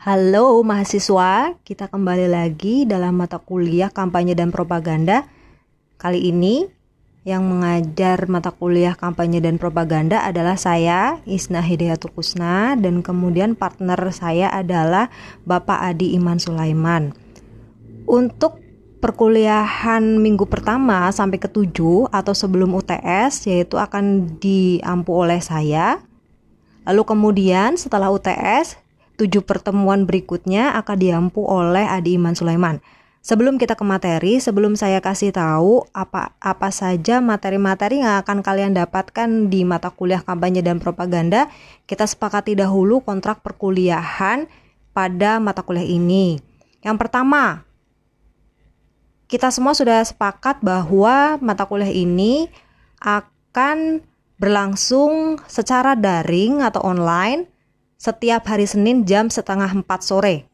[0.00, 5.28] Halo mahasiswa, kita kembali lagi dalam mata kuliah kampanye dan propaganda.
[6.00, 6.64] Kali ini
[7.28, 14.00] yang mengajar mata kuliah kampanye dan propaganda adalah saya, Isna Hidayatul Kusna, dan kemudian partner
[14.08, 15.12] saya adalah
[15.44, 17.12] Bapak Adi Iman Sulaiman.
[18.08, 18.56] Untuk
[19.04, 26.00] perkuliahan minggu pertama sampai ketujuh atau sebelum UTS yaitu akan diampu oleh saya.
[26.88, 28.79] Lalu kemudian setelah UTS
[29.20, 32.80] tujuh pertemuan berikutnya akan diampu oleh Adi Iman Sulaiman.
[33.20, 38.72] Sebelum kita ke materi, sebelum saya kasih tahu apa apa saja materi-materi yang akan kalian
[38.72, 41.52] dapatkan di mata kuliah kampanye dan propaganda,
[41.84, 44.48] kita sepakati dahulu kontrak perkuliahan
[44.96, 46.40] pada mata kuliah ini.
[46.80, 47.68] Yang pertama,
[49.28, 52.48] kita semua sudah sepakat bahwa mata kuliah ini
[53.04, 54.00] akan
[54.40, 57.59] berlangsung secara daring atau online
[58.00, 60.48] setiap hari Senin jam setengah 4 sore.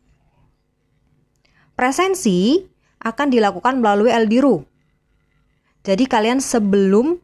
[1.79, 2.59] Presensi
[2.99, 4.67] akan dilakukan melalui Eldiru.
[5.87, 7.23] Jadi kalian sebelum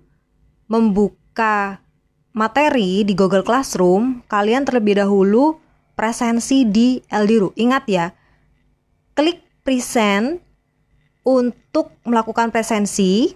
[0.70, 1.82] membuka
[2.30, 5.58] materi di Google Classroom, kalian terlebih dahulu
[5.98, 7.50] presensi di Eldiru.
[7.58, 8.14] Ingat ya,
[9.18, 10.38] klik present
[11.26, 13.34] untuk melakukan presensi,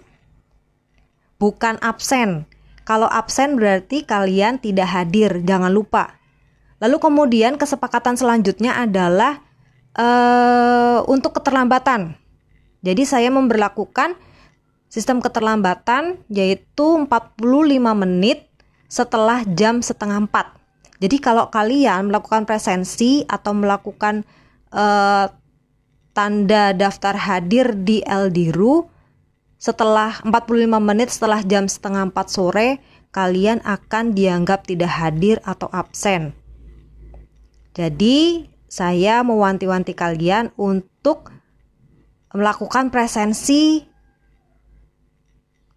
[1.35, 2.47] bukan absen.
[2.87, 6.16] Kalau absen berarti kalian tidak hadir, jangan lupa.
[6.77, 9.41] Lalu kemudian kesepakatan selanjutnya adalah
[9.97, 12.13] uh, untuk keterlambatan.
[12.85, 14.13] Jadi saya memperlakukan
[14.87, 17.41] sistem keterlambatan yaitu 45
[17.97, 18.47] menit
[18.87, 21.01] setelah jam setengah 4.
[21.03, 24.25] Jadi kalau kalian melakukan presensi atau melakukan
[24.73, 25.29] uh,
[26.17, 28.89] tanda daftar hadir di Eldiru
[29.61, 32.81] setelah 45 menit setelah jam setengah 4 sore
[33.13, 36.33] kalian akan dianggap tidak hadir atau absen.
[37.77, 41.29] Jadi, saya mewanti-wanti kalian untuk
[42.33, 43.85] melakukan presensi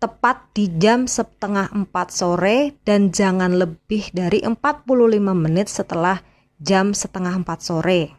[0.01, 4.89] tepat di jam setengah 4 sore dan jangan lebih dari 45
[5.37, 6.25] menit setelah
[6.57, 8.17] jam setengah 4 sore.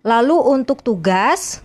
[0.00, 1.60] Lalu untuk tugas,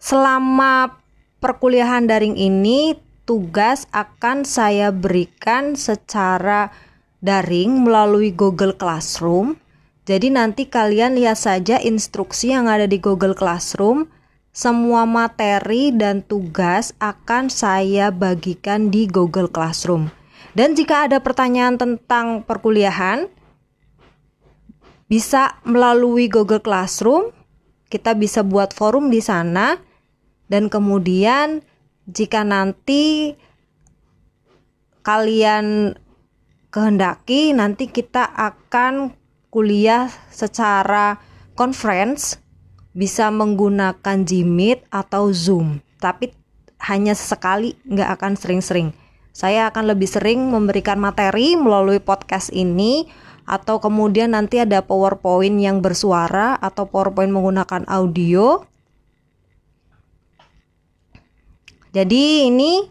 [0.00, 0.96] selama
[1.36, 2.96] perkuliahan daring ini
[3.28, 6.72] tugas akan saya berikan secara
[7.20, 9.56] daring melalui Google Classroom.
[10.08, 14.08] Jadi nanti kalian lihat saja instruksi yang ada di Google Classroom.
[14.50, 20.10] Semua materi dan tugas akan saya bagikan di Google Classroom.
[20.58, 23.30] Dan jika ada pertanyaan tentang perkuliahan,
[25.06, 27.30] bisa melalui Google Classroom.
[27.86, 29.78] Kita bisa buat forum di sana
[30.50, 31.62] dan kemudian
[32.10, 33.34] jika nanti
[35.06, 35.94] kalian
[36.70, 39.14] kehendaki nanti kita akan
[39.50, 41.18] kuliah secara
[41.58, 42.38] conference
[42.94, 45.82] bisa menggunakan Jimit atau Zoom.
[45.98, 46.30] Tapi
[46.86, 48.94] hanya sekali nggak akan sering-sering.
[49.30, 53.06] Saya akan lebih sering memberikan materi melalui podcast ini
[53.46, 58.62] atau kemudian nanti ada PowerPoint yang bersuara atau PowerPoint menggunakan audio.
[61.90, 62.86] Jadi ini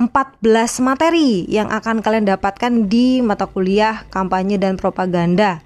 [0.00, 0.40] 14
[0.80, 5.60] materi yang akan kalian dapatkan di mata kuliah kampanye dan propaganda.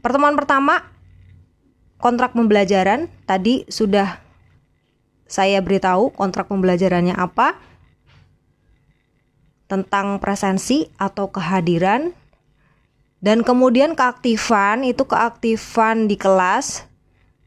[0.00, 0.80] Pertemuan pertama
[2.00, 4.24] kontrak pembelajaran tadi sudah
[5.28, 7.60] saya beritahu kontrak pembelajarannya apa
[9.68, 12.16] tentang presensi atau kehadiran
[13.20, 16.88] dan kemudian keaktifan itu keaktifan di kelas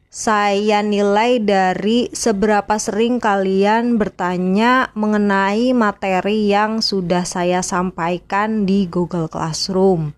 [0.10, 9.30] saya nilai dari seberapa sering kalian bertanya mengenai materi yang sudah saya sampaikan di Google
[9.30, 10.18] Classroom.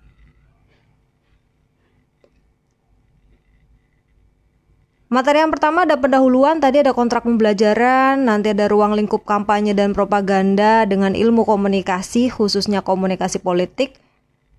[5.12, 9.92] Materi yang pertama ada pendahuluan, tadi ada kontrak pembelajaran, nanti ada ruang lingkup kampanye dan
[9.92, 14.00] propaganda dengan ilmu komunikasi, khususnya komunikasi politik,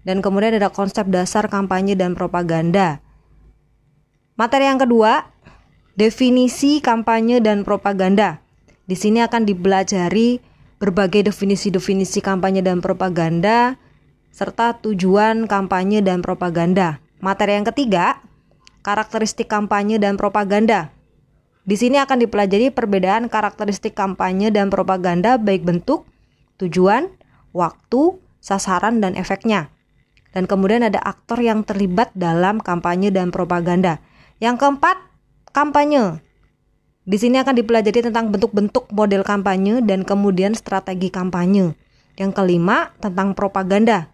[0.05, 3.01] dan kemudian ada konsep dasar kampanye dan propaganda.
[4.37, 5.32] Materi yang kedua,
[5.99, 8.41] definisi kampanye dan propaganda.
[8.89, 10.41] Di sini akan dipelajari
[10.83, 13.79] berbagai definisi-definisi kampanye dan propaganda
[14.33, 16.99] serta tujuan kampanye dan propaganda.
[17.23, 18.19] Materi yang ketiga,
[18.83, 20.91] karakteristik kampanye dan propaganda.
[21.63, 26.03] Di sini akan dipelajari perbedaan karakteristik kampanye dan propaganda baik bentuk,
[26.59, 27.07] tujuan,
[27.55, 29.71] waktu, sasaran, dan efeknya.
[30.35, 34.03] Dan kemudian ada aktor yang terlibat dalam kampanye dan propaganda.
[34.43, 35.12] Yang keempat,
[35.53, 36.19] kampanye.
[37.03, 41.75] Di sini akan dipelajari tentang bentuk-bentuk model kampanye dan kemudian strategi kampanye.
[42.17, 44.13] Yang kelima, tentang propaganda.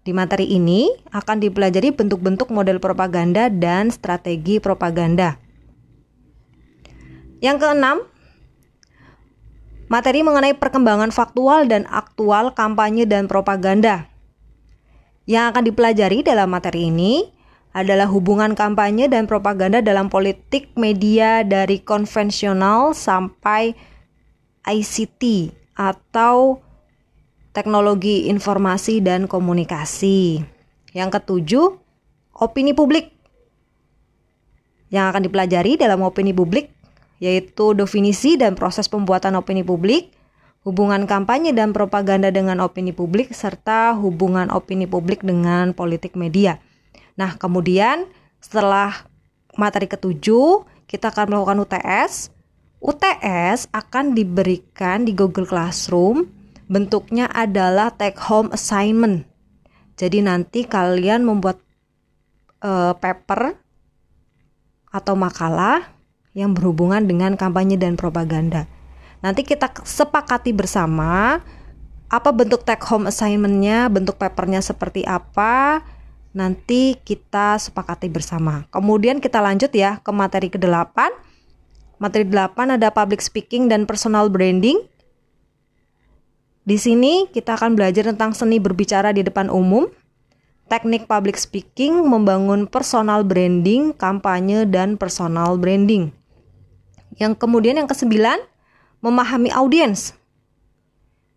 [0.00, 5.36] Di materi ini akan dipelajari bentuk-bentuk model propaganda dan strategi propaganda.
[7.40, 7.96] Yang keenam,
[9.88, 14.08] materi mengenai perkembangan faktual dan aktual kampanye dan propaganda.
[15.24, 17.39] Yang akan dipelajari dalam materi ini
[17.70, 23.78] adalah hubungan kampanye dan propaganda dalam politik media dari konvensional sampai
[24.66, 26.58] ICT atau
[27.54, 30.42] teknologi informasi dan komunikasi.
[30.90, 31.66] Yang ketujuh,
[32.34, 33.14] opini publik.
[34.90, 36.74] Yang akan dipelajari dalam opini publik
[37.20, 40.08] yaitu definisi dan proses pembuatan opini publik,
[40.64, 46.58] hubungan kampanye dan propaganda dengan opini publik serta hubungan opini publik dengan politik media.
[47.20, 48.08] Nah, kemudian
[48.40, 49.04] setelah
[49.60, 52.32] materi ketujuh, kita akan melakukan UTS.
[52.80, 56.40] UTS akan diberikan di Google Classroom
[56.70, 59.28] bentuknya adalah take home assignment.
[60.00, 61.60] Jadi nanti kalian membuat
[62.64, 63.58] uh, paper
[64.88, 65.92] atau makalah
[66.32, 68.64] yang berhubungan dengan kampanye dan propaganda.
[69.20, 71.42] Nanti kita sepakati bersama
[72.08, 75.84] apa bentuk take home assignmentnya, bentuk papernya seperti apa,
[76.30, 78.66] nanti kita sepakati bersama.
[78.70, 80.96] Kemudian kita lanjut ya ke materi ke-8.
[82.00, 84.80] Materi 8 ada public speaking dan personal branding.
[86.64, 89.90] Di sini kita akan belajar tentang seni berbicara di depan umum,
[90.70, 96.14] teknik public speaking, membangun personal branding, kampanye, dan personal branding.
[97.18, 98.38] Yang kemudian yang kesembilan,
[99.02, 100.14] memahami audiens.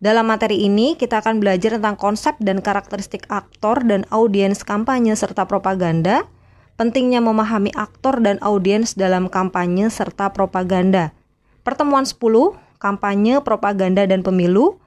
[0.02, 5.46] Dalam materi ini, kita akan belajar tentang konsep dan karakteristik aktor dan audiens kampanye serta
[5.46, 6.26] propaganda,
[6.74, 11.14] pentingnya memahami aktor dan audiens dalam kampanye serta propaganda.
[11.62, 12.18] Pertemuan 10,
[12.82, 14.82] kampanye, propaganda, dan pemilu,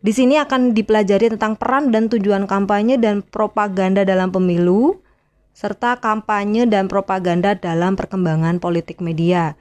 [0.00, 5.04] di sini akan dipelajari tentang peran dan tujuan kampanye dan propaganda dalam pemilu,
[5.52, 9.60] serta kampanye dan propaganda dalam perkembangan politik media.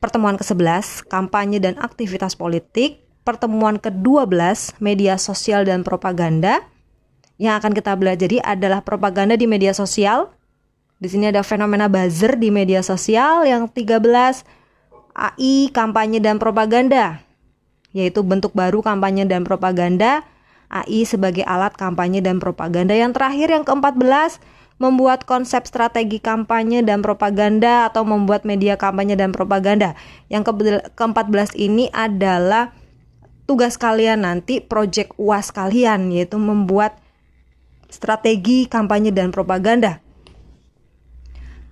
[0.00, 3.04] Pertemuan ke-11, kampanye dan aktivitas politik.
[3.28, 6.64] Pertemuan ke-12, media sosial dan propaganda.
[7.36, 10.32] Yang akan kita belajari adalah propaganda di media sosial.
[10.96, 13.44] Di sini ada fenomena buzzer di media sosial.
[13.44, 14.48] Yang 13,
[15.12, 17.20] AI, kampanye dan propaganda
[17.96, 20.24] yaitu bentuk baru kampanye dan propaganda,
[20.68, 22.92] AI sebagai alat kampanye dan propaganda.
[22.92, 24.38] Yang terakhir yang ke-14,
[24.78, 29.98] membuat konsep strategi kampanye dan propaganda atau membuat media kampanye dan propaganda.
[30.30, 30.54] Yang
[30.94, 32.77] ke-14 ini adalah
[33.48, 37.00] tugas kalian nanti project UAS kalian yaitu membuat
[37.88, 40.04] strategi kampanye dan propaganda.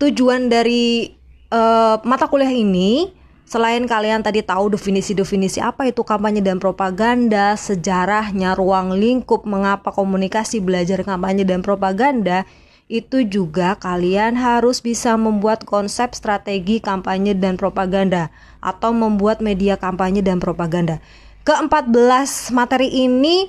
[0.01, 1.13] Tujuan dari
[1.53, 3.13] uh, mata kuliah ini
[3.47, 10.59] Selain kalian tadi tahu definisi-definisi apa itu kampanye dan propaganda, sejarahnya, ruang lingkup, mengapa komunikasi
[10.59, 12.43] belajar kampanye dan propaganda,
[12.91, 20.27] itu juga kalian harus bisa membuat konsep strategi kampanye dan propaganda atau membuat media kampanye
[20.27, 20.99] dan propaganda.
[21.47, 23.47] Ke-14 materi ini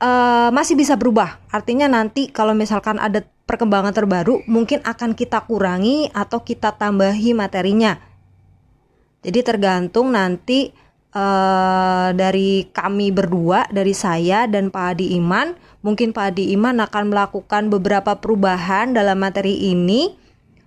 [0.00, 1.36] uh, masih bisa berubah.
[1.52, 8.00] Artinya nanti kalau misalkan ada perkembangan terbaru, mungkin akan kita kurangi atau kita tambahi materinya
[9.26, 10.70] jadi tergantung nanti
[11.10, 17.10] uh, dari kami berdua, dari saya dan Pak Adi Iman, mungkin Pak Adi Iman akan
[17.10, 20.14] melakukan beberapa perubahan dalam materi ini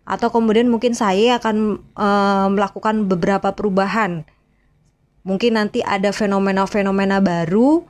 [0.04, 4.28] atau kemudian mungkin saya akan uh, melakukan beberapa perubahan.
[5.24, 7.84] Mungkin nanti ada fenomena-fenomena baru.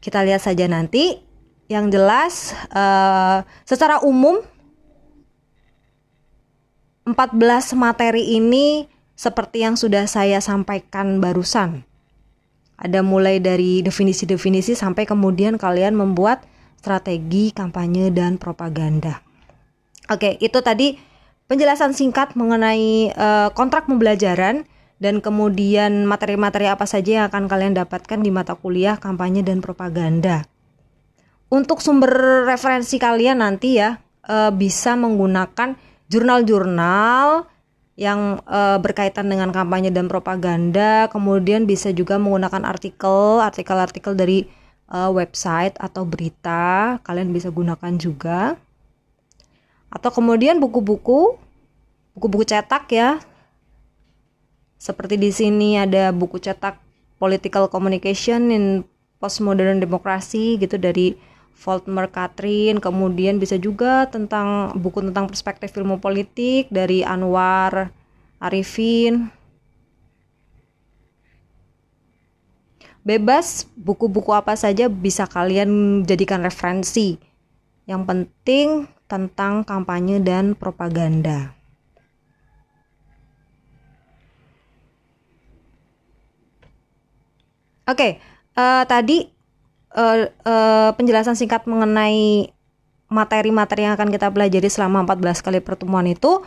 [0.00, 1.20] Kita lihat saja nanti.
[1.68, 2.34] Yang jelas
[2.72, 4.40] uh, secara umum
[7.04, 11.84] 14 materi ini seperti yang sudah saya sampaikan barusan.
[12.78, 16.46] Ada mulai dari definisi-definisi sampai kemudian kalian membuat
[16.78, 19.20] strategi kampanye dan propaganda.
[20.08, 20.94] Oke, itu tadi
[21.50, 24.62] penjelasan singkat mengenai uh, kontrak pembelajaran
[24.98, 30.46] dan kemudian materi-materi apa saja yang akan kalian dapatkan di mata kuliah kampanye dan propaganda.
[31.48, 33.96] Untuk sumber referensi kalian nanti ya
[34.28, 35.78] uh, bisa menggunakan
[36.12, 37.48] jurnal-jurnal
[37.98, 44.46] yang uh, berkaitan dengan kampanye dan propaganda, kemudian bisa juga menggunakan artikel, artikel-artikel dari
[44.92, 48.54] uh, website atau berita, kalian bisa gunakan juga.
[49.90, 51.42] Atau kemudian buku-buku,
[52.14, 53.18] buku-buku cetak ya.
[54.78, 56.78] Seperti di sini ada buku cetak
[57.18, 58.86] Political Communication in
[59.18, 61.18] Postmodern Democracy gitu dari
[61.58, 67.90] Voltmer Katrin, kemudian bisa juga tentang buku tentang perspektif ilmu politik dari Anwar
[68.38, 69.34] Arifin.
[73.02, 77.18] Bebas buku-buku apa saja bisa kalian jadikan referensi.
[77.90, 78.66] Yang penting
[79.10, 81.57] tentang kampanye dan propaganda.
[87.88, 88.12] Oke, okay,
[88.60, 89.18] uh, eh, tadi
[89.96, 92.52] uh, uh, penjelasan singkat mengenai
[93.08, 96.44] materi-materi yang akan kita pelajari selama 14 kali pertemuan itu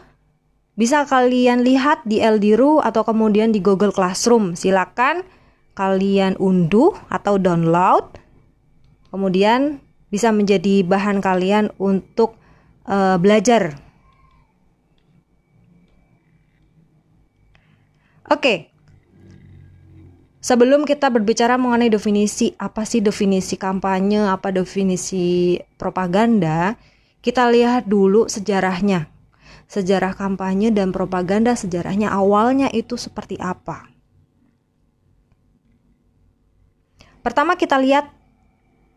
[0.77, 4.53] bisa kalian lihat di Eldiru atau kemudian di Google Classroom.
[4.53, 5.25] Silakan
[5.73, 8.21] kalian unduh atau download.
[9.09, 9.81] Kemudian
[10.13, 12.37] bisa menjadi bahan kalian untuk
[12.85, 13.81] uh, belajar.
[18.29, 18.37] Oke.
[18.37, 18.70] Okay.
[20.41, 26.73] Sebelum kita berbicara mengenai definisi apa sih definisi kampanye, apa definisi propaganda,
[27.21, 29.05] kita lihat dulu sejarahnya.
[29.69, 33.85] Sejarah kampanye dan propaganda sejarahnya awalnya itu seperti apa?
[37.21, 38.09] Pertama kita lihat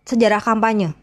[0.09, 0.97] sejarah kampanye.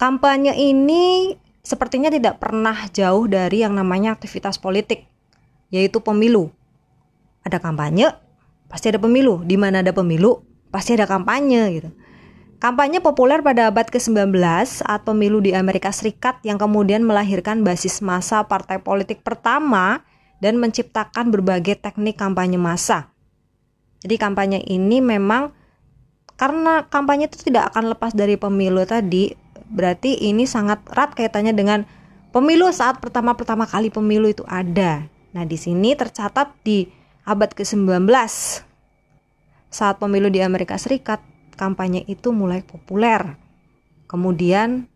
[0.00, 5.04] Kampanye ini sepertinya tidak pernah jauh dari yang namanya aktivitas politik,
[5.68, 6.48] yaitu pemilu.
[7.44, 8.08] Ada kampanye,
[8.70, 9.42] pasti ada pemilu.
[9.42, 11.90] Di mana ada pemilu, pasti ada kampanye gitu.
[12.60, 14.36] Kampanye populer pada abad ke-19
[14.68, 20.04] saat pemilu di Amerika Serikat yang kemudian melahirkan basis massa partai politik pertama
[20.44, 23.10] dan menciptakan berbagai teknik kampanye massa.
[24.04, 25.56] Jadi kampanye ini memang
[26.36, 29.32] karena kampanye itu tidak akan lepas dari pemilu tadi,
[29.70, 31.86] Berarti ini sangat erat kaitannya dengan
[32.34, 35.06] pemilu saat pertama-pertama kali pemilu itu ada.
[35.30, 36.90] Nah, di sini tercatat di
[37.24, 38.08] abad ke-19
[39.70, 41.22] saat pemilu di Amerika Serikat,
[41.54, 43.38] kampanye itu mulai populer.
[44.10, 44.90] Kemudian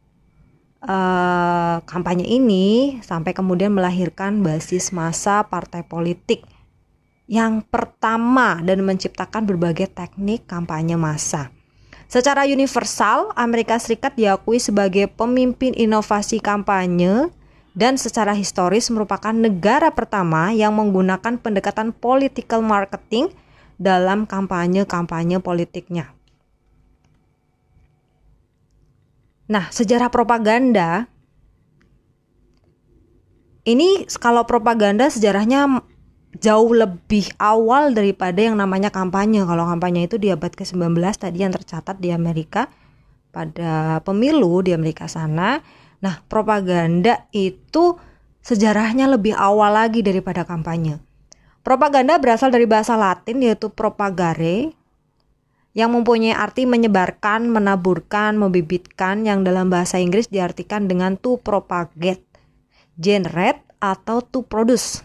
[0.82, 6.42] eh, kampanye ini sampai kemudian melahirkan basis masa partai politik
[7.24, 11.48] yang pertama dan menciptakan berbagai teknik kampanye massa.
[12.04, 17.32] Secara universal, Amerika Serikat diakui sebagai pemimpin inovasi kampanye
[17.74, 23.34] dan secara historis merupakan negara pertama yang menggunakan pendekatan political marketing
[23.76, 26.14] dalam kampanye-kampanye politiknya.
[29.50, 31.10] Nah, sejarah propaganda
[33.66, 35.82] ini kalau propaganda sejarahnya
[36.38, 39.42] jauh lebih awal daripada yang namanya kampanye.
[39.44, 42.70] Kalau kampanye itu di abad ke-19 tadi yang tercatat di Amerika
[43.34, 45.58] pada pemilu di Amerika sana.
[46.04, 47.96] Nah, propaganda itu
[48.44, 51.00] sejarahnya lebih awal lagi daripada kampanye.
[51.64, 54.76] Propaganda berasal dari bahasa Latin yaitu propagare
[55.72, 62.22] yang mempunyai arti menyebarkan, menaburkan, membibitkan yang dalam bahasa Inggris diartikan dengan to propagate,
[63.00, 65.00] generate atau to produce.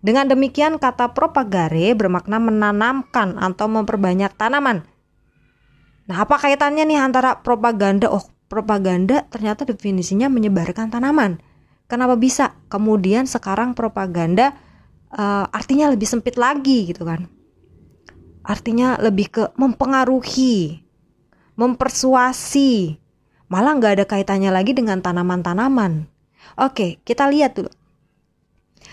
[0.00, 4.80] Dengan demikian kata propagare bermakna menanamkan atau memperbanyak tanaman.
[6.08, 8.08] Nah, apa kaitannya nih antara propaganda?
[8.08, 11.42] Oh, propaganda ternyata definisinya menyebarkan tanaman.
[11.86, 12.58] Kenapa bisa?
[12.66, 14.54] Kemudian sekarang propaganda
[15.14, 17.30] uh, artinya lebih sempit lagi gitu kan.
[18.46, 20.82] Artinya lebih ke mempengaruhi,
[21.58, 22.98] mempersuasi.
[23.46, 26.10] Malah nggak ada kaitannya lagi dengan tanaman-tanaman.
[26.58, 27.70] Oke, kita lihat dulu.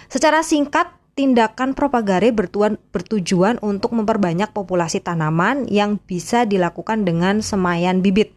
[0.09, 8.01] Secara singkat, tindakan propagare bertuan, bertujuan untuk memperbanyak populasi tanaman yang bisa dilakukan dengan semayan
[8.01, 8.33] bibit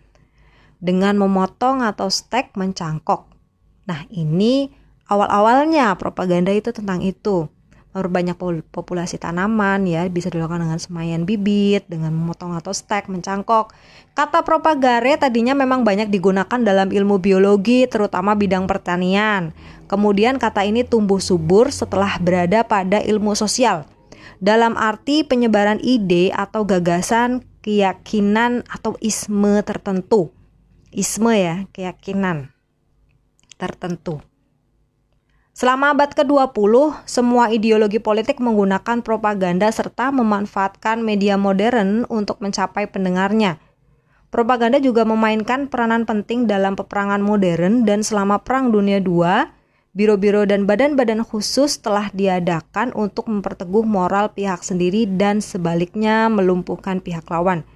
[0.78, 3.28] dengan memotong atau stek mencangkok.
[3.87, 4.71] Nah, ini
[5.06, 7.49] awal-awalnya propaganda itu tentang itu
[7.97, 8.37] memperbanyak
[8.68, 13.73] populasi tanaman ya bisa dilakukan dengan semayan bibit, dengan memotong atau stek, mencangkok.
[14.12, 19.56] Kata propagare tadinya memang banyak digunakan dalam ilmu biologi terutama bidang pertanian.
[19.88, 23.88] Kemudian kata ini tumbuh subur setelah berada pada ilmu sosial.
[24.45, 30.37] Dalam arti penyebaran ide atau gagasan, keyakinan atau isme tertentu.
[30.97, 32.57] Isme ya, keyakinan
[33.61, 34.25] tertentu.
[35.53, 36.73] Selama abad ke-20,
[37.05, 43.61] semua ideologi politik menggunakan propaganda serta memanfaatkan media modern untuk mencapai pendengarnya.
[44.33, 49.53] Propaganda juga memainkan peranan penting dalam peperangan modern dan selama Perang Dunia II,
[49.93, 57.29] biro-biro dan badan-badan khusus telah diadakan untuk memperteguh moral pihak sendiri dan sebaliknya melumpuhkan pihak
[57.29, 57.69] lawan.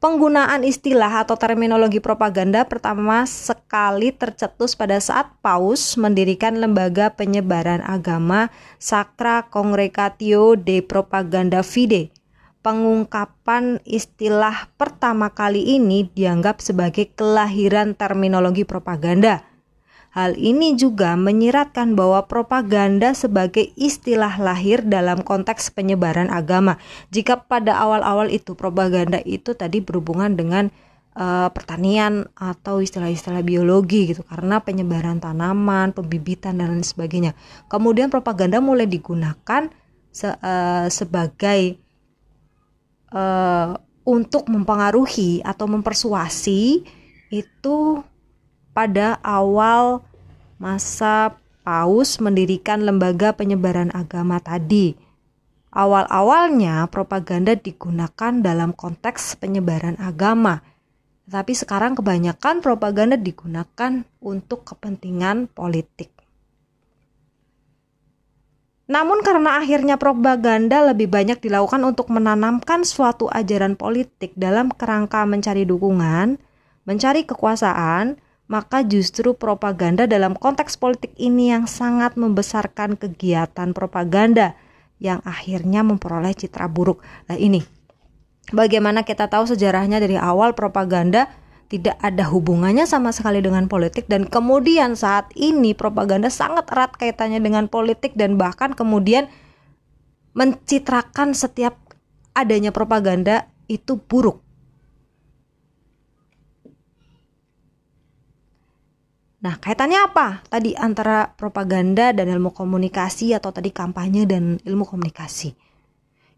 [0.00, 8.48] Penggunaan istilah atau terminologi propaganda pertama sekali tercetus pada saat Paus mendirikan lembaga penyebaran agama
[8.80, 12.16] Sacra Congregatio de Propaganda Fide.
[12.64, 19.49] Pengungkapan istilah pertama kali ini dianggap sebagai kelahiran terminologi propaganda.
[20.10, 26.82] Hal ini juga menyiratkan bahwa propaganda sebagai istilah lahir dalam konteks penyebaran agama.
[27.14, 30.74] Jika pada awal-awal itu propaganda itu tadi berhubungan dengan
[31.14, 37.38] uh, pertanian atau istilah-istilah biologi gitu karena penyebaran tanaman, pembibitan dan lain sebagainya.
[37.70, 39.70] Kemudian propaganda mulai digunakan
[40.10, 41.78] se uh, sebagai
[43.14, 46.82] uh, untuk mempengaruhi atau mempersuasi
[47.30, 47.76] itu
[48.80, 50.00] pada awal
[50.56, 54.96] masa Paus mendirikan lembaga penyebaran agama tadi.
[55.68, 60.64] Awal-awalnya propaganda digunakan dalam konteks penyebaran agama.
[61.28, 66.08] Tapi sekarang kebanyakan propaganda digunakan untuk kepentingan politik.
[68.88, 75.68] Namun karena akhirnya propaganda lebih banyak dilakukan untuk menanamkan suatu ajaran politik dalam kerangka mencari
[75.68, 76.40] dukungan,
[76.88, 84.58] mencari kekuasaan, maka justru propaganda dalam konteks politik ini yang sangat membesarkan kegiatan propaganda
[84.98, 86.98] yang akhirnya memperoleh citra buruk.
[87.30, 87.62] Nah ini,
[88.50, 91.30] bagaimana kita tahu sejarahnya dari awal propaganda
[91.70, 97.38] tidak ada hubungannya sama sekali dengan politik dan kemudian saat ini propaganda sangat erat kaitannya
[97.38, 99.30] dengan politik dan bahkan kemudian
[100.34, 101.78] mencitrakan setiap
[102.34, 104.42] adanya propaganda itu buruk
[109.40, 110.44] Nah, kaitannya apa?
[110.52, 115.56] Tadi antara propaganda dan ilmu komunikasi atau tadi kampanye dan ilmu komunikasi.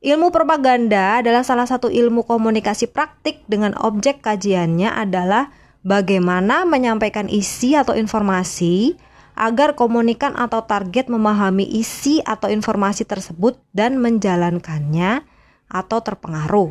[0.03, 5.51] Ilmu propaganda adalah salah satu ilmu komunikasi praktik dengan objek kajiannya adalah
[5.83, 8.95] bagaimana menyampaikan isi atau informasi
[9.35, 15.27] agar komunikan atau target memahami isi atau informasi tersebut dan menjalankannya
[15.67, 16.71] atau terpengaruh.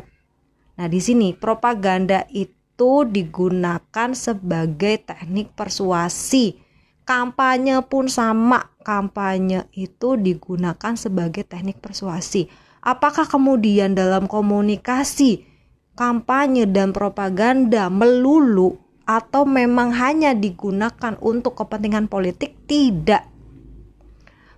[0.80, 6.58] Nah, di sini propaganda itu itu digunakan sebagai teknik persuasi.
[7.06, 12.50] Kampanye pun sama, kampanye itu digunakan sebagai teknik persuasi.
[12.82, 15.46] Apakah kemudian dalam komunikasi,
[15.94, 22.66] kampanye dan propaganda melulu atau memang hanya digunakan untuk kepentingan politik?
[22.66, 23.22] Tidak.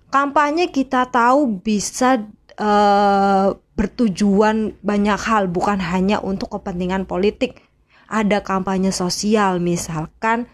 [0.09, 2.25] Kampanye kita tahu bisa
[2.57, 7.61] uh, bertujuan banyak hal, bukan hanya untuk kepentingan politik
[8.05, 10.45] ada kampanye sosial misalkan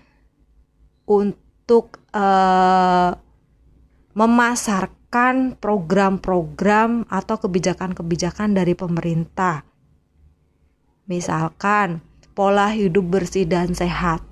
[1.07, 3.15] untuk uh,
[4.15, 9.63] memasarkan program-program atau kebijakan-kebijakan dari pemerintah.
[11.07, 11.99] Misalkan
[12.31, 14.23] pola hidup bersih dan sehat.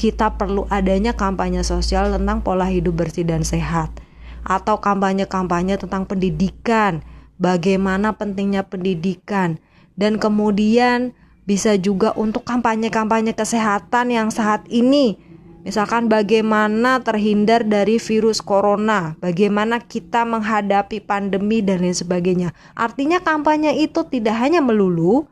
[0.00, 3.92] Kita perlu adanya kampanye sosial tentang pola hidup bersih dan sehat
[4.40, 7.04] atau kampanye-kampanye tentang pendidikan,
[7.36, 9.60] bagaimana pentingnya pendidikan
[10.00, 11.12] dan kemudian
[11.50, 15.18] bisa juga untuk kampanye-kampanye kesehatan yang saat ini
[15.60, 22.56] Misalkan bagaimana terhindar dari virus corona, bagaimana kita menghadapi pandemi dan lain sebagainya.
[22.72, 25.28] Artinya kampanye itu tidak hanya melulu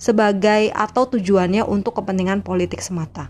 [0.00, 3.28] sebagai atau tujuannya untuk kepentingan politik semata.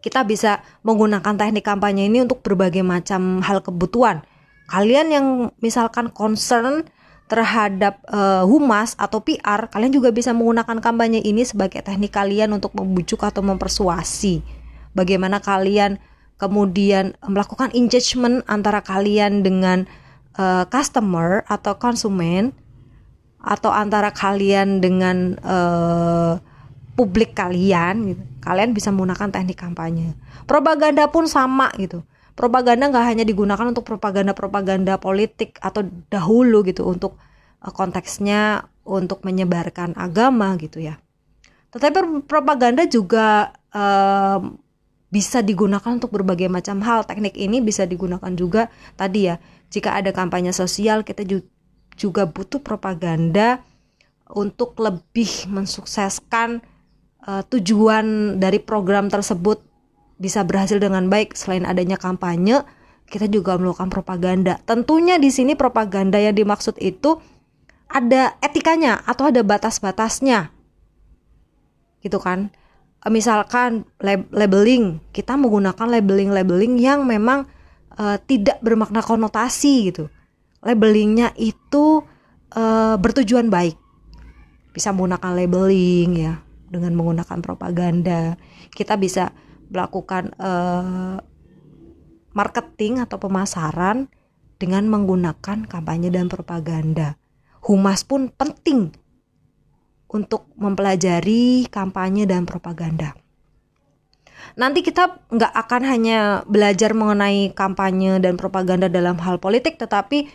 [0.00, 4.24] Kita bisa menggunakan teknik kampanye ini untuk berbagai macam hal kebutuhan.
[4.72, 5.26] Kalian yang
[5.60, 6.88] misalkan concern
[7.32, 12.76] terhadap uh, humas atau PR, kalian juga bisa menggunakan kampanye ini sebagai teknik kalian untuk
[12.76, 14.44] membujuk atau mempersuasi.
[14.92, 15.96] Bagaimana kalian
[16.36, 19.88] kemudian melakukan engagement antara kalian dengan
[20.36, 22.52] uh, customer atau konsumen
[23.40, 26.36] atau antara kalian dengan uh,
[27.00, 28.22] publik kalian gitu.
[28.44, 30.12] Kalian bisa menggunakan teknik kampanye.
[30.44, 37.20] Propaganda pun sama gitu propaganda nggak hanya digunakan untuk propaganda-propaganda politik atau dahulu gitu untuk
[37.60, 40.98] uh, konteksnya untuk menyebarkan agama gitu ya.
[41.72, 44.40] Tetapi propaganda juga uh,
[45.12, 47.04] bisa digunakan untuk berbagai macam hal.
[47.04, 49.36] Teknik ini bisa digunakan juga tadi ya.
[49.72, 51.24] Jika ada kampanye sosial, kita
[51.96, 53.64] juga butuh propaganda
[54.32, 56.60] untuk lebih mensukseskan
[57.24, 59.71] uh, tujuan dari program tersebut
[60.22, 61.34] bisa berhasil dengan baik.
[61.34, 62.62] Selain adanya kampanye
[63.10, 64.62] kita juga melakukan propaganda.
[64.62, 67.18] Tentunya di sini propaganda yang dimaksud itu
[67.90, 70.54] ada etikanya atau ada batas-batasnya.
[72.00, 72.54] Gitu kan?
[73.02, 73.82] Misalkan
[74.30, 77.50] labeling kita menggunakan labeling-labeling yang memang
[77.98, 80.06] uh, tidak bermakna konotasi gitu.
[80.62, 82.06] Labelingnya itu
[82.54, 83.74] uh, bertujuan baik.
[84.70, 86.38] Bisa menggunakan labeling ya
[86.70, 88.38] dengan menggunakan propaganda.
[88.72, 89.34] Kita bisa
[89.72, 91.18] melakukan uh,
[92.36, 94.12] marketing atau pemasaran
[94.60, 97.16] dengan menggunakan kampanye dan propaganda.
[97.64, 98.92] Humas pun penting
[100.12, 103.16] untuk mempelajari kampanye dan propaganda.
[104.52, 110.28] Nanti kita nggak akan hanya belajar mengenai kampanye dan propaganda dalam hal politik, tetapi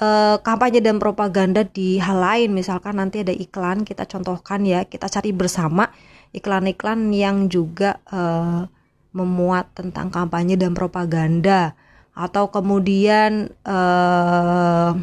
[0.00, 2.56] uh, kampanye dan propaganda di hal lain.
[2.56, 5.92] Misalkan nanti ada iklan, kita contohkan ya, kita cari bersama
[6.30, 8.66] iklan-iklan yang juga uh,
[9.10, 11.74] memuat tentang kampanye dan propaganda,
[12.14, 14.94] atau kemudian uh,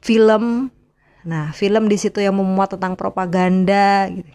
[0.00, 0.72] film.
[1.28, 4.32] Nah, film di situ yang memuat tentang propaganda gitu.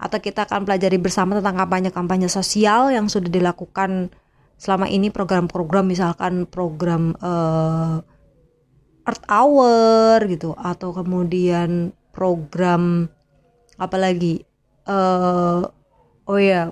[0.00, 4.10] Atau kita akan pelajari bersama tentang kampanye-kampanye sosial yang sudah dilakukan
[4.58, 8.00] selama ini program-program misalkan program uh,
[9.06, 10.56] Earth Hour gitu.
[10.58, 13.08] Atau kemudian program
[13.80, 14.44] apa lagi
[14.86, 15.64] uh,
[16.26, 16.70] oh ya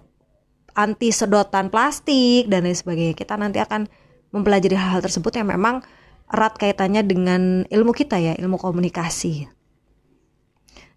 [0.77, 3.91] anti sedotan plastik dan lain sebagainya kita nanti akan
[4.31, 5.83] mempelajari hal-hal tersebut yang memang
[6.29, 9.49] erat kaitannya dengan ilmu kita ya ilmu komunikasi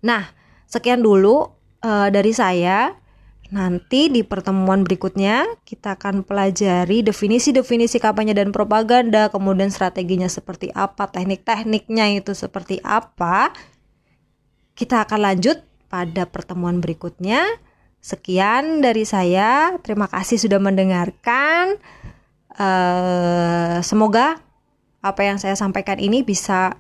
[0.03, 0.35] nah
[0.71, 2.95] sekian dulu uh, dari saya.
[3.51, 11.11] Nanti di pertemuan berikutnya kita akan pelajari definisi-definisi kampanye dan propaganda, kemudian strateginya seperti apa,
[11.11, 13.51] teknik-tekniknya itu seperti apa.
[14.75, 17.43] Kita akan lanjut pada pertemuan berikutnya.
[18.01, 19.77] Sekian dari saya.
[19.83, 21.77] Terima kasih sudah mendengarkan.
[22.51, 24.41] Uh, semoga
[25.01, 26.77] apa yang saya sampaikan ini bisa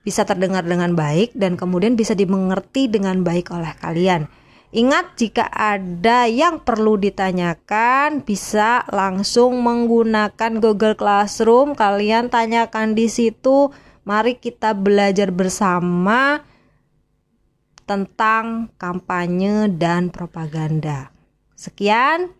[0.00, 4.26] bisa terdengar dengan baik dan kemudian bisa dimengerti dengan baik oleh kalian.
[4.70, 11.74] Ingat jika ada yang perlu ditanyakan bisa langsung menggunakan Google Classroom.
[11.74, 13.74] Kalian tanyakan di situ.
[14.00, 16.40] Mari kita belajar bersama
[17.84, 21.12] tentang kampanye dan propaganda.
[21.52, 22.32] Sekian,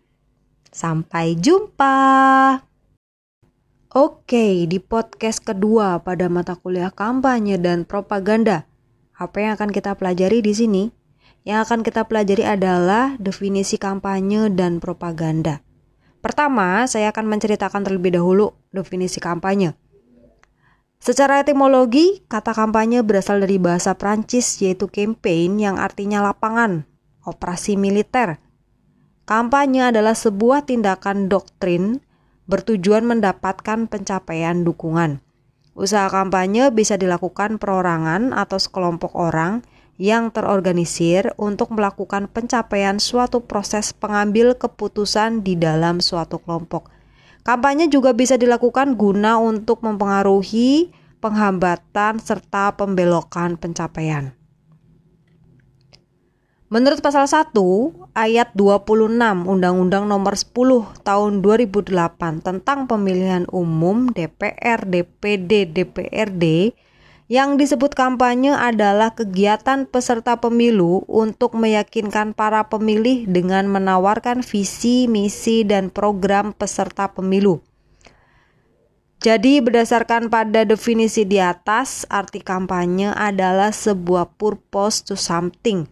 [0.73, 1.99] sampai jumpa.
[3.91, 8.63] Oke, di podcast kedua pada mata kuliah kampanye dan propaganda,
[9.13, 10.83] apa yang akan kita pelajari di sini?
[11.43, 15.61] Yang akan kita pelajari adalah definisi kampanye dan propaganda.
[16.23, 19.75] Pertama, saya akan menceritakan terlebih dahulu definisi kampanye.
[21.01, 26.85] Secara etimologi, kata kampanye berasal dari bahasa Prancis yaitu campaign yang artinya lapangan,
[27.25, 28.37] operasi militer.
[29.25, 32.05] Kampanye adalah sebuah tindakan doktrin
[32.45, 35.25] bertujuan mendapatkan pencapaian dukungan.
[35.73, 39.65] Usaha kampanye bisa dilakukan perorangan atau sekelompok orang
[39.97, 46.93] yang terorganisir untuk melakukan pencapaian suatu proses pengambil keputusan di dalam suatu kelompok.
[47.41, 54.37] Kampanye juga bisa dilakukan guna untuk mempengaruhi penghambatan serta pembelokan pencapaian.
[56.71, 57.51] Menurut pasal 1
[58.15, 61.91] ayat 26 Undang-Undang Nomor 10 Tahun 2008
[62.47, 66.71] tentang Pemilihan Umum DPR, DPD, DPRD
[67.31, 75.63] yang disebut kampanye adalah kegiatan peserta pemilu untuk meyakinkan para pemilih dengan menawarkan visi, misi,
[75.63, 77.63] dan program peserta pemilu.
[79.23, 85.87] Jadi berdasarkan pada definisi di atas, arti kampanye adalah sebuah purpose to something–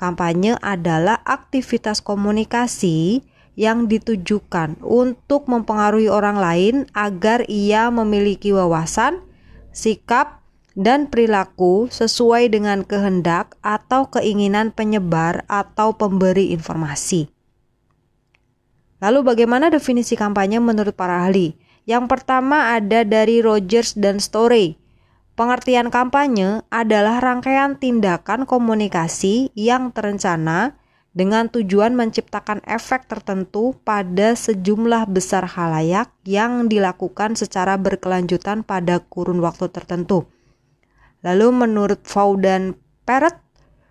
[0.00, 3.20] Kampanye adalah aktivitas komunikasi
[3.52, 9.20] yang ditujukan untuk mempengaruhi orang lain agar ia memiliki wawasan,
[9.76, 10.39] sikap,
[10.78, 17.30] dan perilaku sesuai dengan kehendak atau keinginan penyebar atau pemberi informasi.
[19.00, 21.56] Lalu, bagaimana definisi kampanye menurut para ahli?
[21.88, 24.80] Yang pertama ada dari Rogers dan Story
[25.40, 30.76] Pengertian kampanye adalah rangkaian tindakan komunikasi yang terencana
[31.16, 39.40] dengan tujuan menciptakan efek tertentu pada sejumlah besar halayak yang dilakukan secara berkelanjutan pada kurun
[39.40, 40.28] waktu tertentu.
[41.20, 43.36] Lalu menurut Fau dan Peret,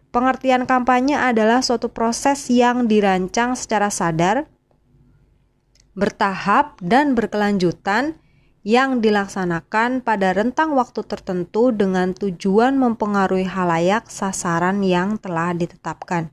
[0.10, 4.50] pengertian kampanye adalah suatu proses yang dirancang secara sadar,
[5.94, 8.18] bertahap, dan berkelanjutan
[8.66, 16.30] yang dilaksanakan pada rentang waktu tertentu dengan tujuan mempengaruhi halayak sasaran yang telah ditetapkan.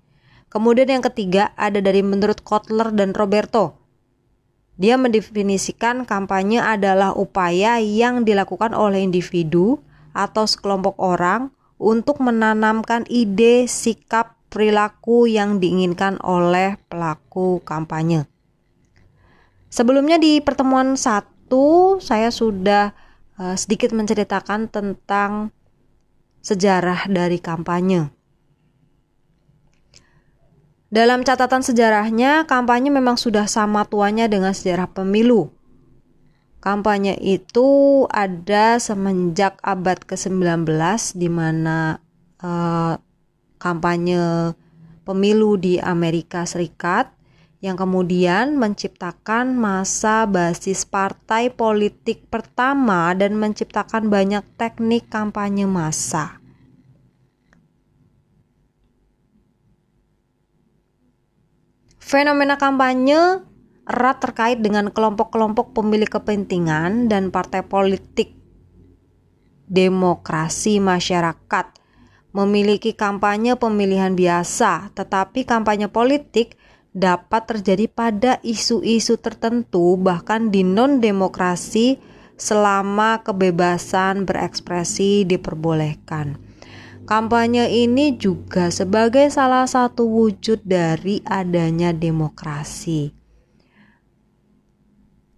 [0.50, 3.76] Kemudian yang ketiga ada dari menurut Kotler dan Roberto.
[4.76, 9.80] Dia mendefinisikan kampanye adalah upaya yang dilakukan oleh individu
[10.16, 18.24] atau sekelompok orang untuk menanamkan ide, sikap, perilaku yang diinginkan oleh pelaku kampanye.
[19.68, 22.90] Sebelumnya di pertemuan saat itu saya sudah
[23.38, 25.55] uh, sedikit menceritakan tentang
[26.42, 28.11] sejarah dari kampanye.
[30.90, 35.55] Dalam catatan sejarahnya, kampanye memang sudah sama tuanya dengan sejarah pemilu.
[36.66, 40.66] Kampanye itu ada semenjak abad ke-19
[41.14, 42.02] di mana
[42.42, 42.98] uh,
[43.55, 44.50] kampanye
[45.07, 47.14] pemilu di Amerika Serikat
[47.62, 56.42] yang kemudian menciptakan masa basis partai politik pertama dan menciptakan banyak teknik kampanye massa.
[62.02, 63.55] Fenomena kampanye
[63.87, 68.35] erat terkait dengan kelompok-kelompok pemilik kepentingan dan partai politik
[69.66, 71.66] demokrasi masyarakat
[72.37, 76.61] memiliki kampanye pemilihan biasa, tetapi kampanye politik
[76.92, 81.96] dapat terjadi pada isu-isu tertentu, bahkan di non-demokrasi,
[82.37, 86.37] selama kebebasan berekspresi diperbolehkan.
[87.09, 93.26] Kampanye ini juga sebagai salah satu wujud dari adanya demokrasi.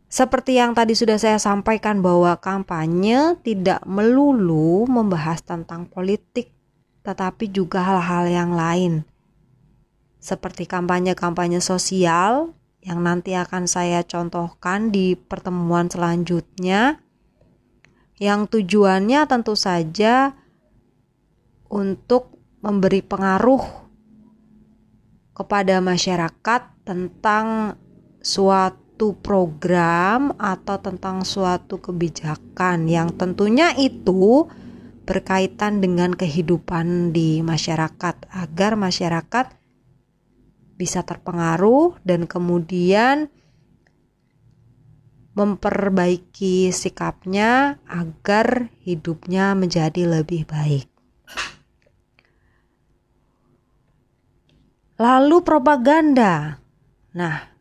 [0.08, 6.48] Seperti yang tadi sudah saya sampaikan bahwa kampanye tidak melulu membahas tentang politik
[7.04, 9.04] tetapi juga hal-hal yang lain.
[10.16, 17.00] Seperti kampanye-kampanye sosial yang nanti akan saya contohkan di pertemuan selanjutnya
[18.16, 20.32] yang tujuannya tentu saja
[21.68, 22.32] untuk
[22.64, 23.62] memberi pengaruh
[25.36, 27.76] kepada masyarakat tentang
[28.24, 34.50] suatu suatu program atau tentang suatu kebijakan yang tentunya itu
[35.06, 39.54] berkaitan dengan kehidupan di masyarakat agar masyarakat
[40.74, 43.30] bisa terpengaruh dan kemudian
[45.38, 50.90] memperbaiki sikapnya agar hidupnya menjadi lebih baik.
[54.98, 56.58] Lalu propaganda.
[57.14, 57.57] Nah,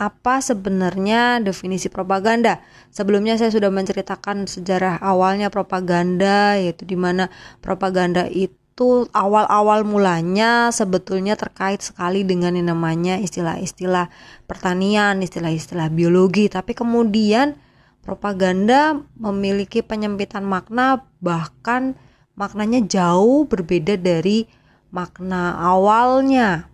[0.00, 2.64] apa sebenarnya definisi propaganda.
[2.88, 7.28] Sebelumnya saya sudah menceritakan sejarah awalnya propaganda yaitu di mana
[7.60, 14.08] propaganda itu awal-awal mulanya sebetulnya terkait sekali dengan yang namanya istilah-istilah
[14.48, 17.60] pertanian, istilah-istilah biologi, tapi kemudian
[18.00, 21.92] propaganda memiliki penyempitan makna bahkan
[22.40, 24.48] maknanya jauh berbeda dari
[24.88, 26.72] makna awalnya.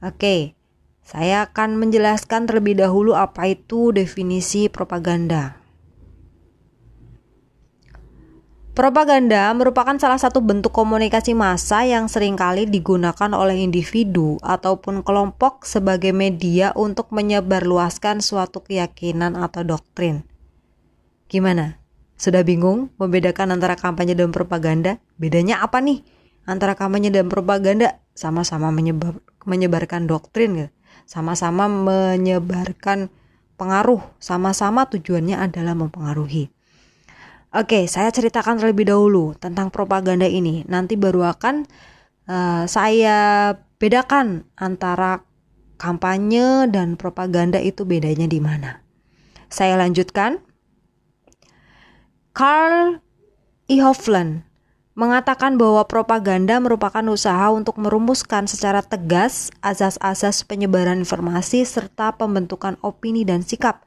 [0.00, 0.63] Oke.
[1.04, 5.60] Saya akan menjelaskan terlebih dahulu apa itu definisi propaganda.
[8.72, 15.62] Propaganda merupakan salah satu bentuk komunikasi massa yang sering kali digunakan oleh individu ataupun kelompok
[15.68, 20.24] sebagai media untuk menyebarluaskan suatu keyakinan atau doktrin.
[21.30, 21.78] Gimana?
[22.18, 24.98] Sudah bingung membedakan antara kampanye dan propaganda?
[25.20, 26.02] Bedanya apa nih?
[26.48, 30.73] Antara kampanye dan propaganda sama-sama menyebar, menyebarkan doktrin gitu
[31.04, 33.12] sama-sama menyebarkan
[33.54, 36.50] pengaruh, sama-sama tujuannya adalah mempengaruhi.
[37.54, 40.66] Oke, saya ceritakan terlebih dahulu tentang propaganda ini.
[40.66, 41.62] Nanti baru akan
[42.26, 45.22] uh, saya bedakan antara
[45.78, 48.82] kampanye dan propaganda itu bedanya di mana.
[49.46, 50.42] Saya lanjutkan.
[52.34, 52.98] Carl
[53.70, 53.78] E.
[53.78, 54.42] Hofland
[54.94, 63.26] mengatakan bahwa propaganda merupakan usaha untuk merumuskan secara tegas asas-asas penyebaran informasi serta pembentukan opini
[63.26, 63.82] dan sikap.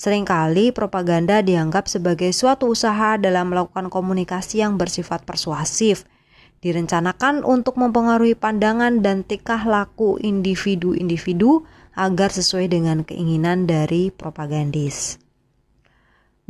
[0.00, 6.08] Seringkali propaganda dianggap sebagai suatu usaha dalam melakukan komunikasi yang bersifat persuasif,
[6.64, 15.20] direncanakan untuk mempengaruhi pandangan dan tingkah laku individu-individu agar sesuai dengan keinginan dari propagandis.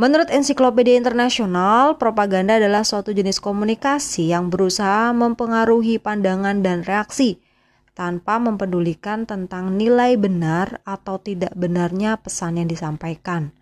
[0.01, 7.37] Menurut Ensiklopedia Internasional, propaganda adalah suatu jenis komunikasi yang berusaha mempengaruhi pandangan dan reaksi
[7.93, 13.53] tanpa mempedulikan tentang nilai benar atau tidak benarnya pesan yang disampaikan.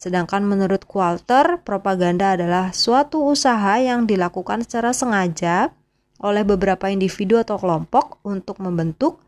[0.00, 5.68] Sedangkan menurut Walter, propaganda adalah suatu usaha yang dilakukan secara sengaja
[6.24, 9.20] oleh beberapa individu atau kelompok untuk membentuk,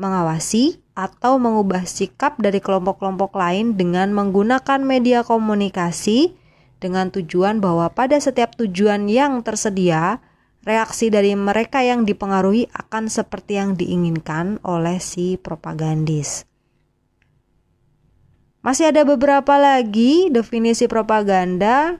[0.00, 6.36] mengawasi, atau mengubah sikap dari kelompok-kelompok lain dengan menggunakan media komunikasi
[6.80, 10.24] dengan tujuan bahwa pada setiap tujuan yang tersedia,
[10.64, 16.48] reaksi dari mereka yang dipengaruhi akan seperti yang diinginkan oleh si propagandis.
[18.60, 21.96] Masih ada beberapa lagi definisi propaganda.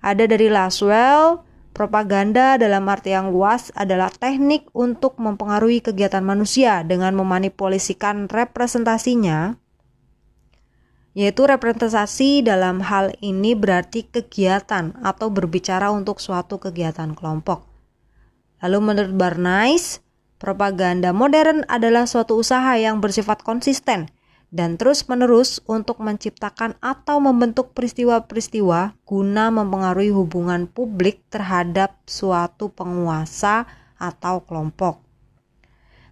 [0.00, 7.18] Ada dari Laswell, Propaganda dalam arti yang luas adalah teknik untuk mempengaruhi kegiatan manusia dengan
[7.18, 9.58] memanipulasikan representasinya,
[11.18, 17.66] yaitu representasi dalam hal ini berarti kegiatan atau berbicara untuk suatu kegiatan kelompok.
[18.62, 19.98] Lalu menurut Barnais,
[20.38, 24.14] propaganda modern adalah suatu usaha yang bersifat konsisten
[24.54, 33.66] dan terus-menerus untuk menciptakan atau membentuk peristiwa-peristiwa guna mempengaruhi hubungan publik terhadap suatu penguasa
[33.98, 35.02] atau kelompok.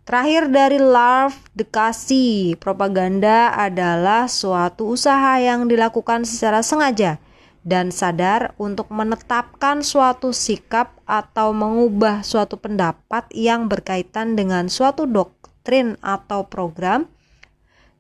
[0.03, 7.23] Terakhir dari Larv Dekasi, propaganda adalah suatu usaha yang dilakukan secara sengaja
[7.63, 15.95] dan sadar untuk menetapkan suatu sikap atau mengubah suatu pendapat yang berkaitan dengan suatu doktrin
[16.03, 17.07] atau program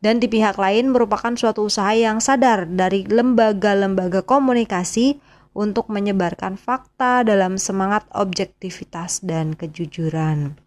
[0.03, 5.23] dan di pihak lain merupakan suatu usaha yang sadar dari lembaga-lembaga komunikasi
[5.55, 10.59] untuk menyebarkan fakta dalam semangat objektivitas dan kejujuran.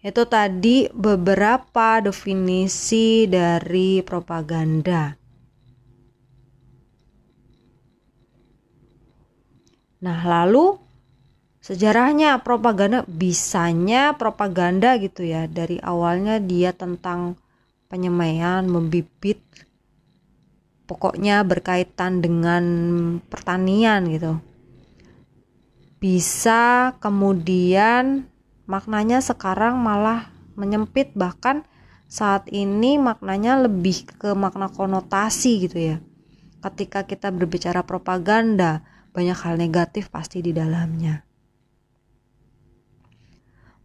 [0.00, 5.12] Itu tadi beberapa definisi dari propaganda.
[10.00, 10.80] Nah, lalu
[11.70, 15.46] sejarahnya propaganda bisanya propaganda gitu ya.
[15.46, 17.38] Dari awalnya dia tentang
[17.86, 19.38] penyemaian, membibit
[20.90, 22.64] pokoknya berkaitan dengan
[23.30, 24.42] pertanian gitu.
[26.02, 28.26] Bisa kemudian
[28.66, 30.26] maknanya sekarang malah
[30.58, 31.62] menyempit bahkan
[32.10, 35.96] saat ini maknanya lebih ke makna konotasi gitu ya.
[36.66, 38.82] Ketika kita berbicara propaganda,
[39.14, 41.29] banyak hal negatif pasti di dalamnya.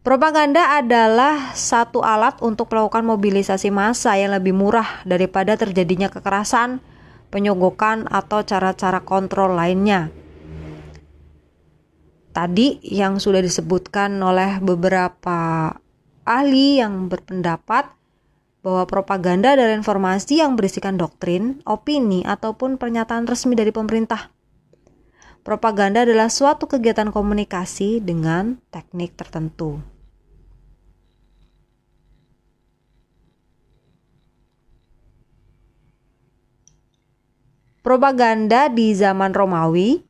[0.06, 6.78] Propaganda adalah satu alat untuk melakukan mobilisasi massa yang lebih murah daripada terjadinya kekerasan,
[7.34, 10.14] penyogokan, atau cara-cara kontrol lainnya
[12.36, 15.72] tadi yang sudah disebutkan oleh beberapa
[16.28, 17.88] ahli yang berpendapat
[18.60, 24.28] bahwa propaganda adalah informasi yang berisikan doktrin, opini, ataupun pernyataan resmi dari pemerintah.
[25.40, 29.95] Propaganda adalah suatu kegiatan komunikasi dengan teknik tertentu.
[37.86, 40.02] Propaganda di zaman Romawi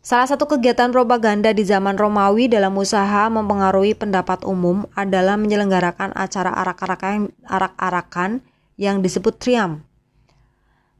[0.00, 6.56] Salah satu kegiatan propaganda di zaman Romawi dalam usaha mempengaruhi pendapat umum adalah menyelenggarakan acara
[6.56, 8.40] arak-arakan arak-arakan
[8.80, 9.84] yang disebut triam,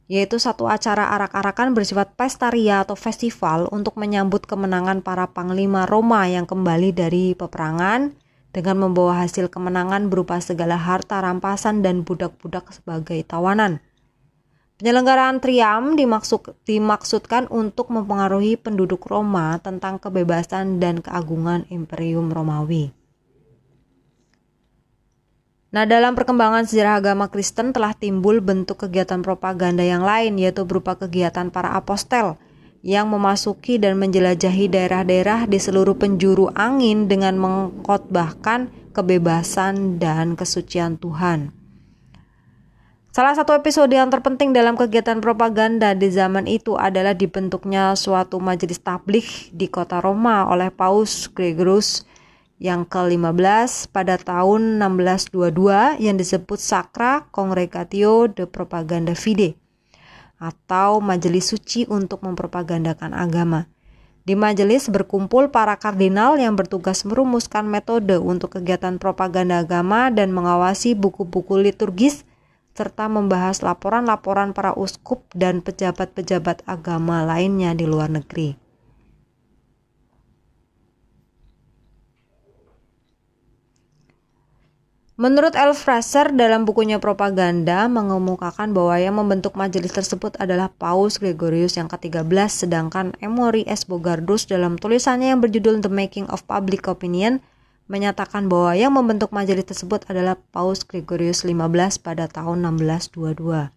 [0.04, 6.28] yaitu satu acara arak-arakan bersifat pesta ria atau festival untuk menyambut kemenangan para panglima Roma
[6.28, 8.12] yang kembali dari peperangan
[8.52, 13.80] dengan membawa hasil kemenangan berupa segala harta rampasan dan budak-budak sebagai tawanan.
[14.84, 22.92] Penyelenggaraan Triam dimaksud, dimaksudkan untuk mempengaruhi penduduk Roma tentang kebebasan dan keagungan Imperium Romawi.
[25.72, 31.00] Nah, dalam perkembangan sejarah agama Kristen telah timbul bentuk kegiatan propaganda yang lain, yaitu berupa
[31.00, 32.36] kegiatan para apostel
[32.84, 41.63] yang memasuki dan menjelajahi daerah-daerah di seluruh penjuru angin dengan mengkhotbahkan kebebasan dan kesucian Tuhan.
[43.14, 48.83] Salah satu episode yang terpenting dalam kegiatan propaganda di zaman itu adalah dibentuknya suatu majelis
[48.83, 52.03] tabligh di kota Roma oleh Paus Gregorius
[52.59, 59.55] yang ke-15 pada tahun 1622 yang disebut Sacra Congregatio de Propaganda Fide
[60.42, 63.70] atau majelis suci untuk mempropagandakan agama.
[64.27, 70.98] Di majelis berkumpul para kardinal yang bertugas merumuskan metode untuk kegiatan propaganda agama dan mengawasi
[70.98, 72.27] buku-buku liturgis
[72.74, 78.58] serta membahas laporan-laporan para uskup dan pejabat-pejabat agama lainnya di luar negeri.
[85.14, 85.78] Menurut L.
[85.78, 92.66] Fraser dalam bukunya Propaganda mengemukakan bahwa yang membentuk majelis tersebut adalah Paus Gregorius yang ke-13
[92.66, 93.87] sedangkan Emory S.
[93.87, 97.38] Bogardus dalam tulisannya yang berjudul The Making of Public Opinion
[97.84, 103.72] menyatakan bahwa yang membentuk majelis tersebut adalah Paus Gregorius XV pada tahun 1622.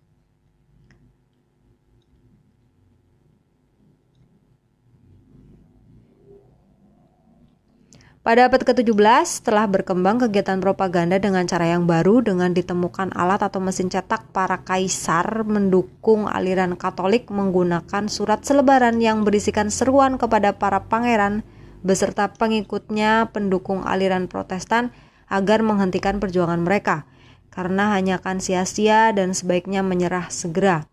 [8.27, 13.63] Pada abad ke-17, telah berkembang kegiatan propaganda dengan cara yang baru dengan ditemukan alat atau
[13.63, 20.83] mesin cetak para kaisar mendukung aliran Katolik menggunakan surat selebaran yang berisikan seruan kepada para
[20.91, 21.39] pangeran
[21.85, 24.93] beserta pengikutnya pendukung aliran Protestan
[25.27, 27.05] agar menghentikan perjuangan mereka
[27.51, 30.85] karena hanya akan sia-sia dan sebaiknya menyerah segera.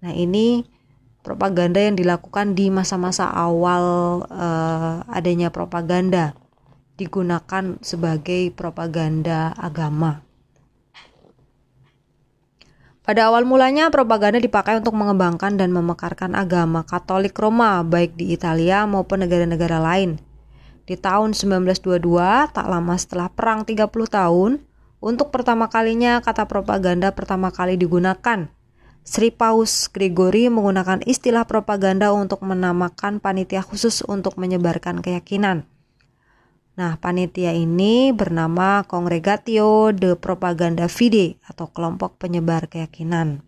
[0.00, 0.64] Nah, ini
[1.20, 3.84] propaganda yang dilakukan di masa-masa awal
[4.26, 6.34] uh, adanya propaganda
[6.98, 10.24] digunakan sebagai propaganda agama.
[13.02, 18.86] Pada awal mulanya, propaganda dipakai untuk mengembangkan dan memekarkan agama Katolik Roma, baik di Italia
[18.86, 20.22] maupun negara-negara lain.
[20.86, 21.98] Di tahun 1922,
[22.54, 24.62] tak lama setelah Perang 30 tahun,
[25.02, 28.46] untuk pertama kalinya kata propaganda pertama kali digunakan.
[29.02, 35.66] Sri Paus Gregory menggunakan istilah propaganda untuk menamakan panitia khusus untuk menyebarkan keyakinan.
[36.72, 43.44] Nah, panitia ini bernama Congregatio de Propaganda Fide atau kelompok penyebar keyakinan.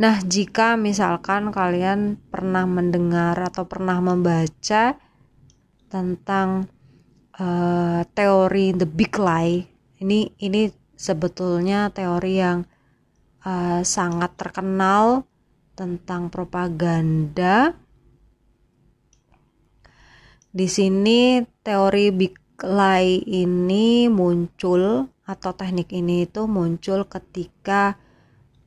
[0.00, 4.96] Nah, jika misalkan kalian pernah mendengar atau pernah membaca
[5.92, 6.72] tentang
[7.36, 9.68] uh, teori the big lie,
[10.00, 12.64] ini ini sebetulnya teori yang
[13.44, 15.28] uh, sangat terkenal
[15.76, 17.76] tentang propaganda.
[20.48, 28.00] Di sini teori big lie ini muncul atau teknik ini itu muncul ketika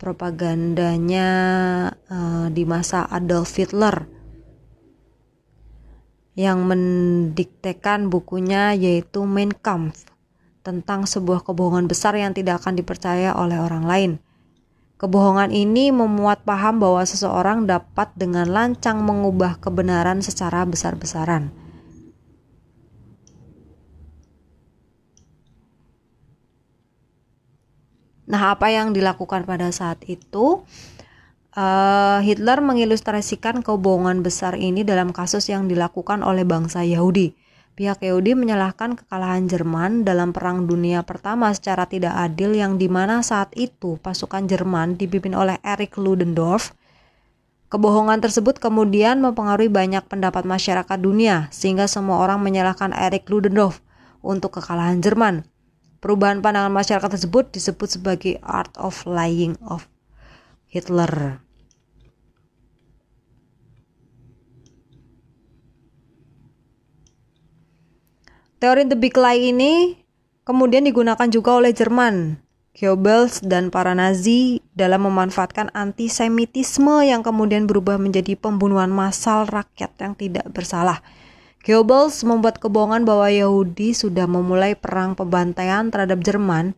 [0.04, 1.30] propagandanya
[2.12, 4.04] uh, di masa Adolf Hitler
[6.36, 10.12] yang mendiktekan bukunya yaitu Mein Kampf
[10.60, 14.12] tentang sebuah kebohongan besar yang tidak akan dipercaya oleh orang lain.
[15.00, 21.63] Kebohongan ini memuat paham bahwa seseorang dapat dengan lancang mengubah kebenaran secara besar-besaran.
[28.24, 30.64] Nah, apa yang dilakukan pada saat itu?
[31.54, 37.38] Uh, Hitler mengilustrasikan kebohongan besar ini dalam kasus yang dilakukan oleh bangsa Yahudi.
[37.74, 43.26] Pihak Yahudi menyalahkan kekalahan Jerman dalam Perang Dunia Pertama secara tidak adil yang di mana
[43.26, 46.78] saat itu pasukan Jerman dipimpin oleh Erich Ludendorff.
[47.74, 53.82] Kebohongan tersebut kemudian mempengaruhi banyak pendapat masyarakat dunia sehingga semua orang menyalahkan Erich Ludendorff
[54.22, 55.42] untuk kekalahan Jerman.
[56.04, 59.88] Perubahan pandangan masyarakat tersebut disebut sebagai art of lying of
[60.68, 61.40] Hitler.
[68.60, 69.96] Teori The Big Lie ini
[70.44, 72.36] kemudian digunakan juga oleh Jerman,
[72.76, 80.20] Goebbels dan para Nazi dalam memanfaatkan antisemitisme yang kemudian berubah menjadi pembunuhan massal rakyat yang
[80.20, 81.00] tidak bersalah.
[81.64, 86.76] Goebbels membuat kebohongan bahwa Yahudi sudah memulai perang pembantaian terhadap Jerman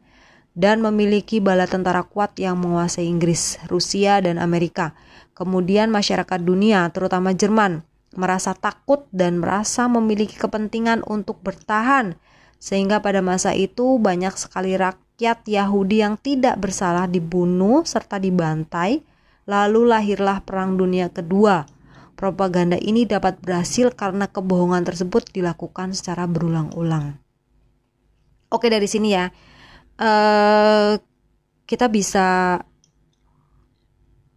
[0.54, 4.94] dan memiliki bala tentara kuat yang menguasai Inggris, Rusia, dan Amerika.
[5.34, 7.82] Kemudian masyarakat dunia, terutama Jerman,
[8.14, 12.14] merasa takut dan merasa memiliki kepentingan untuk bertahan,
[12.62, 19.02] sehingga pada masa itu banyak sekali rakyat Yahudi yang tidak bersalah dibunuh serta dibantai,
[19.50, 21.74] lalu lahirlah Perang Dunia Kedua
[22.26, 27.22] Propaganda ini dapat berhasil karena kebohongan tersebut dilakukan secara berulang-ulang.
[28.50, 29.30] Oke dari sini ya,
[30.02, 30.98] uh,
[31.70, 32.58] kita bisa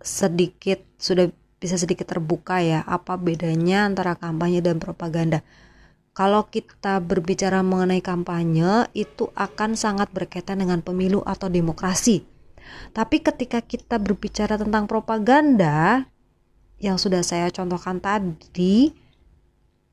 [0.04, 5.40] sedikit sudah bisa sedikit terbuka ya apa bedanya antara kampanye dan propaganda.
[6.12, 12.20] Kalau kita berbicara mengenai kampanye itu akan sangat berkaitan dengan pemilu atau demokrasi.
[12.92, 16.04] Tapi ketika kita berbicara tentang propaganda,
[16.78, 18.94] yang sudah saya contohkan tadi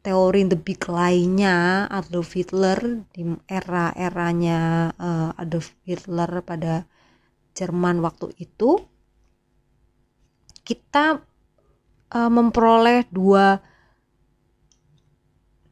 [0.05, 6.85] teori the big lie-nya Adolf Hitler di era-eranya uh, Adolf Hitler pada
[7.57, 8.85] Jerman waktu itu
[10.61, 11.25] kita
[12.13, 13.57] uh, memperoleh dua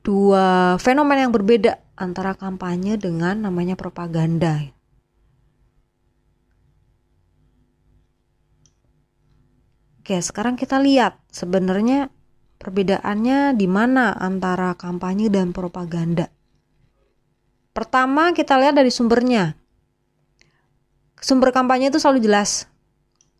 [0.01, 4.73] dua fenomena yang berbeda antara kampanye dengan namanya propaganda.
[10.03, 12.11] Oke, sekarang kita lihat sebenarnya
[12.59, 16.27] perbedaannya di mana antara kampanye dan propaganda.
[17.71, 19.55] Pertama, kita lihat dari sumbernya.
[21.23, 22.67] Sumber kampanye itu selalu jelas.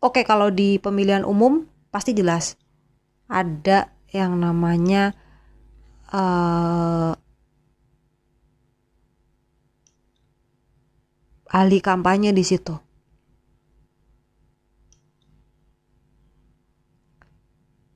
[0.00, 2.56] Oke, kalau di pemilihan umum pasti jelas.
[3.28, 5.12] Ada yang namanya
[6.16, 7.12] uh,
[11.52, 12.83] ahli kampanye di situ.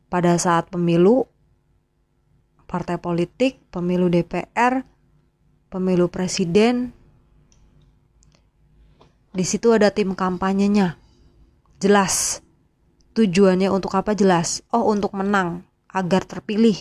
[0.09, 1.29] Pada saat pemilu,
[2.69, 4.85] partai politik, pemilu DPR,
[5.69, 6.97] pemilu presiden,
[9.39, 10.97] di situ ada tim kampanyenya.
[11.79, 12.43] Jelas.
[13.15, 14.67] Tujuannya untuk apa jelas?
[14.73, 16.75] Oh, untuk menang agar terpilih.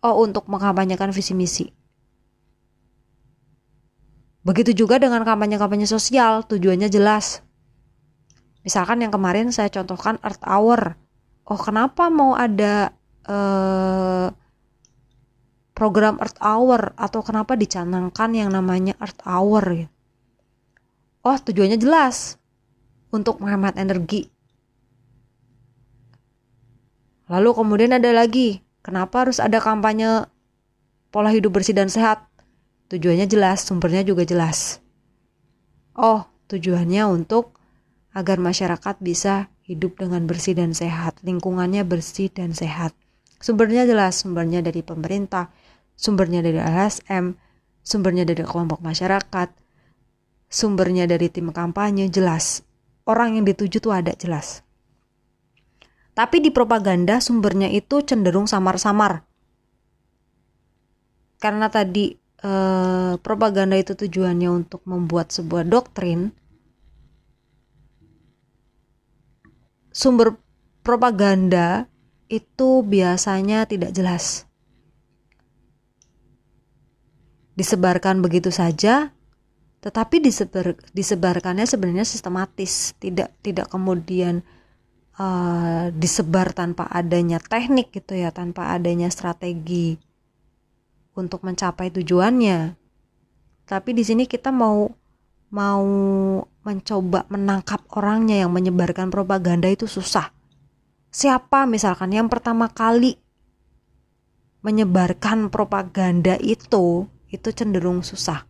[0.00, 1.66] Oh, untuk mengkampanyekan visi misi.
[4.40, 7.44] Begitu juga dengan kampanye-kampanye sosial, tujuannya jelas.
[8.64, 10.96] Misalkan yang kemarin saya contohkan Earth Hour
[11.50, 12.94] oh kenapa mau ada
[13.26, 14.30] uh,
[15.74, 19.92] program Earth Hour atau kenapa dicanangkan yang namanya Earth Hour gitu.
[21.20, 22.40] Oh tujuannya jelas
[23.10, 24.30] untuk menghemat energi.
[27.30, 30.26] Lalu kemudian ada lagi, kenapa harus ada kampanye
[31.14, 32.26] pola hidup bersih dan sehat?
[32.90, 34.82] Tujuannya jelas, sumbernya juga jelas.
[35.94, 37.54] Oh, tujuannya untuk
[38.10, 42.90] agar masyarakat bisa hidup dengan bersih dan sehat, lingkungannya bersih dan sehat.
[43.38, 45.54] Sumbernya jelas, sumbernya dari pemerintah,
[45.94, 47.38] sumbernya dari LSM,
[47.86, 49.54] sumbernya dari kelompok masyarakat,
[50.50, 52.66] sumbernya dari tim kampanye, jelas.
[53.06, 54.66] Orang yang dituju tuh ada jelas.
[56.18, 59.22] Tapi di propaganda sumbernya itu cenderung samar-samar.
[61.40, 62.12] Karena tadi
[62.42, 66.34] eh, propaganda itu tujuannya untuk membuat sebuah doktrin,
[69.90, 70.38] sumber
[70.80, 71.90] propaganda
[72.30, 74.46] itu biasanya tidak jelas.
[77.58, 79.12] Disebarkan begitu saja,
[79.82, 84.46] tetapi disebar, disebarkannya sebenarnya sistematis, tidak tidak kemudian
[85.18, 89.98] uh, disebar tanpa adanya teknik gitu ya, tanpa adanya strategi
[91.18, 92.78] untuk mencapai tujuannya.
[93.66, 94.88] Tapi di sini kita mau
[95.50, 95.84] mau
[96.60, 100.32] mencoba menangkap orangnya yang menyebarkan propaganda itu susah.
[101.10, 103.18] Siapa misalkan yang pertama kali
[104.60, 108.44] menyebarkan propaganda itu itu cenderung susah.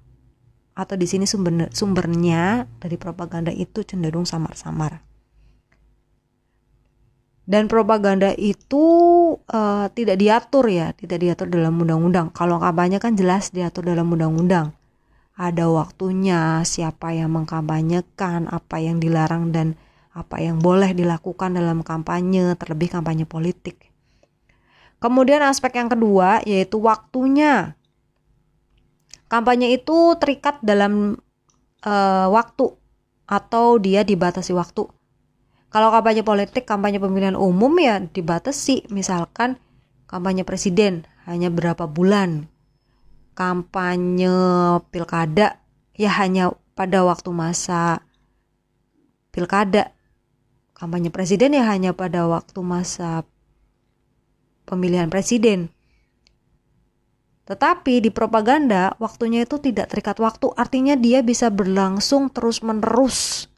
[0.75, 5.07] Atau di sini sumber sumbernya dari propaganda itu cenderung samar-samar.
[7.51, 8.85] Dan propaganda itu
[9.35, 12.31] uh, tidak diatur ya, tidak diatur dalam undang-undang.
[12.31, 14.71] Kalau kampanye kan jelas diatur dalam undang-undang.
[15.41, 19.73] Ada waktunya, siapa yang mengkampanyekan, apa yang dilarang dan
[20.13, 23.89] apa yang boleh dilakukan dalam kampanye, terlebih kampanye politik.
[25.01, 27.73] Kemudian aspek yang kedua yaitu waktunya.
[29.33, 31.17] Kampanye itu terikat dalam
[31.89, 32.77] uh, waktu
[33.25, 34.85] atau dia dibatasi waktu.
[35.73, 38.93] Kalau kampanye politik, kampanye pemilihan umum ya dibatasi.
[38.93, 39.57] Misalkan
[40.05, 42.51] kampanye presiden hanya berapa bulan.
[43.41, 44.29] Kampanye
[44.93, 45.57] pilkada
[45.97, 48.05] ya hanya pada waktu masa
[49.33, 49.97] pilkada.
[50.77, 53.25] Kampanye presiden ya hanya pada waktu masa
[54.69, 55.73] pemilihan presiden.
[57.49, 63.49] Tetapi di propaganda waktunya itu tidak terikat waktu, artinya dia bisa berlangsung terus-menerus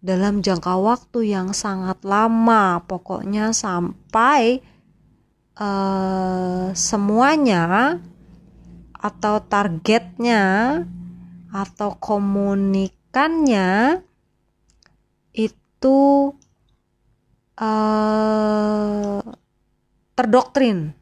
[0.00, 4.64] dalam jangka waktu yang sangat lama, pokoknya sampai
[5.60, 8.00] uh, semuanya
[9.00, 10.44] atau targetnya
[11.50, 13.98] atau komunikannya
[15.32, 15.98] itu
[17.56, 19.20] uh,
[20.14, 20.92] terdoktrin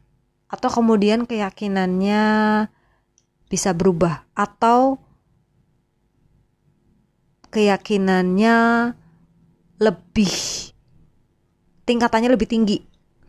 [0.49, 2.23] atau kemudian keyakinannya
[3.51, 4.97] bisa berubah atau
[7.51, 8.57] keyakinannya
[9.77, 10.33] lebih
[11.83, 12.77] tingkatannya lebih tinggi.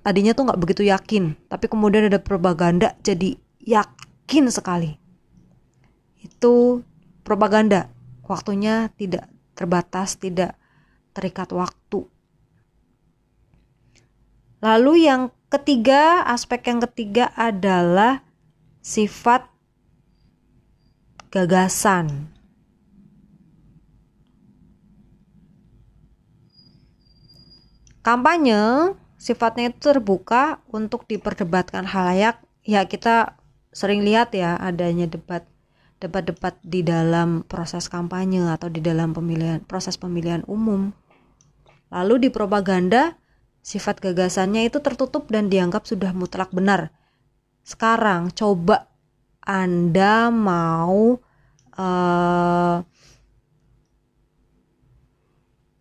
[0.01, 4.10] Tadinya tuh nggak begitu yakin tapi kemudian ada propaganda jadi yakin
[4.55, 4.95] sekali.
[6.23, 6.87] Itu
[7.27, 7.91] propaganda.
[8.23, 9.27] Waktunya tidak
[9.59, 10.57] terbatas tidak
[11.13, 12.09] terikat waktu.
[14.65, 18.25] Lalu yang ketiga aspek yang ketiga adalah
[18.81, 19.45] sifat
[21.29, 22.33] gagasan.
[28.01, 32.41] Kampanye sifatnya itu terbuka untuk diperdebatkan halayak.
[32.65, 33.40] Ya kita
[33.71, 35.47] sering lihat ya adanya debat
[36.01, 40.97] debat-debat di dalam proses kampanye atau di dalam pemilihan proses pemilihan umum.
[41.93, 43.21] Lalu di propaganda
[43.61, 46.89] sifat gagasannya itu tertutup dan dianggap sudah mutlak benar.
[47.61, 48.89] Sekarang coba
[49.45, 51.21] Anda mau
[51.77, 52.77] uh,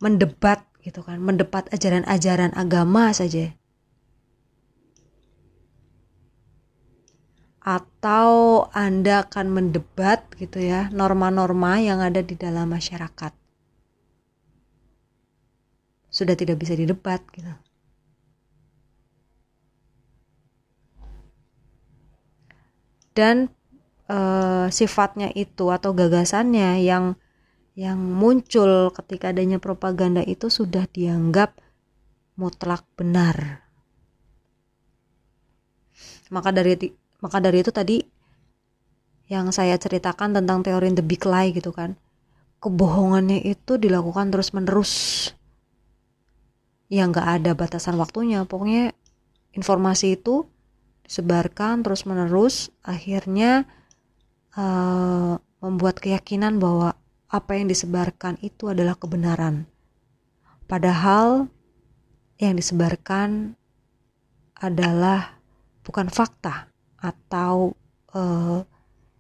[0.04, 3.52] mendebat gitu kan mendebat ajaran-ajaran agama saja
[7.70, 13.30] atau Anda akan mendebat gitu ya norma-norma yang ada di dalam masyarakat
[16.10, 17.54] sudah tidak bisa didebat gitu
[23.14, 23.54] dan
[24.10, 24.18] e,
[24.74, 27.20] sifatnya itu atau gagasannya yang
[27.78, 31.56] yang muncul ketika adanya propaganda itu sudah dianggap
[32.36, 33.64] mutlak benar.
[36.28, 36.76] Maka dari
[37.20, 38.00] maka dari itu tadi
[39.30, 42.00] yang saya ceritakan tentang teori the big lie gitu kan.
[42.60, 45.32] Kebohongannya itu dilakukan terus-menerus.
[46.90, 48.50] yang nggak ada batasan waktunya.
[48.50, 48.98] Pokoknya
[49.54, 50.50] informasi itu
[51.06, 53.70] disebarkan terus-menerus akhirnya
[54.58, 56.98] uh, membuat keyakinan bahwa
[57.30, 59.70] apa yang disebarkan itu adalah kebenaran.
[60.66, 61.46] Padahal
[62.42, 63.54] yang disebarkan
[64.58, 65.38] adalah
[65.86, 66.69] bukan fakta
[67.00, 67.74] atau
[68.14, 68.64] uh,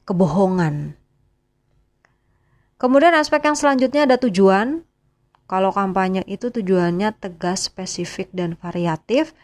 [0.03, 0.99] kebohongan.
[2.79, 4.87] Kemudian aspek yang selanjutnya ada tujuan.
[5.49, 9.35] Kalau kampanye itu tujuannya tegas, spesifik, dan variatif.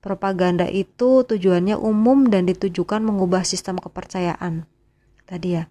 [0.00, 4.64] Propaganda itu tujuannya umum dan ditujukan mengubah sistem kepercayaan.
[5.26, 5.68] Tadi ya,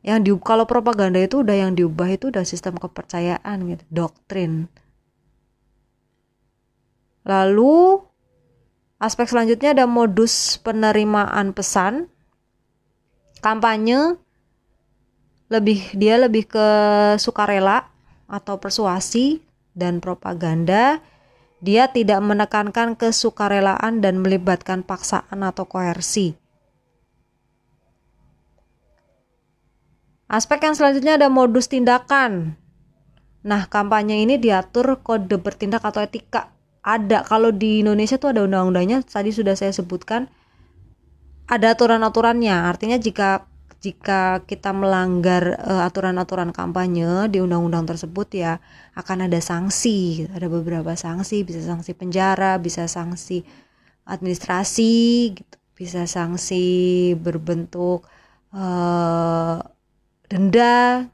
[0.00, 4.66] yang di kalau propaganda itu udah yang diubah itu udah sistem kepercayaan gitu, doktrin.
[7.28, 8.00] Lalu
[9.00, 12.12] aspek selanjutnya ada modus penerimaan pesan.
[13.40, 14.20] Kampanye
[15.48, 16.68] lebih dia lebih ke
[17.16, 17.88] sukarela
[18.28, 19.40] atau persuasi
[19.72, 21.00] dan propaganda.
[21.60, 26.32] Dia tidak menekankan kesukarelaan dan melibatkan paksaan atau koersi.
[30.24, 32.56] Aspek yang selanjutnya ada modus tindakan.
[33.44, 36.48] Nah, kampanye ini diatur kode bertindak atau etika
[36.80, 40.32] ada kalau di Indonesia tuh ada undang-undangnya tadi sudah saya sebutkan.
[41.50, 43.50] Ada aturan-aturannya artinya jika
[43.80, 48.60] jika kita melanggar uh, aturan-aturan kampanye di undang-undang tersebut ya
[48.92, 53.40] akan ada sanksi ada beberapa sanksi bisa sanksi penjara bisa sanksi
[54.04, 58.04] administrasi gitu bisa sanksi berbentuk
[58.52, 59.64] uh,
[60.28, 61.08] denda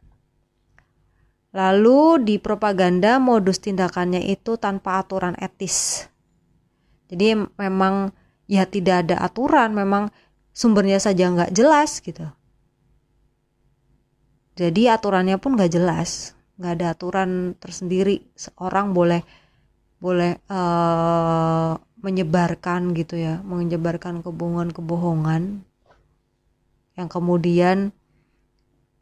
[1.56, 6.04] Lalu di propaganda modus tindakannya itu tanpa aturan etis.
[7.08, 8.12] Jadi memang
[8.44, 10.12] ya tidak ada aturan, memang
[10.52, 12.28] sumbernya saja nggak jelas gitu.
[14.56, 18.20] Jadi aturannya pun nggak jelas, nggak ada aturan tersendiri.
[18.36, 19.24] Seorang boleh
[19.96, 21.72] boleh uh,
[22.04, 25.64] menyebarkan gitu ya, menyebarkan kebohongan-kebohongan
[27.00, 27.96] yang kemudian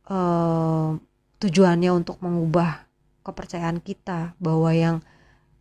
[0.06, 0.98] uh,
[1.44, 2.88] tujuannya untuk mengubah
[3.20, 4.96] kepercayaan kita bahwa yang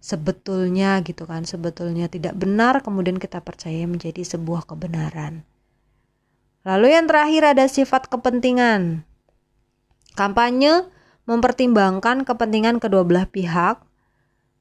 [0.03, 5.43] sebetulnya gitu kan sebetulnya tidak benar kemudian kita percaya menjadi sebuah kebenaran.
[6.63, 9.03] Lalu yang terakhir ada sifat kepentingan.
[10.15, 10.88] Kampanye
[11.27, 13.84] mempertimbangkan kepentingan kedua belah pihak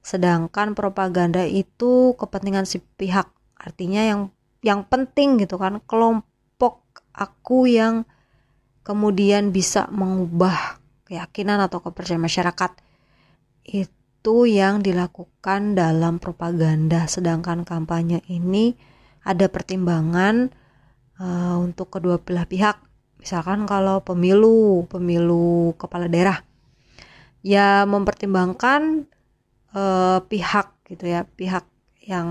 [0.02, 3.30] sedangkan propaganda itu kepentingan si pihak.
[3.54, 4.20] Artinya yang
[4.62, 6.82] yang penting gitu kan kelompok
[7.14, 8.02] aku yang
[8.82, 10.81] kemudian bisa mengubah
[11.12, 12.72] keyakinan atau kepercayaan masyarakat
[13.68, 17.04] itu yang dilakukan dalam propaganda.
[17.04, 18.72] Sedangkan kampanye ini
[19.20, 20.48] ada pertimbangan
[21.20, 22.80] uh, untuk kedua belah pihak.
[23.20, 26.40] Misalkan kalau pemilu pemilu kepala daerah.
[27.44, 29.04] Ya mempertimbangkan
[29.76, 31.68] uh, pihak gitu ya pihak
[32.08, 32.28] yang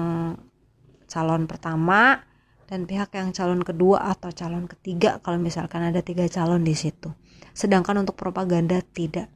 [1.06, 2.26] calon pertama
[2.72, 7.12] dan pihak yang calon kedua atau calon ketiga kalau misalkan ada tiga calon di situ
[7.54, 9.30] sedangkan untuk propaganda tidak.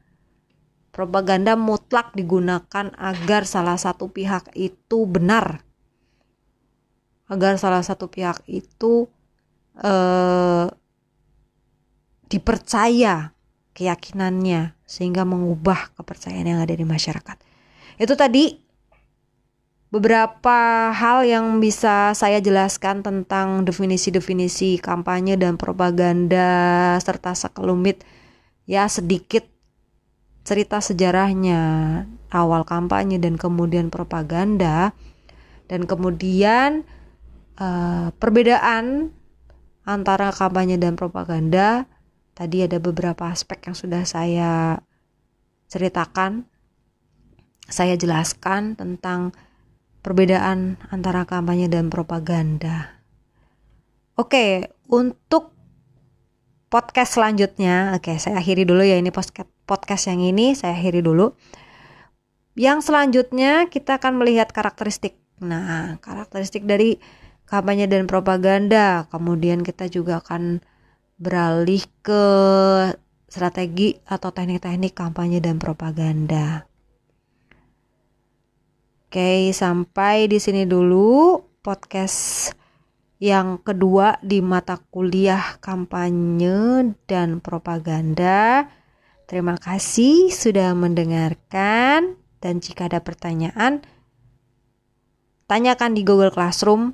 [0.95, 5.59] Propaganda mutlak digunakan agar salah satu pihak itu benar,
[7.27, 9.11] agar salah satu pihak itu
[9.79, 10.67] eh,
[12.31, 13.35] dipercaya
[13.75, 17.37] keyakinannya sehingga mengubah kepercayaan yang ada di masyarakat.
[17.99, 18.64] Itu tadi
[19.93, 28.01] beberapa hal yang bisa saya jelaskan tentang definisi-definisi kampanye dan propaganda serta sekelumit
[28.65, 29.45] ya sedikit
[30.45, 31.61] cerita sejarahnya.
[32.35, 34.91] Awal kampanye dan kemudian propaganda
[35.71, 36.83] dan kemudian
[37.55, 39.15] uh, perbedaan
[39.87, 41.87] antara kampanye dan propaganda.
[42.35, 44.83] Tadi ada beberapa aspek yang sudah saya
[45.71, 46.43] ceritakan
[47.65, 49.33] saya jelaskan tentang
[50.05, 53.01] perbedaan antara kampanye dan propaganda.
[54.13, 55.49] Oke, untuk
[56.69, 59.09] podcast selanjutnya, oke saya akhiri dulu ya ini
[59.65, 61.33] podcast yang ini saya akhiri dulu.
[62.53, 65.17] Yang selanjutnya kita akan melihat karakteristik.
[65.41, 67.01] Nah, karakteristik dari
[67.49, 69.09] kampanye dan propaganda.
[69.09, 70.61] Kemudian kita juga akan
[71.19, 72.23] beralih ke
[73.27, 76.69] strategi atau teknik-teknik kampanye dan propaganda.
[79.15, 82.51] Oke, sampai di sini dulu podcast
[83.23, 88.67] yang kedua di mata kuliah kampanye dan propaganda.
[89.23, 93.87] Terima kasih sudah mendengarkan dan jika ada pertanyaan
[95.47, 96.91] tanyakan di Google Classroom.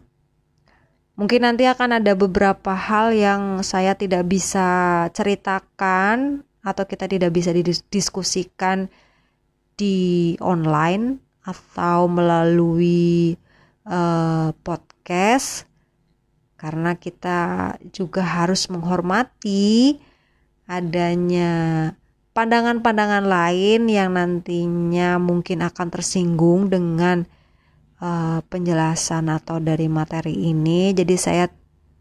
[1.17, 7.49] Mungkin nanti akan ada beberapa hal yang saya tidak bisa ceritakan atau kita tidak bisa
[7.49, 8.93] didiskusikan
[9.73, 13.37] di online atau melalui
[13.85, 15.65] uh, podcast
[16.61, 19.97] karena kita juga harus menghormati
[20.69, 21.89] adanya
[22.31, 27.25] pandangan-pandangan lain yang nantinya mungkin akan tersinggung dengan
[27.97, 30.93] uh, penjelasan atau dari materi ini.
[30.93, 31.49] Jadi saya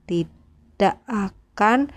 [0.06, 1.90] tidak akan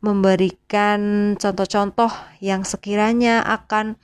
[0.00, 2.08] memberikan contoh-contoh
[2.40, 4.00] yang sekiranya akan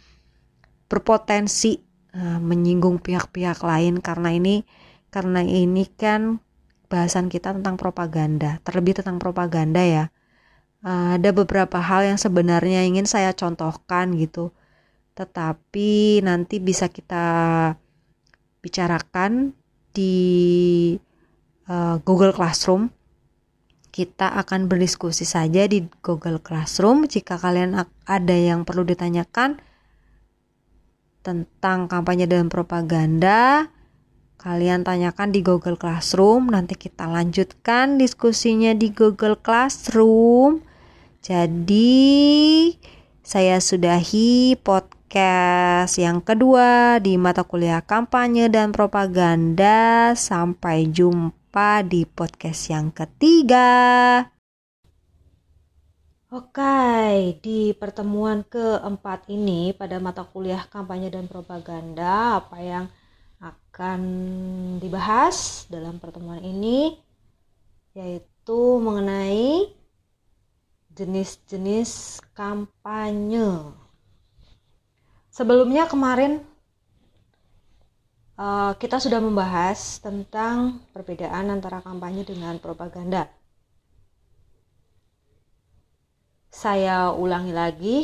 [0.86, 1.82] berpotensi
[2.14, 4.62] uh, menyinggung pihak-pihak lain karena ini
[5.10, 6.44] karena ini kan
[6.86, 10.04] bahasan kita tentang propaganda, terlebih tentang propaganda ya.
[10.86, 14.54] Uh, ada beberapa hal yang sebenarnya ingin saya contohkan gitu.
[15.16, 17.24] Tetapi nanti bisa kita
[18.60, 19.56] bicarakan
[19.90, 20.14] di
[21.66, 22.92] uh, Google Classroom.
[23.88, 27.08] Kita akan berdiskusi saja di Google Classroom.
[27.08, 29.56] Jika kalian ada yang perlu ditanyakan
[31.26, 33.66] tentang kampanye dan propaganda,
[34.46, 40.62] Kalian tanyakan di Google Classroom, nanti kita lanjutkan diskusinya di Google Classroom.
[41.18, 42.70] Jadi,
[43.26, 50.14] saya sudahi podcast yang kedua di mata kuliah kampanye dan propaganda.
[50.14, 54.35] Sampai jumpa di podcast yang ketiga.
[56.36, 62.84] Oke, di pertemuan keempat ini pada mata kuliah kampanye dan propaganda, apa yang
[63.40, 64.00] akan
[64.76, 67.00] dibahas dalam pertemuan ini
[67.96, 69.72] yaitu mengenai
[70.92, 73.72] jenis-jenis kampanye.
[75.32, 76.44] Sebelumnya kemarin
[78.36, 83.24] uh, kita sudah membahas tentang perbedaan antara kampanye dengan propaganda.
[86.56, 87.96] Saya ulangi lagi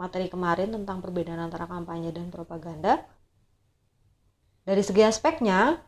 [0.00, 3.04] materi kemarin tentang perbedaan antara kampanye dan propaganda
[4.60, 5.80] dari segi aspeknya,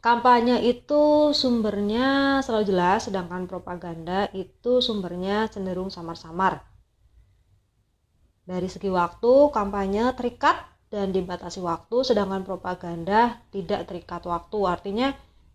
[0.00, 6.64] kampanye itu sumbernya selalu jelas, sedangkan propaganda itu sumbernya cenderung samar-samar.
[8.42, 10.56] Dari segi waktu, kampanye terikat
[10.88, 14.58] dan dibatasi waktu, sedangkan propaganda tidak terikat waktu.
[14.64, 15.08] Artinya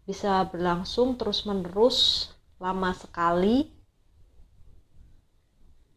[0.06, 2.30] bisa berlangsung terus-menerus
[2.62, 3.79] lama sekali.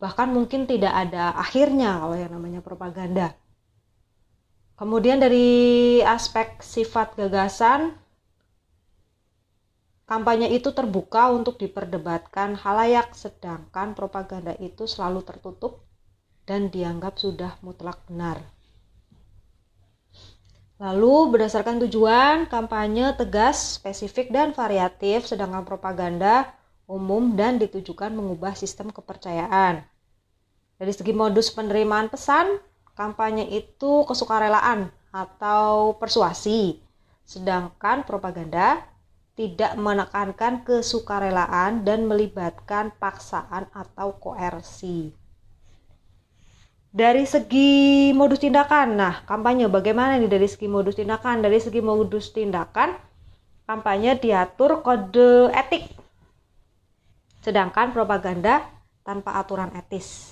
[0.02, 3.38] Bahkan mungkin tidak ada akhirnya kalau yang namanya propaganda.
[4.74, 7.94] Kemudian dari aspek sifat gagasan,
[10.10, 15.86] kampanye itu terbuka untuk diperdebatkan halayak, sedangkan propaganda itu selalu tertutup
[16.50, 18.42] dan dianggap sudah mutlak benar.
[20.82, 26.50] Lalu berdasarkan tujuan, kampanye tegas, spesifik, dan variatif, sedangkan propaganda
[26.90, 29.91] umum dan ditujukan mengubah sistem kepercayaan.
[30.82, 32.58] Dari segi modus penerimaan pesan,
[32.92, 36.76] Kampanye itu kesukarelaan atau persuasi,
[37.24, 38.84] sedangkan propaganda
[39.32, 45.16] tidak menekankan kesukarelaan dan melibatkan paksaan atau koersi.
[46.92, 51.40] Dari segi modus tindakan, nah kampanye bagaimana nih dari segi modus tindakan?
[51.40, 52.92] Dari segi modus tindakan,
[53.64, 55.88] kampanye diatur kode etik,
[57.40, 58.68] sedangkan propaganda
[59.00, 60.31] tanpa aturan etis.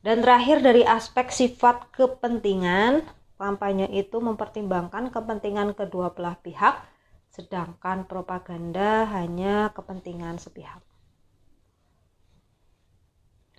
[0.00, 3.04] Dan terakhir dari aspek sifat kepentingan,
[3.36, 6.80] kampanye itu mempertimbangkan kepentingan kedua belah pihak,
[7.28, 10.80] sedangkan propaganda hanya kepentingan sepihak.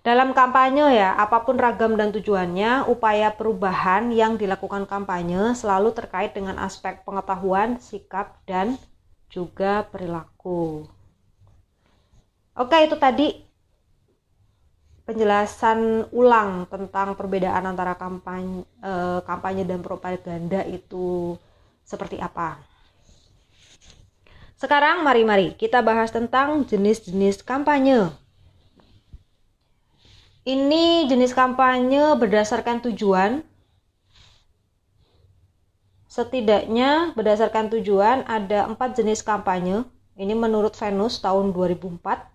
[0.01, 6.33] Dalam kampanye ya, apa pun ragam dan tujuannya, upaya perubahan yang dilakukan kampanye selalu terkait
[6.33, 8.81] dengan aspek pengetahuan, sikap, dan
[9.29, 10.89] juga perilaku.
[12.57, 13.45] Oke, itu tadi
[15.11, 21.35] penjelasan ulang tentang perbedaan antara kampanye, eh, kampanye dan propaganda itu
[21.83, 22.63] seperti apa.
[24.55, 28.07] Sekarang mari-mari kita bahas tentang jenis-jenis kampanye.
[30.47, 33.43] Ini jenis kampanye berdasarkan tujuan.
[36.07, 39.83] Setidaknya berdasarkan tujuan ada empat jenis kampanye.
[40.15, 42.31] Ini menurut Venus tahun 2004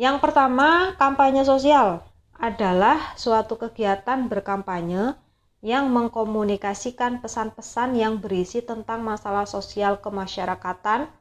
[0.00, 2.00] yang pertama, kampanye sosial
[2.40, 5.12] adalah suatu kegiatan berkampanye
[5.60, 11.12] yang mengkomunikasikan pesan-pesan yang berisi tentang masalah sosial kemasyarakatan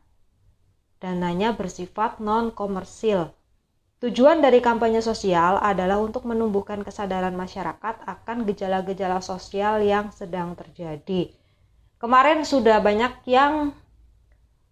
[1.04, 3.36] dan hanya bersifat non-komersil.
[4.00, 11.36] Tujuan dari kampanye sosial adalah untuk menumbuhkan kesadaran masyarakat akan gejala-gejala sosial yang sedang terjadi.
[12.00, 13.76] Kemarin sudah banyak yang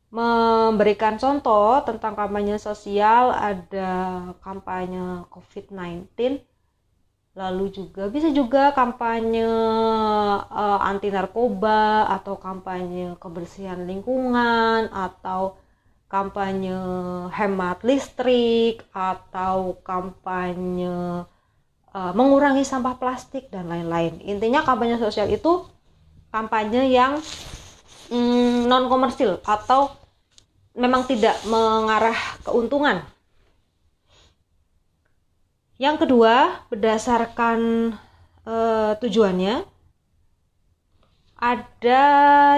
[0.08, 3.92] memberikan contoh tentang kampanye sosial ada
[4.40, 6.08] kampanye COVID-19
[7.38, 9.46] lalu juga bisa juga kampanye
[10.50, 15.60] uh, anti narkoba atau kampanye kebersihan lingkungan atau
[16.10, 16.74] kampanye
[17.36, 21.28] hemat listrik atau kampanye
[21.94, 24.18] uh, mengurangi sampah plastik dan lain-lain.
[24.24, 25.68] Intinya kampanye sosial itu
[26.32, 27.20] kampanye yang
[28.12, 29.94] mm, non komersil atau
[30.78, 33.02] memang tidak mengarah keuntungan.
[35.78, 37.94] Yang kedua, berdasarkan
[38.46, 39.62] uh, tujuannya,
[41.38, 42.04] ada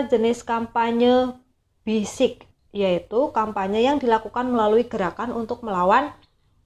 [0.08, 1.36] jenis kampanye
[1.84, 6.16] bisik, yaitu kampanye yang dilakukan melalui gerakan untuk melawan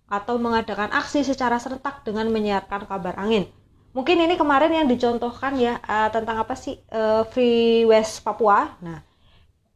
[0.06, 3.50] atau mengadakan aksi secara serentak dengan menyiarkan kabar angin.
[3.94, 8.74] Mungkin ini kemarin yang dicontohkan ya uh, tentang apa sih uh, Free West Papua.
[8.82, 9.06] Nah,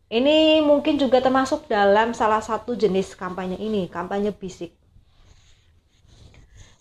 [0.10, 4.74] ini mungkin juga termasuk dalam salah satu jenis kampanye ini, kampanye bisik.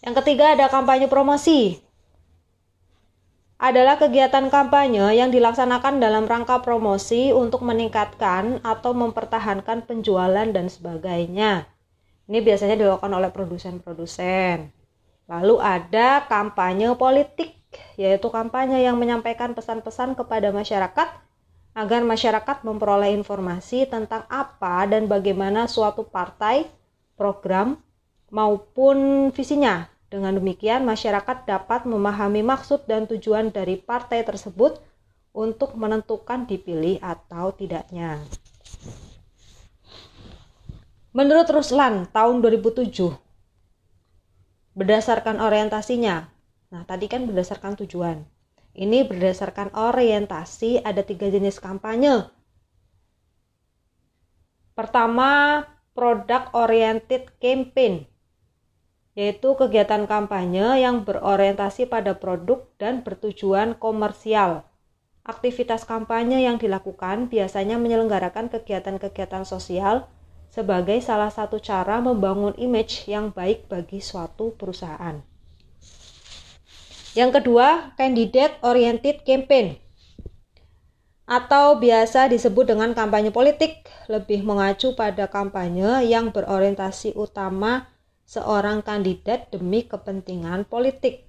[0.01, 1.77] Yang ketiga ada kampanye promosi
[3.57, 11.65] adalah kegiatan kampanye yang dilaksanakan dalam rangka promosi untuk meningkatkan atau mempertahankan penjualan dan sebagainya.
[12.29, 14.76] Ini biasanya dilakukan oleh produsen-produsen.
[15.27, 17.59] Lalu ada kampanye politik,
[17.99, 21.09] yaitu kampanye yang menyampaikan pesan-pesan kepada masyarakat
[21.77, 26.65] agar masyarakat memperoleh informasi tentang apa dan bagaimana suatu partai,
[27.19, 27.77] program,
[28.33, 34.79] maupun visinya dengan demikian, masyarakat dapat memahami maksud dan tujuan dari partai tersebut
[35.37, 38.23] untuk menentukan dipilih atau tidaknya.
[41.13, 43.26] Menurut Ruslan tahun 2007,
[44.77, 46.29] berdasarkan orientasinya,
[46.69, 48.29] nah tadi kan berdasarkan tujuan,
[48.77, 52.29] ini berdasarkan orientasi ada tiga jenis kampanye.
[54.77, 55.65] Pertama,
[55.97, 58.05] product oriented campaign
[59.17, 64.69] yaitu kegiatan kampanye yang berorientasi pada produk dan bertujuan komersial.
[65.25, 70.05] Aktivitas kampanye yang dilakukan biasanya menyelenggarakan kegiatan-kegiatan sosial
[70.57, 75.21] sebagai salah satu cara membangun image yang baik bagi suatu perusahaan.
[77.13, 79.77] Yang kedua, candidate oriented campaign
[81.27, 87.91] atau biasa disebut dengan kampanye politik, lebih mengacu pada kampanye yang berorientasi utama
[88.23, 91.27] seorang kandidat demi kepentingan politik.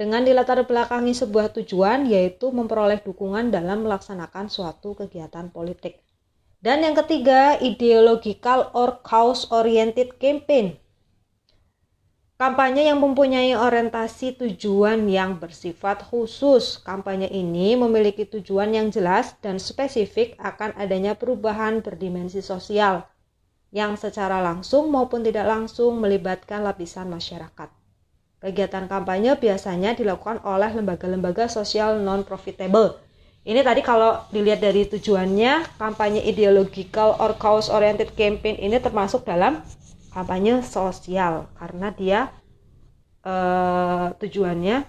[0.00, 6.05] Dengan dilatar belakangi sebuah tujuan yaitu memperoleh dukungan dalam melaksanakan suatu kegiatan politik.
[6.60, 10.80] Dan yang ketiga, ideological or cause oriented campaign.
[12.36, 16.76] Kampanye yang mempunyai orientasi tujuan yang bersifat khusus.
[16.84, 23.08] Kampanye ini memiliki tujuan yang jelas dan spesifik akan adanya perubahan berdimensi sosial
[23.72, 27.72] yang secara langsung maupun tidak langsung melibatkan lapisan masyarakat.
[28.36, 33.00] Kegiatan kampanye biasanya dilakukan oleh lembaga-lembaga sosial non-profitable.
[33.46, 39.62] Ini tadi kalau dilihat dari tujuannya, kampanye ideological or cause oriented campaign ini termasuk dalam
[40.10, 42.20] kampanye sosial karena dia
[43.22, 44.82] eh, tujuannya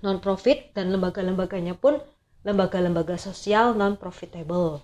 [0.00, 2.00] non-profit dan lembaga-lembaganya pun
[2.48, 4.80] lembaga-lembaga sosial non-profitable.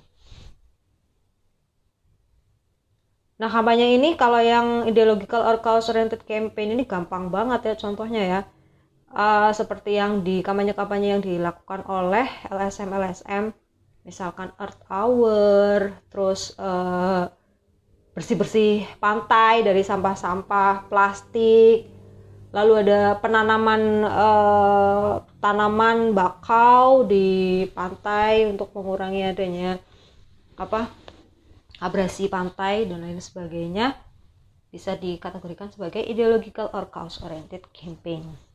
[3.41, 8.23] Nah, kampanye ini kalau yang ideological or cause oriented campaign ini gampang banget ya contohnya
[8.23, 8.41] ya.
[9.13, 13.53] Uh, seperti yang di kampanye-kampanye yang dilakukan oleh LSM-LSM,
[14.09, 17.29] misalkan Earth Hour, terus uh,
[18.17, 21.93] bersih-bersih pantai dari sampah-sampah plastik,
[22.57, 29.81] lalu ada penanaman uh, tanaman bakau di pantai untuk mengurangi adanya
[30.57, 30.89] apa
[31.81, 33.97] abrasi pantai dan lain sebagainya
[34.73, 38.52] bisa dikategorikan sebagai ideological or cause oriented campaign.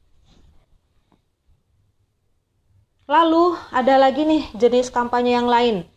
[3.07, 5.87] Lalu ada lagi nih jenis kampanye yang lain.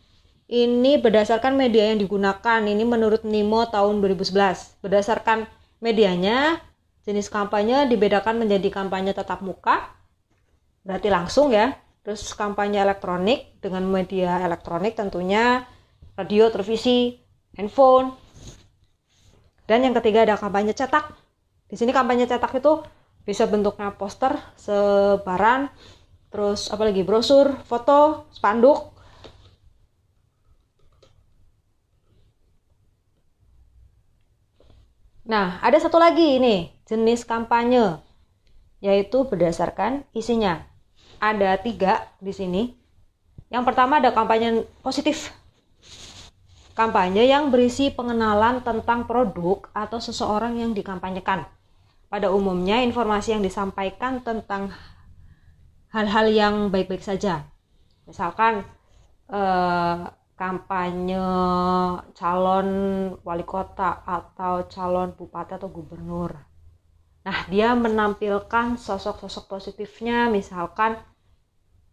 [0.46, 2.62] Ini berdasarkan media yang digunakan.
[2.62, 4.78] Ini menurut Nimo tahun 2011.
[4.78, 5.50] Berdasarkan
[5.82, 6.62] medianya,
[7.02, 9.90] jenis kampanye dibedakan menjadi kampanye tatap muka,
[10.86, 11.74] berarti langsung ya.
[12.06, 15.66] Terus kampanye elektronik dengan media elektronik tentunya
[16.14, 17.18] radio, televisi,
[17.58, 18.14] handphone.
[19.66, 21.10] Dan yang ketiga ada kampanye cetak.
[21.66, 22.86] Di sini kampanye cetak itu
[23.26, 25.70] bisa bentuknya poster, sebaran,
[26.30, 28.94] terus apalagi brosur, foto, spanduk.
[35.30, 38.02] Nah, ada satu lagi ini, jenis kampanye,
[38.82, 40.66] yaitu berdasarkan isinya.
[41.22, 42.62] Ada tiga di sini.
[43.50, 45.30] Yang pertama ada kampanye positif
[46.80, 51.44] Kampanye yang berisi pengenalan tentang produk atau seseorang yang dikampanyekan.
[52.08, 54.72] Pada umumnya, informasi yang disampaikan tentang
[55.94, 57.46] hal-hal yang baik-baik saja.
[58.06, 58.66] Misalkan,
[59.30, 59.98] eh,
[60.40, 61.20] kampanye
[62.16, 62.68] calon
[63.20, 66.32] wali kota atau calon bupati atau gubernur.
[67.20, 70.96] Nah, dia menampilkan sosok-sosok positifnya, misalkan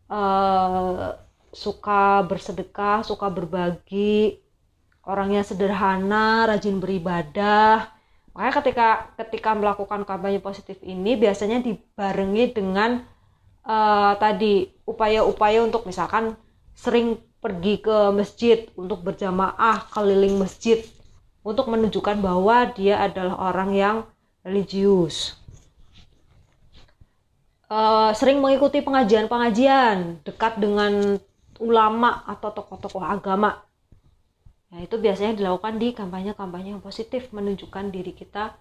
[0.08, 1.12] uh,
[1.52, 4.40] suka bersedekah, suka berbagi,
[5.04, 7.92] orangnya sederhana, rajin beribadah.
[8.32, 8.88] Makanya ketika
[9.20, 13.04] ketika melakukan kampanye positif ini biasanya dibarengi dengan
[13.68, 16.40] uh, tadi upaya-upaya untuk misalkan
[16.74, 20.82] sering pergi ke masjid untuk berjamaah keliling masjid
[21.44, 23.98] untuk menunjukkan bahwa dia adalah orang yang
[24.42, 25.38] religius.
[27.68, 31.20] Uh, sering mengikuti pengajian-pengajian dekat dengan
[31.60, 33.60] ulama atau tokoh-tokoh agama.
[34.72, 38.56] Nah, itu biasanya dilakukan di kampanye-kampanye yang positif menunjukkan diri kita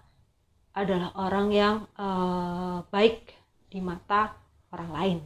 [0.75, 3.31] adalah orang yang uh, baik
[3.67, 5.17] di mata orang lain.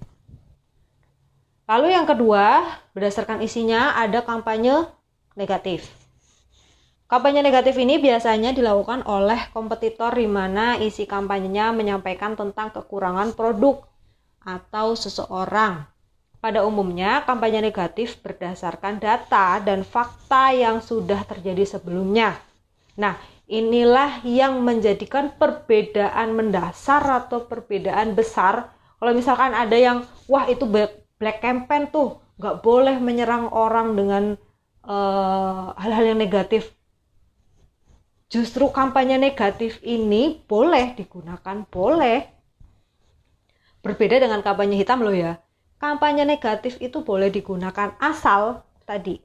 [1.69, 4.89] Lalu yang kedua, berdasarkan isinya ada kampanye
[5.39, 5.87] negatif.
[7.11, 13.83] Kampanye negatif ini biasanya dilakukan oleh kompetitor di mana isi kampanyenya menyampaikan tentang kekurangan produk
[14.43, 15.91] atau seseorang.
[16.41, 22.33] Pada umumnya, kampanye negatif berdasarkan data dan fakta yang sudah terjadi sebelumnya.
[22.97, 23.13] Nah,
[23.45, 28.73] inilah yang menjadikan perbedaan mendasar atau perbedaan besar.
[29.01, 34.23] Kalau misalkan ada yang, wah itu black campaign tuh nggak boleh menyerang orang dengan
[34.85, 36.69] eh, hal-hal uh, yang negatif.
[38.29, 42.29] Justru kampanye negatif ini boleh digunakan boleh.
[43.81, 45.41] Berbeda dengan kampanye hitam loh ya.
[45.81, 49.17] Kampanye negatif itu boleh digunakan asal tadi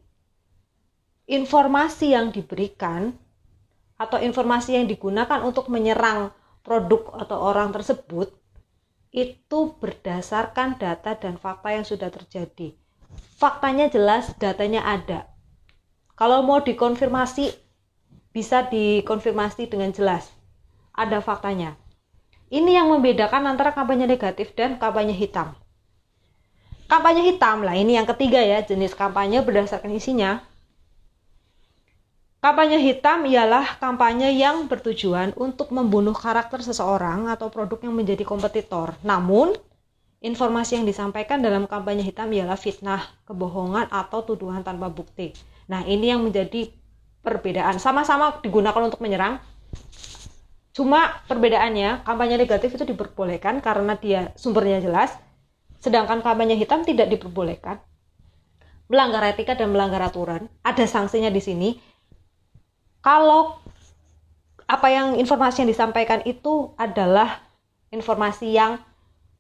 [1.27, 3.12] informasi yang diberikan
[3.99, 6.31] atau informasi yang digunakan untuk menyerang
[6.62, 8.31] produk atau orang tersebut
[9.17, 12.77] itu berdasarkan data dan fakta yang sudah terjadi.
[13.41, 15.33] Faktanya jelas, datanya ada.
[16.21, 17.57] Kalau mau dikonfirmasi,
[18.37, 20.29] bisa dikonfirmasi dengan jelas.
[20.93, 21.81] Ada faktanya.
[22.53, 25.57] Ini yang membedakan antara kampanye negatif dan kampanye hitam.
[26.87, 30.45] Kampanye hitam lah, ini yang ketiga ya, jenis kampanye berdasarkan isinya.
[32.47, 38.94] Kampanye hitam ialah kampanye yang bertujuan untuk membunuh karakter seseorang atau produk yang menjadi kompetitor.
[39.03, 39.51] Namun,
[40.22, 45.34] informasi yang disampaikan dalam kampanye hitam ialah fitnah, kebohongan, atau tuduhan tanpa bukti.
[45.66, 46.70] Nah, ini yang menjadi
[47.26, 47.82] perbedaan.
[47.82, 49.42] Sama-sama digunakan untuk menyerang.
[50.70, 55.11] Cuma perbedaannya, kampanye negatif itu diperbolehkan karena dia sumbernya jelas,
[55.82, 57.82] sedangkan kampanye hitam tidak diperbolehkan.
[58.86, 61.95] Melanggar etika dan melanggar aturan, ada sanksinya di sini
[63.01, 63.59] kalau
[64.66, 67.38] apa yang informasi yang disampaikan itu adalah
[67.94, 68.82] informasi yang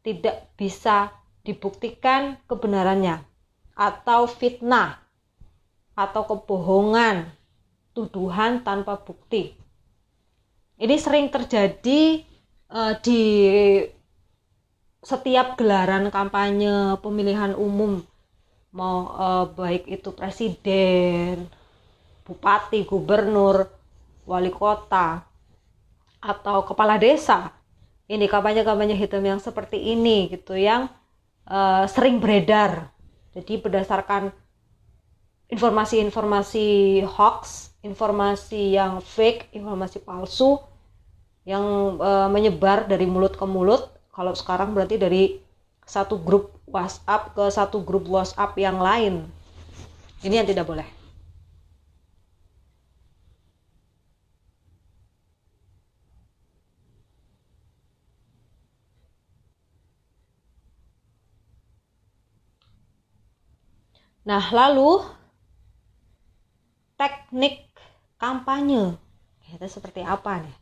[0.06, 1.10] tidak bisa
[1.42, 3.22] dibuktikan kebenarannya
[3.74, 5.02] atau fitnah
[5.98, 7.26] atau kebohongan,
[7.96, 9.56] tuduhan tanpa bukti.
[10.76, 12.20] Ini sering terjadi
[12.68, 13.22] uh, di
[15.00, 18.04] setiap gelaran kampanye pemilihan umum
[18.76, 21.48] mau uh, baik itu presiden,
[22.26, 23.70] bupati, gubernur,
[24.26, 25.22] wali kota,
[26.18, 27.54] atau kepala desa.
[28.06, 30.90] Ini kampanye-kampanye hitam yang seperti ini gitu yang
[31.46, 32.90] uh, sering beredar.
[33.34, 34.30] Jadi berdasarkan
[35.50, 40.58] informasi-informasi hoax, informasi yang fake, informasi palsu
[41.46, 43.90] yang uh, menyebar dari mulut ke mulut.
[44.10, 45.38] Kalau sekarang berarti dari
[45.86, 49.26] satu grup WhatsApp ke satu grup WhatsApp yang lain.
[50.26, 50.95] Ini yang tidak boleh.
[64.26, 65.06] Nah, lalu
[66.98, 67.70] teknik
[68.18, 68.98] kampanye
[69.46, 70.56] itu seperti apa nih?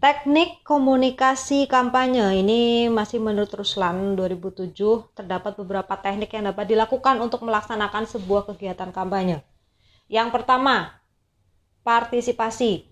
[0.00, 4.72] Teknik komunikasi kampanye ini masih menurut Ruslan 2007
[5.12, 9.44] terdapat beberapa teknik yang dapat dilakukan untuk melaksanakan sebuah kegiatan kampanye.
[10.08, 10.96] Yang pertama,
[11.84, 12.88] partisipasi,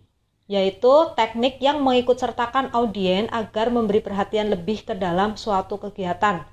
[0.53, 6.45] yaitu teknik yang mengikut sertakan audien agar memberi perhatian lebih ke dalam suatu kegiatan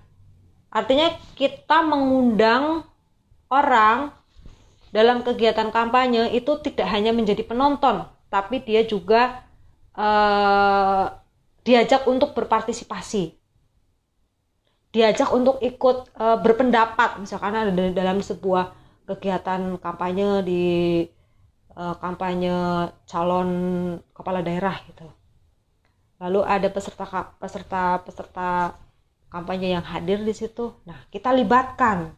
[0.71, 2.87] Artinya kita mengundang
[3.51, 4.15] orang
[4.95, 9.43] dalam kegiatan kampanye itu tidak hanya menjadi penonton, tapi dia juga
[9.99, 11.11] uh,
[11.67, 13.35] diajak untuk berpartisipasi.
[14.91, 18.75] Diajak untuk ikut uh, berpendapat, misalkan ada dalam sebuah
[19.07, 20.63] kegiatan kampanye di
[21.75, 23.49] uh, kampanye calon
[24.11, 25.07] kepala daerah gitu.
[26.19, 27.07] Lalu ada peserta
[27.39, 28.75] peserta peserta
[29.31, 30.75] kampanye yang hadir di situ.
[30.83, 32.11] Nah, kita libatkan.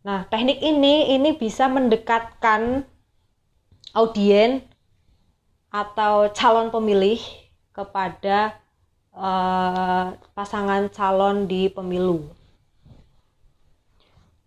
[0.00, 2.88] Nah, teknik ini ini bisa mendekatkan
[3.92, 4.64] audien
[5.68, 7.20] atau calon pemilih
[7.76, 8.56] kepada
[9.12, 12.24] uh, pasangan calon di pemilu.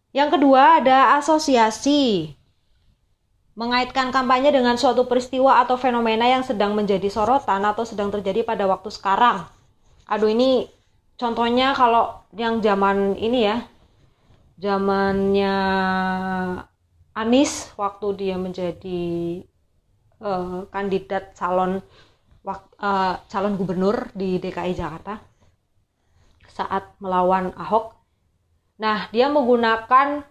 [0.10, 2.34] Yang kedua ada asosiasi.
[3.54, 8.64] Mengaitkan kampanye dengan suatu peristiwa atau fenomena yang sedang menjadi sorotan atau sedang terjadi pada
[8.64, 9.44] waktu sekarang.
[10.08, 10.79] Aduh ini
[11.20, 13.58] contohnya kalau yang zaman ini ya,
[14.58, 15.56] zamannya
[17.20, 19.02] Anies waktu dia menjadi
[20.24, 21.84] uh, kandidat calon
[22.48, 25.20] uh, calon gubernur di DKI Jakarta
[26.48, 27.96] saat melawan Ahok.
[28.80, 30.24] Nah, dia menggunakan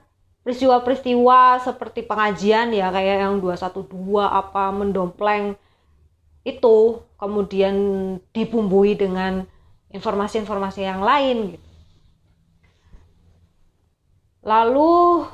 [0.45, 3.84] peristiwa-peristiwa seperti pengajian ya kayak yang 212
[4.24, 5.61] apa mendompleng
[6.41, 7.76] itu kemudian
[8.32, 9.45] dibumbui dengan
[9.93, 11.68] informasi-informasi yang lain gitu.
[14.45, 15.28] Lalu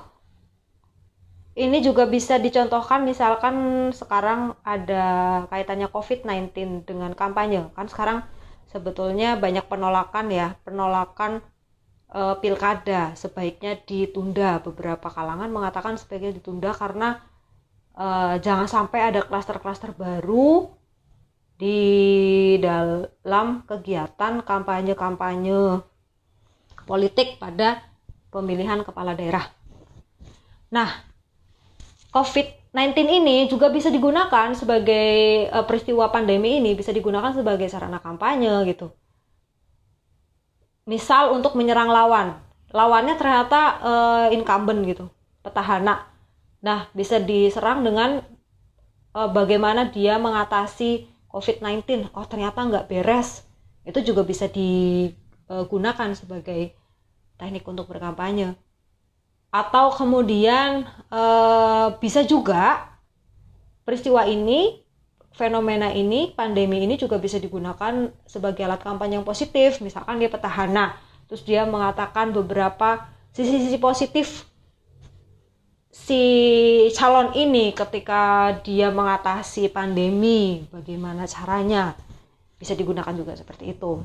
[1.55, 5.05] ini juga bisa dicontohkan misalkan sekarang ada
[5.47, 7.71] kaitannya COVID-19 dengan kampanye.
[7.79, 8.27] Kan sekarang
[8.67, 11.47] sebetulnya banyak penolakan ya, penolakan
[12.11, 14.59] e, pilkada sebaiknya ditunda.
[14.67, 17.23] Beberapa kalangan mengatakan sebaiknya ditunda karena
[17.95, 18.07] e,
[18.43, 20.75] jangan sampai ada klaster-klaster baru
[21.55, 21.79] di
[22.59, 25.81] dalam kegiatan kampanye-kampanye
[26.85, 27.87] politik pada
[28.35, 29.47] pemilihan kepala daerah.
[30.75, 30.91] Nah,
[32.11, 38.51] COVID-19 ini juga bisa digunakan sebagai uh, peristiwa pandemi ini bisa digunakan sebagai sarana kampanye
[38.75, 38.91] gitu.
[40.85, 42.37] Misal untuk menyerang lawan,
[42.75, 45.07] lawannya ternyata uh, incumbent gitu,
[45.41, 46.11] petahana.
[46.61, 48.21] Nah, bisa diserang dengan
[49.15, 52.15] uh, bagaimana dia mengatasi COVID-19.
[52.15, 53.43] Oh, ternyata nggak beres.
[53.83, 56.79] Itu juga bisa digunakan sebagai
[57.35, 58.55] teknik untuk berkampanye
[59.55, 60.83] atau kemudian
[61.15, 61.23] e,
[62.03, 62.91] bisa juga
[63.87, 64.83] peristiwa ini
[65.31, 70.99] fenomena ini pandemi ini juga bisa digunakan sebagai alat kampanye yang positif misalkan dia petahana
[71.31, 74.43] terus dia mengatakan beberapa sisi-sisi positif
[75.95, 76.23] si
[76.99, 81.95] calon ini ketika dia mengatasi pandemi bagaimana caranya
[82.59, 84.03] bisa digunakan juga seperti itu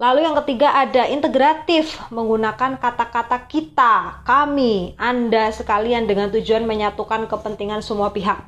[0.00, 7.84] Lalu yang ketiga ada integratif menggunakan kata-kata kita, kami, Anda sekalian dengan tujuan menyatukan kepentingan
[7.84, 8.40] semua pihak.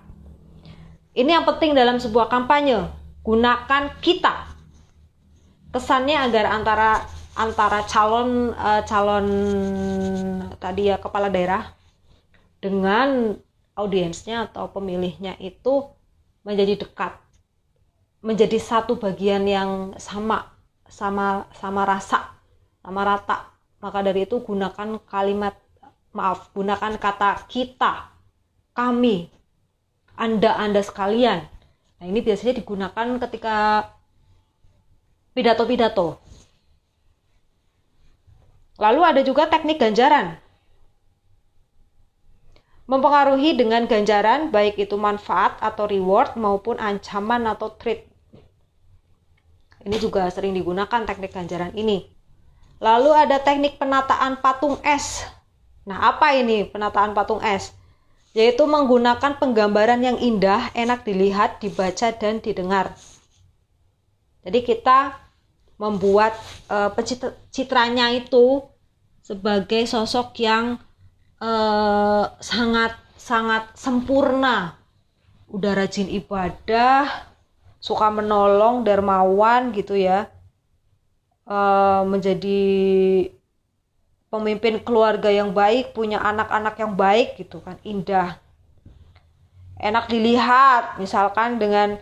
[1.13, 2.89] Ini yang penting dalam sebuah kampanye.
[3.21, 4.49] Gunakan kita.
[5.77, 9.27] Kesannya agar antara antara calon uh, calon
[10.61, 11.73] tadi ya kepala daerah
[12.63, 13.37] dengan
[13.75, 15.89] audiensnya atau pemilihnya itu
[16.45, 17.17] menjadi dekat.
[18.23, 20.53] Menjadi satu bagian yang sama
[20.87, 22.37] sama sama rasa
[22.85, 23.49] sama rata
[23.83, 25.59] maka dari itu gunakan kalimat
[26.15, 28.15] maaf gunakan kata kita
[28.79, 29.27] kami
[30.15, 31.43] anda anda sekalian
[31.99, 33.89] nah ini biasanya digunakan ketika
[35.35, 36.22] pidato-pidato
[38.83, 40.43] lalu ada juga teknik ganjaran
[42.91, 48.11] mempengaruhi dengan ganjaran baik itu manfaat atau reward maupun ancaman atau treat
[49.83, 52.07] ini juga sering digunakan teknik ganjaran ini.
[52.79, 55.27] Lalu ada teknik penataan patung es.
[55.87, 57.75] Nah, apa ini penataan patung es?
[58.33, 62.95] Yaitu menggunakan penggambaran yang indah, enak dilihat, dibaca, dan didengar.
[64.43, 65.19] Jadi kita
[65.79, 66.35] membuat
[66.71, 68.63] uh, pencitranya itu
[69.23, 70.77] sebagai sosok yang
[71.39, 74.77] uh, sangat sangat sempurna.
[75.47, 77.33] Udah rajin ibadah,
[77.83, 80.31] suka menolong dermawan gitu ya
[81.51, 82.63] uh, menjadi
[84.31, 88.39] pemimpin keluarga yang baik punya anak-anak yang baik gitu kan indah
[89.83, 91.99] enak dilihat misalkan dengan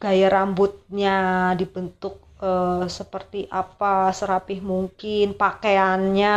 [0.00, 6.36] gaya rambutnya dibentuk uh, seperti apa serapih mungkin pakaiannya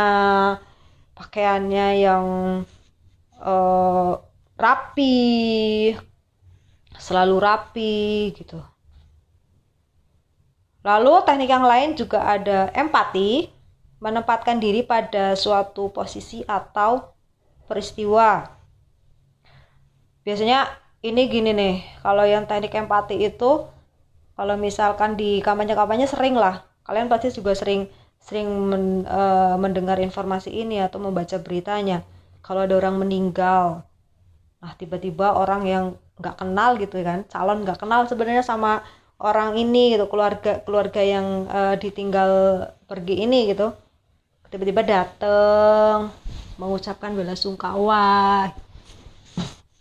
[1.16, 2.26] pakaiannya yang
[3.40, 4.12] uh,
[4.56, 5.92] rapi
[6.96, 8.60] selalu rapi gitu.
[10.80, 13.52] Lalu teknik yang lain juga ada empati,
[14.00, 17.12] menempatkan diri pada suatu posisi atau
[17.68, 18.48] peristiwa.
[20.24, 20.72] Biasanya
[21.04, 23.68] ini gini nih, kalau yang teknik empati itu
[24.40, 27.84] kalau misalkan di kampanye-kampanye sering lah, kalian pasti juga sering
[28.24, 29.20] sering men, e,
[29.60, 32.00] mendengar informasi ini atau membaca beritanya.
[32.40, 33.84] Kalau ada orang meninggal,
[34.64, 35.84] nah tiba-tiba orang yang
[36.16, 38.80] nggak kenal gitu kan calon nggak kenal sebenarnya sama
[39.20, 42.28] orang ini gitu keluarga keluarga yang uh, ditinggal
[42.84, 43.72] pergi ini gitu
[44.52, 46.12] tiba-tiba datang
[46.60, 48.52] mengucapkan bela sungkawa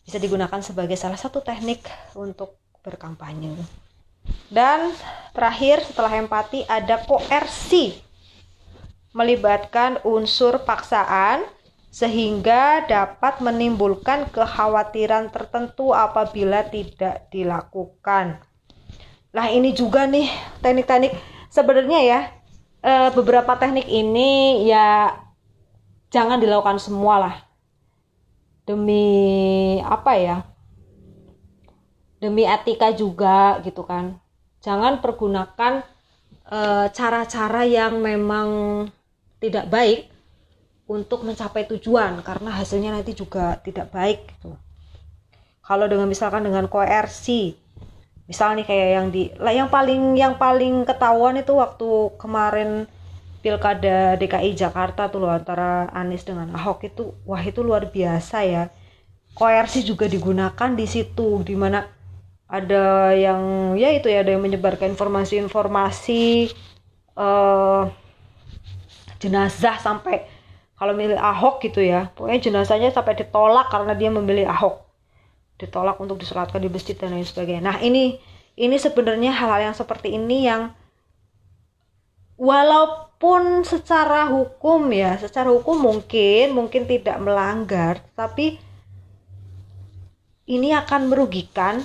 [0.07, 1.83] bisa digunakan sebagai salah satu teknik
[2.15, 3.78] untuk berkampanye.
[4.49, 4.93] Dan
[5.31, 7.93] terakhir setelah empati ada koersi
[9.13, 11.45] melibatkan unsur paksaan
[11.89, 18.37] sehingga dapat menimbulkan kekhawatiran tertentu apabila tidak dilakukan.
[19.33, 20.29] Nah, ini juga nih
[20.61, 21.13] teknik-teknik
[21.49, 22.19] sebenarnya ya
[22.85, 25.17] eh, beberapa teknik ini ya
[26.13, 27.35] jangan dilakukan semua lah.
[28.65, 30.37] Demi apa ya?
[32.19, 34.19] Demi etika juga gitu kan.
[34.59, 35.83] Jangan pergunakan
[36.51, 38.49] eh, cara-cara e, yang memang
[39.39, 40.11] tidak baik
[40.89, 44.57] untuk mencapai tujuan karena hasilnya nanti juga tidak baik gitu.
[45.61, 47.53] Kalau dengan misalkan dengan koersi,
[48.25, 52.89] misalnya kayak yang di lah yang paling yang paling ketahuan itu waktu kemarin
[53.45, 58.73] pilkada DKI Jakarta tuh loh antara Anies dengan Ahok itu wah itu luar biasa ya.
[59.37, 61.85] Koersi juga digunakan di situ di mana
[62.49, 66.49] ada yang ya itu ya ada yang menyebarkan informasi-informasi
[67.13, 67.85] uh,
[69.21, 70.25] jenazah sampai
[70.73, 72.09] kalau milih Ahok gitu ya.
[72.17, 74.81] Pokoknya jenazahnya sampai ditolak karena dia memilih Ahok.
[75.61, 77.61] Ditolak untuk disolatkan di masjid dan lain sebagainya.
[77.61, 78.17] Nah ini
[78.57, 80.73] ini sebenarnya hal-hal yang seperti ini yang
[82.39, 88.55] walaupun secara hukum ya secara hukum mungkin mungkin tidak melanggar tapi
[90.47, 91.83] ini akan merugikan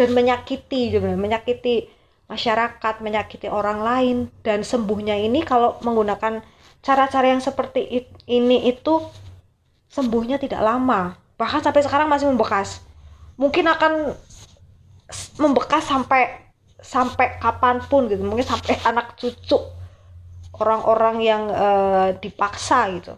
[0.00, 1.92] dan menyakiti juga menyakiti
[2.24, 4.16] masyarakat menyakiti orang lain.
[4.40, 6.40] Dan sembuhnya ini kalau menggunakan
[6.80, 9.04] cara-cara yang seperti ini itu
[9.92, 11.12] sembuhnya tidak lama.
[11.36, 12.80] Bahkan sampai sekarang masih membekas.
[13.36, 14.16] Mungkin akan
[15.36, 16.48] membekas sampai
[16.80, 18.24] sampai kapan pun gitu.
[18.24, 19.60] Mungkin sampai anak cucu
[20.56, 23.16] orang-orang yang uh, dipaksa gitu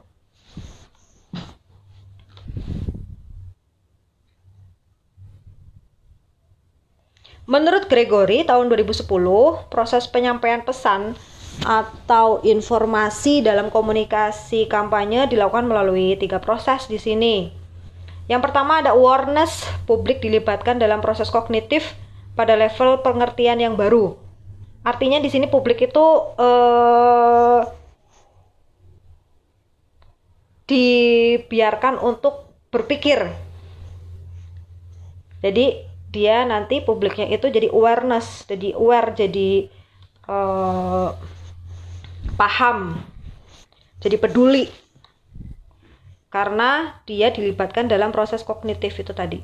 [7.50, 9.02] Menurut Gregory tahun 2010,
[9.66, 11.18] proses penyampaian pesan
[11.66, 17.50] atau informasi dalam komunikasi kampanye dilakukan melalui tiga proses di sini.
[18.30, 21.98] Yang pertama ada awareness, publik dilibatkan dalam proses kognitif
[22.38, 24.14] pada level pengertian yang baru.
[24.86, 26.06] Artinya di sini publik itu
[26.38, 27.60] eh,
[30.70, 33.28] dibiarkan untuk berpikir.
[35.42, 39.72] Jadi dia nanti publiknya itu jadi awareness, jadi aware, jadi
[40.28, 41.08] eh,
[42.36, 43.00] paham,
[44.04, 44.68] jadi peduli,
[46.28, 49.40] karena dia dilibatkan dalam proses kognitif itu tadi.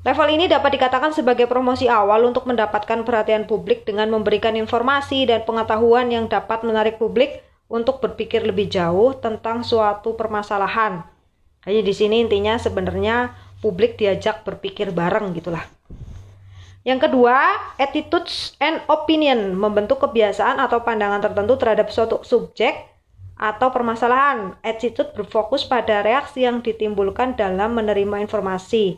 [0.00, 5.44] Level ini dapat dikatakan sebagai promosi awal untuk mendapatkan perhatian publik dengan memberikan informasi dan
[5.44, 11.04] pengetahuan yang dapat menarik publik untuk berpikir lebih jauh tentang suatu permasalahan.
[11.68, 15.64] Jadi di sini intinya sebenarnya publik diajak berpikir bareng gitulah.
[16.80, 17.36] Yang kedua,
[17.76, 22.88] attitudes and opinion membentuk kebiasaan atau pandangan tertentu terhadap suatu subjek
[23.36, 24.56] atau permasalahan.
[24.64, 28.96] Attitude berfokus pada reaksi yang ditimbulkan dalam menerima informasi.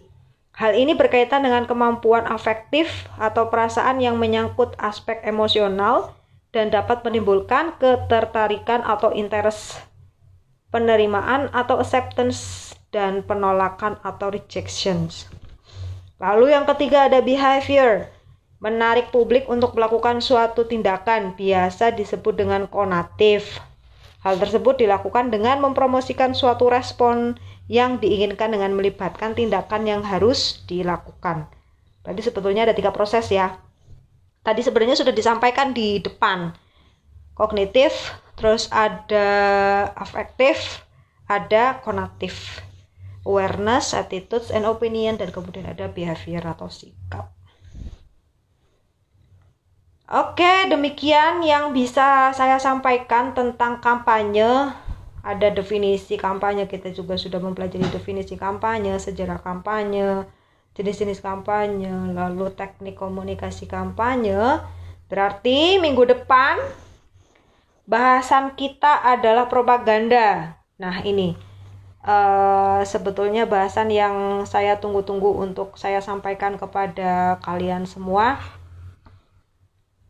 [0.53, 6.13] Hal ini berkaitan dengan kemampuan afektif atau perasaan yang menyangkut aspek emosional
[6.53, 9.81] dan dapat menimbulkan ketertarikan atau interest,
[10.69, 12.62] penerimaan atau acceptance,
[12.93, 15.27] dan penolakan atau rejections.
[16.23, 18.07] Lalu yang ketiga ada behavior.
[18.63, 23.59] Menarik publik untuk melakukan suatu tindakan biasa disebut dengan konatif.
[24.23, 27.35] Hal tersebut dilakukan dengan mempromosikan suatu respon
[27.67, 31.51] yang diinginkan dengan melibatkan tindakan yang harus dilakukan.
[32.07, 33.59] Tadi sebetulnya ada tiga proses ya.
[34.47, 36.55] Tadi sebenarnya sudah disampaikan di depan.
[37.35, 39.27] Kognitif, terus ada
[39.99, 40.87] afektif,
[41.27, 42.63] ada konatif
[43.23, 47.31] awareness, attitudes, and opinion, dan kemudian ada behavior atau sikap.
[50.13, 54.75] Oke, demikian yang bisa saya sampaikan tentang kampanye.
[55.23, 60.27] Ada definisi kampanye, kita juga sudah mempelajari definisi kampanye, sejarah kampanye,
[60.75, 64.61] jenis-jenis kampanye, lalu teknik komunikasi kampanye.
[65.07, 66.59] Berarti minggu depan
[67.87, 70.59] bahasan kita adalah propaganda.
[70.77, 71.52] Nah, ini
[72.07, 78.39] uh, sebetulnya bahasan yang saya tunggu-tunggu untuk saya sampaikan kepada kalian semua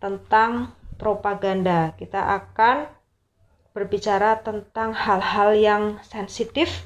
[0.01, 1.95] tentang propaganda.
[1.97, 2.91] Kita akan
[3.73, 6.85] berbicara tentang hal-hal yang sensitif,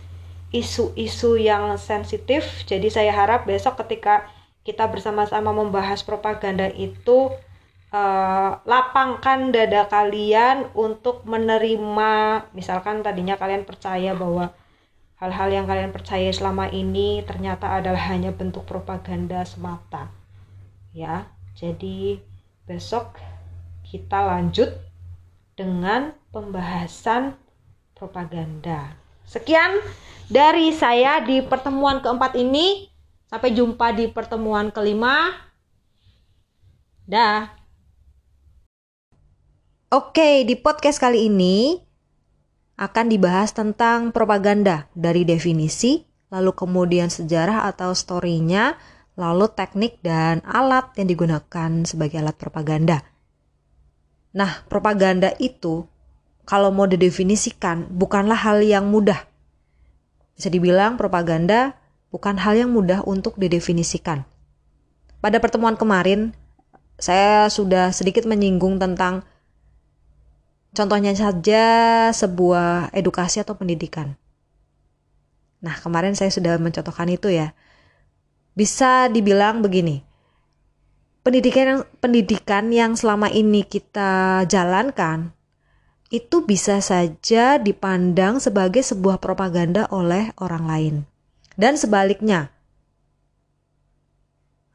[0.54, 2.62] isu-isu yang sensitif.
[2.68, 4.28] Jadi saya harap besok ketika
[4.62, 7.30] kita bersama-sama membahas propaganda itu
[7.94, 14.50] uh, lapangkan dada kalian untuk menerima misalkan tadinya kalian percaya bahwa
[15.16, 20.12] hal-hal yang kalian percaya selama ini ternyata adalah hanya bentuk propaganda semata.
[20.92, 22.20] Ya jadi
[22.68, 23.16] besok
[23.86, 24.76] kita lanjut
[25.56, 27.40] dengan pembahasan
[27.96, 28.92] propaganda.
[29.24, 29.80] Sekian
[30.28, 32.92] dari saya di pertemuan keempat ini.
[33.26, 35.34] Sampai jumpa di pertemuan kelima.
[37.02, 37.50] Dah.
[39.90, 41.85] Oke, di podcast kali ini
[42.76, 48.76] akan dibahas tentang propaganda dari definisi, lalu kemudian sejarah atau story-nya,
[49.16, 53.00] lalu teknik dan alat yang digunakan sebagai alat propaganda.
[54.36, 55.88] Nah, propaganda itu
[56.44, 59.24] kalau mau didefinisikan bukanlah hal yang mudah.
[60.36, 61.80] Bisa dibilang propaganda
[62.12, 64.28] bukan hal yang mudah untuk didefinisikan.
[65.24, 66.36] Pada pertemuan kemarin,
[67.00, 69.24] saya sudah sedikit menyinggung tentang
[70.76, 71.64] Contohnya saja
[72.12, 74.12] sebuah edukasi atau pendidikan.
[75.64, 77.56] Nah, kemarin saya sudah mencontohkan itu ya.
[78.52, 80.04] Bisa dibilang begini.
[81.24, 85.32] Pendidikan yang pendidikan yang selama ini kita jalankan
[86.12, 90.94] itu bisa saja dipandang sebagai sebuah propaganda oleh orang lain.
[91.56, 92.52] Dan sebaliknya,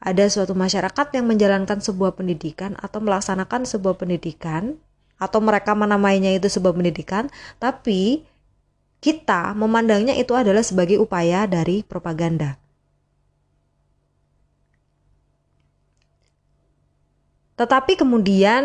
[0.02, 4.82] ada suatu masyarakat yang menjalankan sebuah pendidikan atau melaksanakan sebuah pendidikan
[5.22, 7.30] atau mereka menamainya itu sebuah pendidikan,
[7.62, 8.26] tapi
[8.98, 12.58] kita memandangnya itu adalah sebagai upaya dari propaganda.
[17.54, 18.64] Tetapi kemudian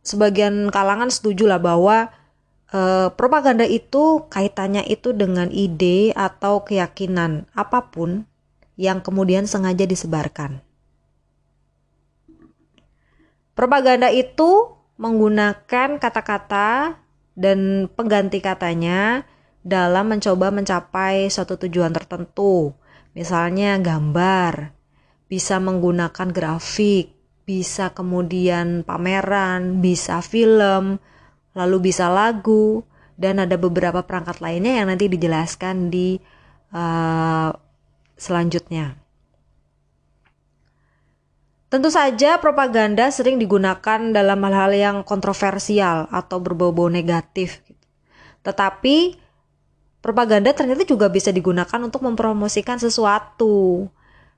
[0.00, 2.08] sebagian kalangan setuju lah bahwa
[2.72, 8.24] eh, propaganda itu kaitannya itu dengan ide atau keyakinan apa pun
[8.80, 10.64] yang kemudian sengaja disebarkan.
[13.52, 16.94] Propaganda itu menggunakan kata-kata
[17.34, 19.26] dan pengganti katanya
[19.66, 22.70] dalam mencoba mencapai suatu tujuan tertentu.
[23.18, 24.70] Misalnya gambar,
[25.26, 31.02] bisa menggunakan grafik, bisa kemudian pameran, bisa film,
[31.58, 32.86] lalu bisa lagu,
[33.18, 36.16] dan ada beberapa perangkat lainnya yang nanti dijelaskan di
[36.70, 37.50] uh,
[38.14, 39.01] selanjutnya.
[41.72, 47.64] Tentu saja propaganda sering digunakan dalam hal-hal yang kontroversial atau berbau-bau negatif.
[47.64, 47.88] Gitu.
[48.44, 49.16] Tetapi
[50.04, 53.88] propaganda ternyata juga bisa digunakan untuk mempromosikan sesuatu.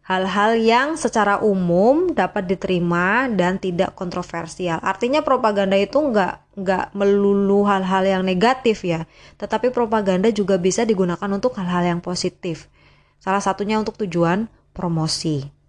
[0.06, 4.78] Hal-hal yang secara umum dapat diterima dan tidak kontroversial.
[4.78, 9.11] Artinya propaganda itu nggak nggak melulu hal-hal yang negatif ya,
[9.43, 12.70] tetapi propaganda juga bisa digunakan untuk hal-hal yang positif.
[13.19, 15.64] Salah satunya untuk tujuan promosi.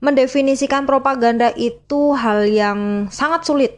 [0.00, 3.72] Mendefinisikan propaganda itu hal yang sangat sulit.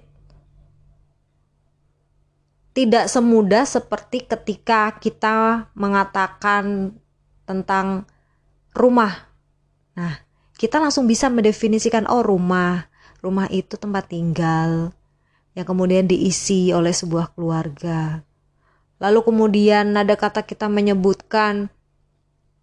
[2.73, 6.97] Tidak semudah seperti ketika kita mengatakan
[7.45, 8.09] tentang
[8.73, 9.29] rumah.
[9.93, 10.25] Nah,
[10.57, 12.89] kita langsung bisa mendefinisikan oh rumah.
[13.21, 14.91] Rumah itu tempat tinggal
[15.53, 18.25] yang kemudian diisi oleh sebuah keluarga.
[19.03, 21.69] Lalu kemudian ada kata kita menyebutkan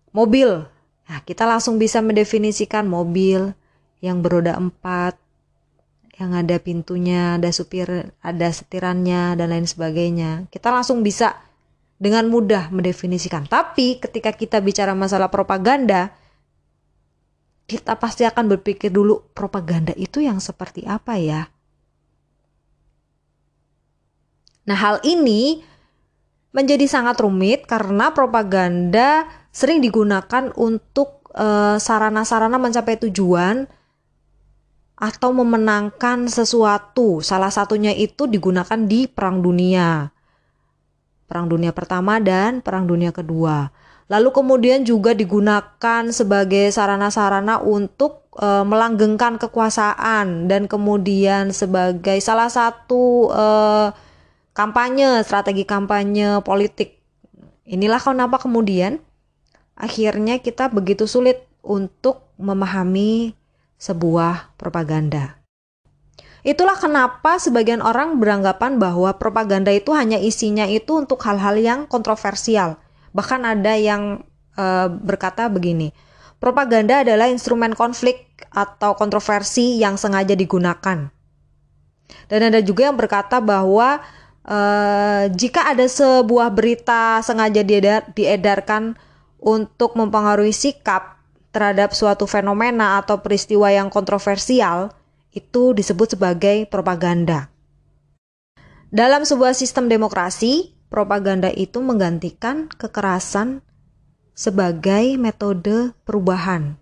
[0.09, 0.65] mobil
[1.09, 3.57] Nah, kita langsung bisa mendefinisikan mobil
[3.99, 5.17] yang beroda empat,
[6.21, 10.45] yang ada pintunya, ada supir, ada setirannya, dan lain sebagainya.
[10.53, 11.33] Kita langsung bisa
[11.97, 13.49] dengan mudah mendefinisikan.
[13.49, 16.13] Tapi ketika kita bicara masalah propaganda,
[17.65, 21.49] kita pasti akan berpikir dulu propaganda itu yang seperti apa ya?
[24.69, 25.65] Nah, hal ini
[26.53, 33.65] menjadi sangat rumit karena propaganda sering digunakan untuk eh, sarana-sarana mencapai tujuan
[34.99, 37.23] atau memenangkan sesuatu.
[37.23, 40.11] Salah satunya itu digunakan di Perang Dunia.
[41.23, 43.71] Perang Dunia Pertama dan Perang Dunia Kedua.
[44.09, 53.29] Lalu kemudian juga digunakan sebagai sarana-sarana untuk e, melanggengkan kekuasaan dan kemudian sebagai salah satu
[53.29, 53.45] e,
[54.57, 56.97] kampanye, strategi kampanye politik.
[57.69, 58.97] Inilah kenapa kemudian
[59.79, 63.33] akhirnya kita begitu sulit untuk memahami
[63.79, 65.39] sebuah propaganda.
[66.43, 72.79] Itulah kenapa sebagian orang beranggapan bahwa propaganda itu hanya isinya itu untuk hal-hal yang kontroversial.
[73.11, 74.23] Bahkan ada yang
[74.55, 74.65] e,
[75.03, 75.91] berkata begini,
[76.39, 78.23] propaganda adalah instrumen konflik
[78.55, 81.11] atau kontroversi yang sengaja digunakan.
[82.31, 83.99] Dan ada juga yang berkata bahwa
[84.47, 84.59] e,
[85.35, 87.67] jika ada sebuah berita sengaja
[88.15, 88.95] diedarkan
[89.39, 94.93] untuk mempengaruhi sikap terhadap suatu fenomena atau peristiwa yang kontroversial
[95.33, 97.49] itu disebut sebagai propaganda.
[98.89, 103.61] Dalam sebuah sistem demokrasi, propaganda itu menggantikan kekerasan
[104.33, 106.77] sebagai metode perubahan.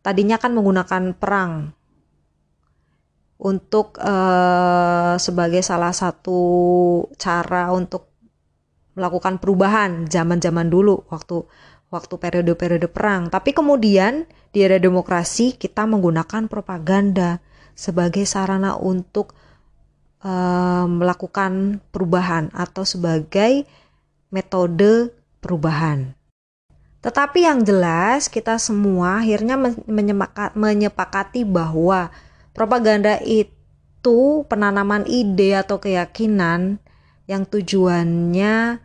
[0.00, 1.76] Tadinya kan menggunakan perang
[3.42, 6.40] untuk uh, sebagai salah satu
[7.18, 8.11] cara untuk
[8.92, 11.44] melakukan perubahan zaman-zaman dulu waktu
[11.92, 13.28] waktu periode-periode perang.
[13.28, 17.44] Tapi kemudian di era demokrasi kita menggunakan propaganda
[17.76, 19.36] sebagai sarana untuk
[20.24, 23.68] uh, melakukan perubahan atau sebagai
[24.32, 25.12] metode
[25.44, 26.16] perubahan.
[27.02, 29.58] Tetapi yang jelas kita semua akhirnya
[30.54, 32.14] menyepakati bahwa
[32.54, 36.78] propaganda itu penanaman ide atau keyakinan
[37.32, 38.84] yang tujuannya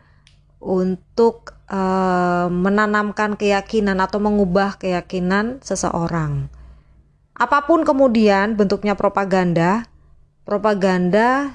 [0.58, 6.48] untuk uh, menanamkan keyakinan atau mengubah keyakinan seseorang.
[7.38, 9.86] Apa pun kemudian bentuknya propaganda,
[10.42, 11.54] propaganda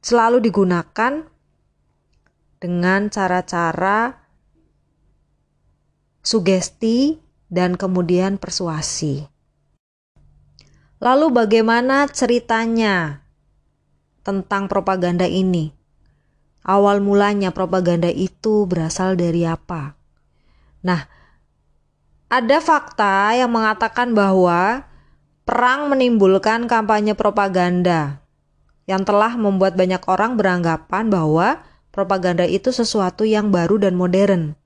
[0.00, 1.28] selalu digunakan
[2.62, 4.24] dengan cara-cara
[6.24, 7.20] sugesti
[7.52, 9.28] dan kemudian persuasi.
[11.04, 13.23] Lalu bagaimana ceritanya
[14.24, 15.70] tentang propaganda ini?
[16.64, 19.94] Awal mulanya propaganda itu berasal dari apa?
[20.80, 21.04] Nah,
[22.32, 24.88] ada fakta yang mengatakan bahwa
[25.44, 28.24] perang menimbulkan kampanye propaganda
[28.88, 31.60] yang telah membuat banyak orang beranggapan bahwa
[31.92, 34.56] propaganda itu sesuatu yang baru dan modern.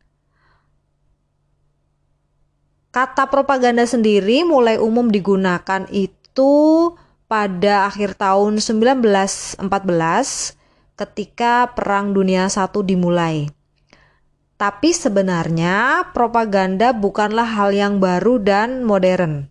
[2.89, 6.51] Kata propaganda sendiri mulai umum digunakan itu
[7.29, 9.61] pada akhir tahun 1914
[10.97, 13.53] ketika Perang Dunia I dimulai.
[14.59, 19.47] Tapi sebenarnya propaganda bukanlah hal yang baru dan modern.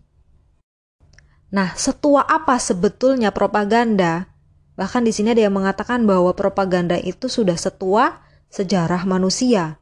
[1.48, 4.28] Nah, setua apa sebetulnya propaganda?
[4.76, 8.20] Bahkan di sini ada yang mengatakan bahwa propaganda itu sudah setua
[8.52, 9.80] sejarah manusia.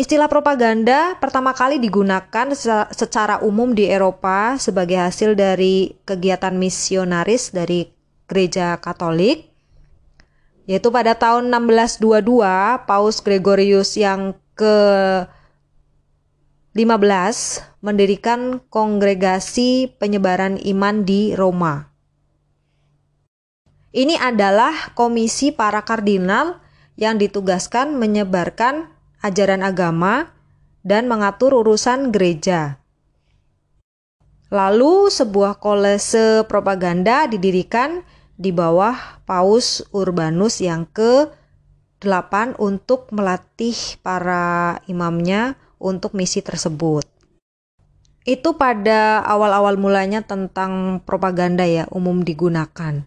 [0.00, 2.56] Istilah propaganda pertama kali digunakan
[2.88, 7.84] secara umum di Eropa sebagai hasil dari kegiatan misionaris dari
[8.24, 9.52] gereja Katolik
[10.64, 12.00] yaitu pada tahun 1622
[12.88, 14.76] Paus Gregorius yang ke
[16.72, 21.92] 15 mendirikan kongregasi penyebaran iman di Roma.
[23.92, 26.56] Ini adalah komisi para kardinal
[26.96, 30.32] yang ditugaskan menyebarkan ajaran agama
[30.80, 32.80] dan mengatur urusan gereja.
[34.50, 38.02] Lalu sebuah kolese propaganda didirikan
[38.34, 47.06] di bawah Paus Urbanus yang ke-8 untuk melatih para imamnya untuk misi tersebut.
[48.26, 53.06] Itu pada awal-awal mulanya tentang propaganda ya umum digunakan.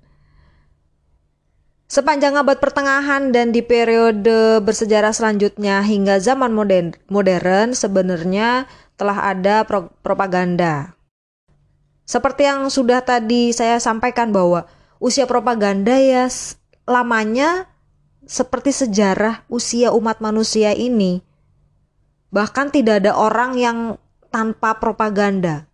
[1.94, 8.66] Sepanjang abad pertengahan dan di periode bersejarah selanjutnya hingga zaman modern, modern sebenarnya
[8.98, 10.98] telah ada pro propaganda.
[12.10, 14.66] Seperti yang sudah tadi saya sampaikan bahwa
[14.98, 16.26] usia propaganda ya
[16.90, 17.70] lamanya
[18.26, 21.22] seperti sejarah usia umat manusia ini.
[22.34, 23.78] Bahkan tidak ada orang yang
[24.34, 25.70] tanpa propaganda.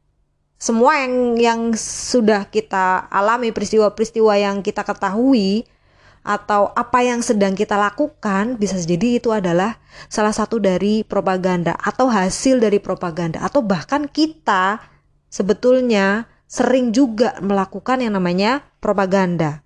[0.60, 5.64] Semua yang yang sudah kita alami peristiwa-peristiwa yang kita ketahui
[6.24, 9.80] atau apa yang sedang kita lakukan bisa jadi itu adalah
[10.12, 14.84] salah satu dari propaganda atau hasil dari propaganda atau bahkan kita
[15.32, 19.62] sebetulnya sering juga melakukan yang namanya propaganda.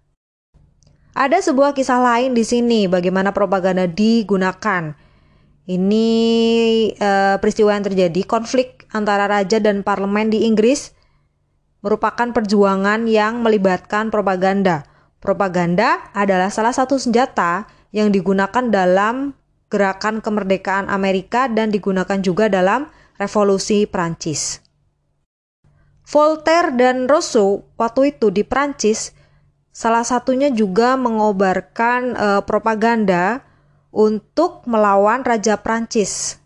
[1.14, 4.98] Ada sebuah kisah lain di sini bagaimana propaganda digunakan.
[5.64, 6.10] Ini
[7.00, 10.92] uh, peristiwa yang terjadi konflik antara raja dan parlemen di Inggris
[11.80, 14.84] merupakan perjuangan yang melibatkan propaganda.
[15.24, 17.64] Propaganda adalah salah satu senjata
[17.96, 19.32] yang digunakan dalam
[19.72, 24.60] gerakan kemerdekaan Amerika dan digunakan juga dalam revolusi Prancis.
[26.04, 29.16] Voltaire dan Rousseau waktu itu di Prancis
[29.72, 33.48] salah satunya juga mengobarkan uh, propaganda
[33.96, 36.44] untuk melawan Raja Prancis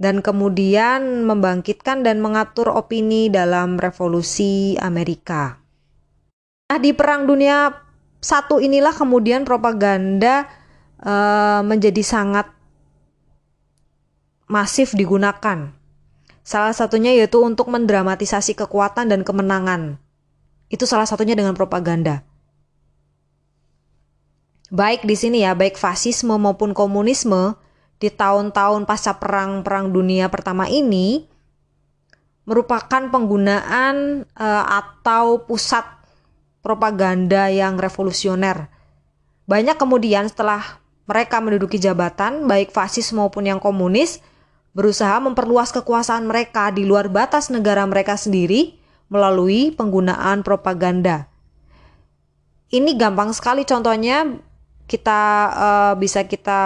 [0.00, 5.63] dan kemudian membangkitkan dan mengatur opini dalam revolusi Amerika.
[6.70, 7.72] Nah, di Perang Dunia
[8.24, 10.48] satu inilah kemudian propaganda
[11.02, 12.48] uh, menjadi sangat
[14.48, 15.72] masif digunakan
[16.44, 19.96] Salah satunya yaitu untuk mendramatisasi kekuatan dan kemenangan.
[20.68, 22.20] Itu salah satunya dengan propaganda.
[24.68, 27.56] Baik di sini ya, baik fasisme maupun komunisme
[27.96, 31.24] di tahun-tahun pasca perang perang dunia pertama ini
[32.44, 35.88] merupakan penggunaan uh, atau pusat
[36.64, 38.72] propaganda yang revolusioner.
[39.44, 44.24] Banyak kemudian setelah mereka menduduki jabatan, baik fasis maupun yang komunis,
[44.72, 48.80] berusaha memperluas kekuasaan mereka di luar batas negara mereka sendiri
[49.12, 51.28] melalui penggunaan propaganda.
[52.72, 54.24] Ini gampang sekali contohnya
[54.88, 55.20] kita
[55.52, 56.60] uh, bisa kita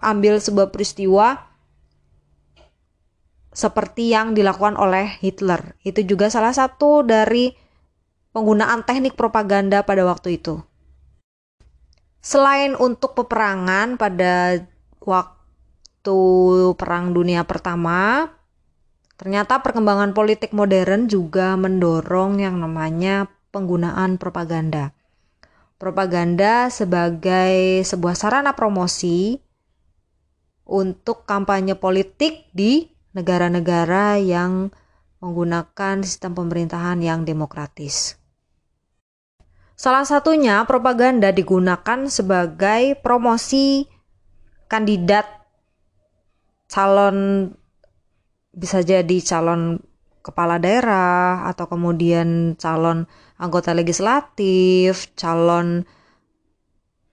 [0.00, 1.46] ambil sebuah peristiwa
[3.52, 5.76] seperti yang dilakukan oleh Hitler.
[5.84, 7.65] Itu juga salah satu dari
[8.36, 10.60] penggunaan teknik propaganda pada waktu itu.
[12.20, 14.60] Selain untuk peperangan pada
[15.00, 16.20] waktu
[16.76, 18.28] Perang Dunia Pertama,
[19.16, 24.92] ternyata perkembangan politik modern juga mendorong yang namanya penggunaan propaganda.
[25.80, 29.40] Propaganda sebagai sebuah sarana promosi
[30.68, 32.84] untuk kampanye politik di
[33.16, 34.68] negara-negara yang
[35.24, 38.25] menggunakan sistem pemerintahan yang demokratis.
[39.76, 43.84] Salah satunya propaganda digunakan sebagai promosi
[44.72, 45.28] kandidat
[46.64, 47.52] calon
[48.56, 49.76] bisa jadi calon
[50.24, 53.06] kepala daerah atau kemudian calon
[53.38, 55.84] anggota legislatif, calon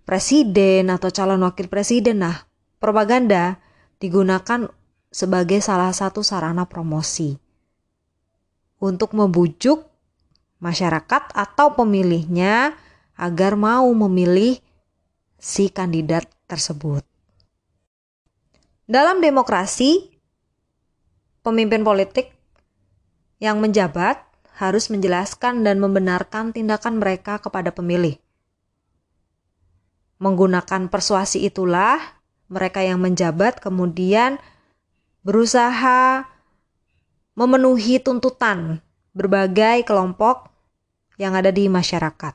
[0.07, 2.25] presiden atau calon wakil presiden.
[2.25, 2.47] Nah,
[2.81, 3.59] propaganda
[3.99, 4.71] digunakan
[5.13, 7.37] sebagai salah satu sarana promosi
[8.81, 9.92] untuk membujuk
[10.63, 12.71] masyarakat atau pemilihnya
[13.19, 14.63] agar mau memilih
[15.35, 17.03] si kandidat tersebut.
[18.87, 20.07] Dalam demokrasi,
[21.43, 22.31] pemimpin politik
[23.43, 24.23] yang menjabat
[24.55, 28.15] harus menjelaskan dan membenarkan tindakan mereka kepada pemilih.
[30.23, 31.99] Menggunakan persuasi itulah
[32.47, 34.39] mereka yang menjabat kemudian
[35.27, 36.23] berusaha
[37.35, 38.79] memenuhi tuntutan
[39.11, 40.52] berbagai kelompok
[41.17, 42.33] yang ada di masyarakat.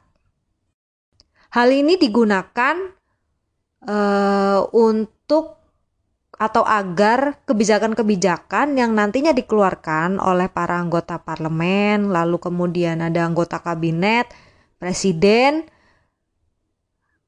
[1.48, 2.76] Hal ini digunakan
[3.88, 5.58] uh, untuk
[6.38, 14.30] atau agar kebijakan-kebijakan yang nantinya dikeluarkan oleh para anggota parlemen, lalu kemudian ada anggota kabinet,
[14.78, 15.66] presiden,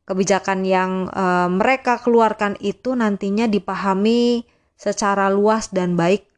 [0.07, 4.47] kebijakan yang e, mereka keluarkan itu nantinya dipahami
[4.79, 6.31] secara luas dan baik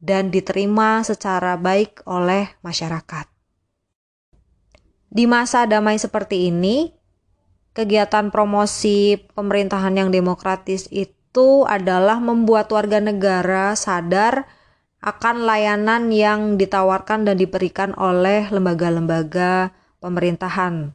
[0.00, 3.35] dan diterima secara baik oleh masyarakat.
[5.06, 6.90] Di masa damai seperti ini,
[7.76, 14.48] kegiatan promosi pemerintahan yang demokratis itu adalah membuat warga negara sadar
[15.04, 19.70] akan layanan yang ditawarkan dan diberikan oleh lembaga-lembaga
[20.02, 20.90] pemerintahan.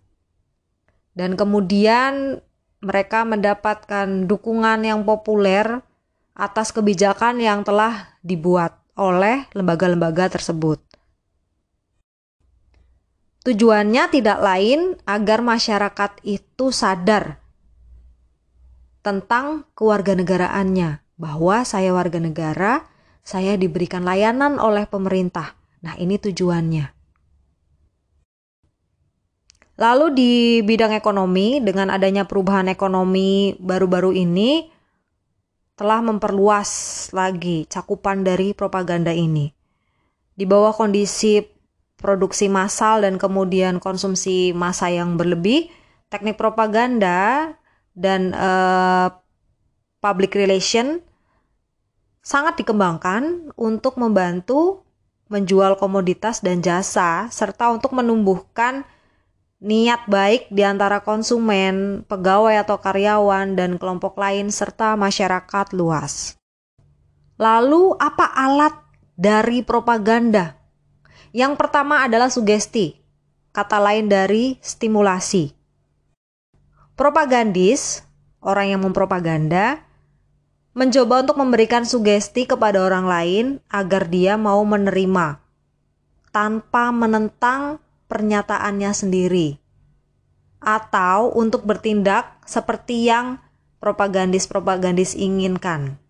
[1.15, 2.43] Dan kemudian
[2.81, 5.85] mereka mendapatkan dukungan yang populer
[6.33, 10.90] atas kebijakan yang telah dibuat oleh lembaga-lembaga tersebut.
[13.41, 17.41] Tujuannya tidak lain agar masyarakat itu sadar
[19.01, 22.85] tentang kewarganegaraannya, bahwa saya warga negara,
[23.25, 25.57] saya diberikan layanan oleh pemerintah.
[25.81, 26.93] Nah, ini tujuannya.
[29.81, 34.69] Lalu di bidang ekonomi, dengan adanya perubahan ekonomi baru-baru ini,
[35.73, 36.69] telah memperluas
[37.17, 39.49] lagi cakupan dari propaganda ini.
[40.37, 41.41] Di bawah kondisi
[42.01, 45.69] produksi massal dan kemudian konsumsi massa yang berlebih,
[46.09, 47.53] teknik propaganda
[47.93, 49.13] dan uh,
[50.01, 50.99] public relation
[52.25, 54.83] sangat dikembangkan untuk membantu
[55.31, 58.83] menjual komoditas dan jasa serta untuk menumbuhkan
[59.61, 66.35] niat baik di antara konsumen, pegawai atau karyawan dan kelompok lain serta masyarakat luas.
[67.37, 68.75] Lalu apa alat
[69.13, 70.60] dari propaganda?
[71.31, 72.99] Yang pertama adalah sugesti,
[73.55, 75.55] kata lain dari stimulasi.
[76.99, 78.03] Propagandis,
[78.43, 79.87] orang yang mempropaganda,
[80.75, 85.39] mencoba untuk memberikan sugesti kepada orang lain agar dia mau menerima
[86.35, 87.79] tanpa menentang
[88.11, 89.59] pernyataannya sendiri
[90.59, 93.39] atau untuk bertindak seperti yang
[93.79, 96.00] propagandis-propagandis inginkan.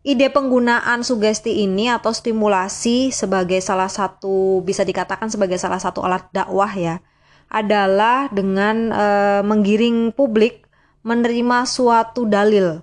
[0.00, 6.24] Ide penggunaan sugesti ini atau stimulasi sebagai salah satu bisa dikatakan sebagai salah satu alat
[6.32, 7.04] dakwah ya
[7.52, 9.06] adalah dengan e,
[9.44, 10.64] menggiring publik
[11.04, 12.80] menerima suatu dalil,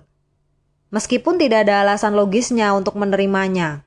[0.94, 3.82] meskipun tidak ada alasan logisnya untuk menerimanya.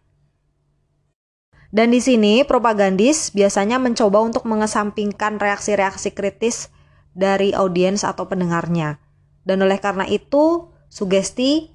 [1.71, 6.67] Dan di sini propagandis biasanya mencoba untuk mengesampingkan reaksi-reaksi kritis
[7.15, 8.99] dari audiens atau pendengarnya.
[9.47, 11.71] Dan oleh karena itu, sugesti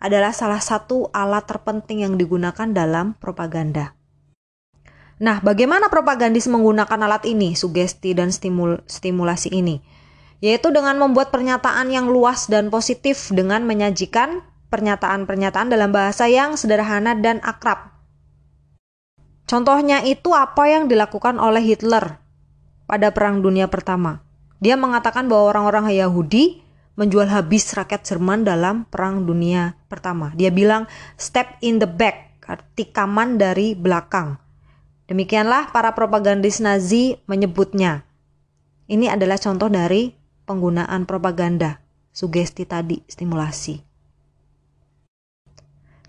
[0.00, 3.92] adalah salah satu alat terpenting yang digunakan dalam propaganda.
[5.20, 9.84] Nah, bagaimana propagandis menggunakan alat ini, sugesti dan stimul stimulasi ini?
[10.40, 14.40] Yaitu dengan membuat pernyataan yang luas dan positif dengan menyajikan
[14.72, 17.92] pernyataan-pernyataan dalam bahasa yang sederhana dan akrab.
[19.44, 22.16] Contohnya itu apa yang dilakukan oleh Hitler
[22.88, 24.24] pada Perang Dunia Pertama.
[24.64, 26.64] Dia mengatakan bahwa orang-orang Yahudi
[26.94, 30.30] menjual habis rakyat Jerman dalam Perang Dunia Pertama.
[30.34, 30.86] Dia bilang
[31.18, 32.38] step in the back,
[32.78, 34.38] tikaman dari belakang.
[35.10, 38.06] Demikianlah para propagandis Nazi menyebutnya.
[38.86, 40.14] Ini adalah contoh dari
[40.46, 41.82] penggunaan propaganda,
[42.14, 43.90] sugesti tadi, stimulasi.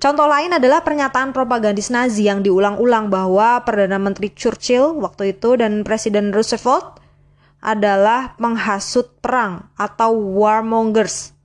[0.01, 5.85] Contoh lain adalah pernyataan propagandis Nazi yang diulang-ulang bahwa Perdana Menteri Churchill waktu itu dan
[5.85, 7.00] Presiden Roosevelt
[7.61, 11.37] adalah menghasut perang atau warmongers.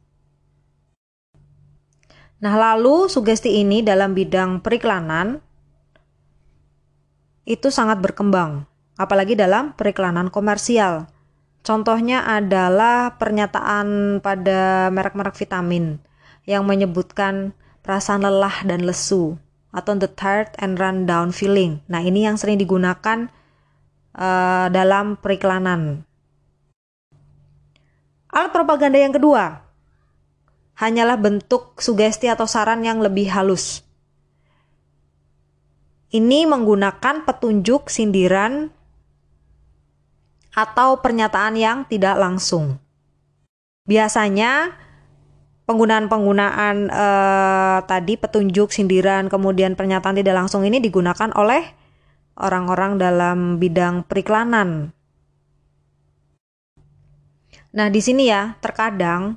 [2.40, 5.40] Nah, lalu sugesti ini dalam bidang periklanan
[7.44, 8.64] itu sangat berkembang,
[8.96, 11.08] apalagi dalam periklanan komersial.
[11.60, 16.00] Contohnya adalah pernyataan pada merek-merek vitamin
[16.46, 17.52] yang menyebutkan
[17.82, 19.36] perasaan lelah dan lesu
[19.74, 21.82] atau the tired and run down feeling.
[21.90, 23.28] Nah, ini yang sering digunakan
[24.16, 26.05] uh, dalam periklanan.
[28.36, 29.64] Alat propaganda yang kedua
[30.76, 33.80] hanyalah bentuk sugesti atau saran yang lebih halus.
[36.12, 38.68] Ini menggunakan petunjuk, sindiran,
[40.56, 42.80] atau pernyataan yang tidak langsung.
[43.84, 44.72] Biasanya
[45.68, 51.60] penggunaan-penggunaan eh, tadi petunjuk, sindiran, kemudian pernyataan tidak langsung ini digunakan oleh
[52.40, 54.95] orang-orang dalam bidang periklanan.
[57.76, 59.36] Nah, di sini ya, terkadang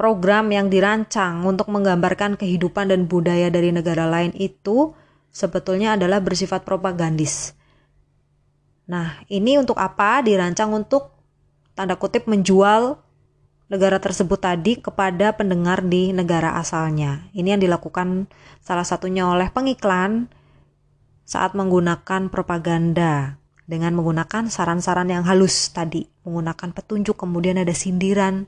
[0.00, 4.96] program yang dirancang untuk menggambarkan kehidupan dan budaya dari negara lain itu
[5.28, 7.52] sebetulnya adalah bersifat propagandis.
[8.88, 10.24] Nah, ini untuk apa?
[10.24, 11.12] Dirancang untuk
[11.76, 12.96] tanda kutip menjual
[13.68, 17.28] negara tersebut tadi kepada pendengar di negara asalnya.
[17.36, 18.24] Ini yang dilakukan
[18.64, 20.32] salah satunya oleh pengiklan
[21.28, 28.44] saat menggunakan propaganda dengan menggunakan saran-saran yang halus tadi, menggunakan petunjuk kemudian ada sindiran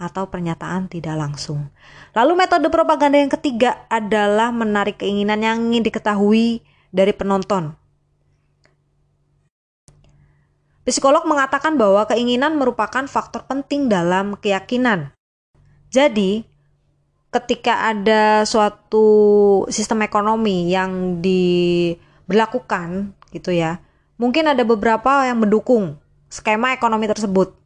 [0.00, 1.68] atau pernyataan tidak langsung.
[2.16, 7.76] Lalu metode propaganda yang ketiga adalah menarik keinginan yang ingin diketahui dari penonton.
[10.88, 15.12] Psikolog mengatakan bahwa keinginan merupakan faktor penting dalam keyakinan.
[15.92, 16.48] Jadi,
[17.30, 19.06] ketika ada suatu
[19.68, 23.78] sistem ekonomi yang diberlakukan gitu ya,
[24.20, 25.96] mungkin ada beberapa yang mendukung
[26.28, 27.56] skema ekonomi tersebut.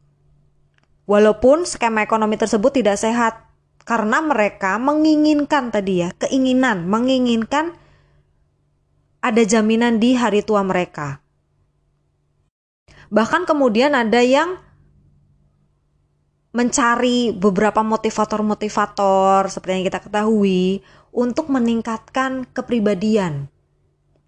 [1.03, 3.43] Walaupun skema ekonomi tersebut tidak sehat
[3.83, 7.75] karena mereka menginginkan tadi ya, keinginan, menginginkan
[9.19, 11.19] ada jaminan di hari tua mereka.
[13.11, 14.57] Bahkan kemudian ada yang
[16.55, 23.51] mencari beberapa motivator-motivator seperti yang kita ketahui untuk meningkatkan kepribadian.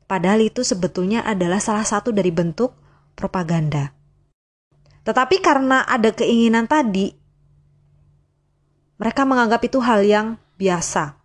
[0.07, 2.71] Padahal itu sebetulnya adalah salah satu dari bentuk
[3.13, 3.91] propaganda.
[5.03, 7.11] Tetapi karena ada keinginan tadi,
[8.97, 11.19] mereka menganggap itu hal yang biasa.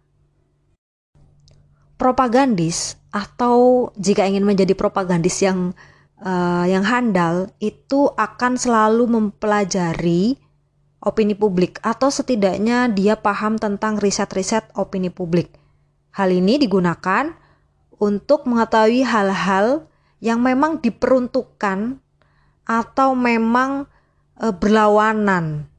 [1.94, 5.70] Propagandis atau jika ingin menjadi propagandis yang
[6.18, 10.38] uh, yang handal itu akan selalu mempelajari
[11.02, 15.54] opini publik atau setidaknya dia paham tentang riset-riset opini publik.
[16.14, 17.41] Hal ini digunakan
[18.02, 19.86] untuk mengetahui hal-hal
[20.18, 22.02] yang memang diperuntukkan
[22.66, 23.86] atau memang
[24.34, 25.70] e, berlawanan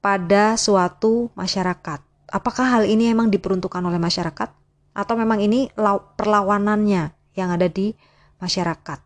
[0.00, 2.00] pada suatu masyarakat.
[2.32, 4.48] Apakah hal ini memang diperuntukkan oleh masyarakat
[4.96, 5.68] atau memang ini
[6.16, 7.92] perlawanannya yang ada di
[8.40, 9.04] masyarakat?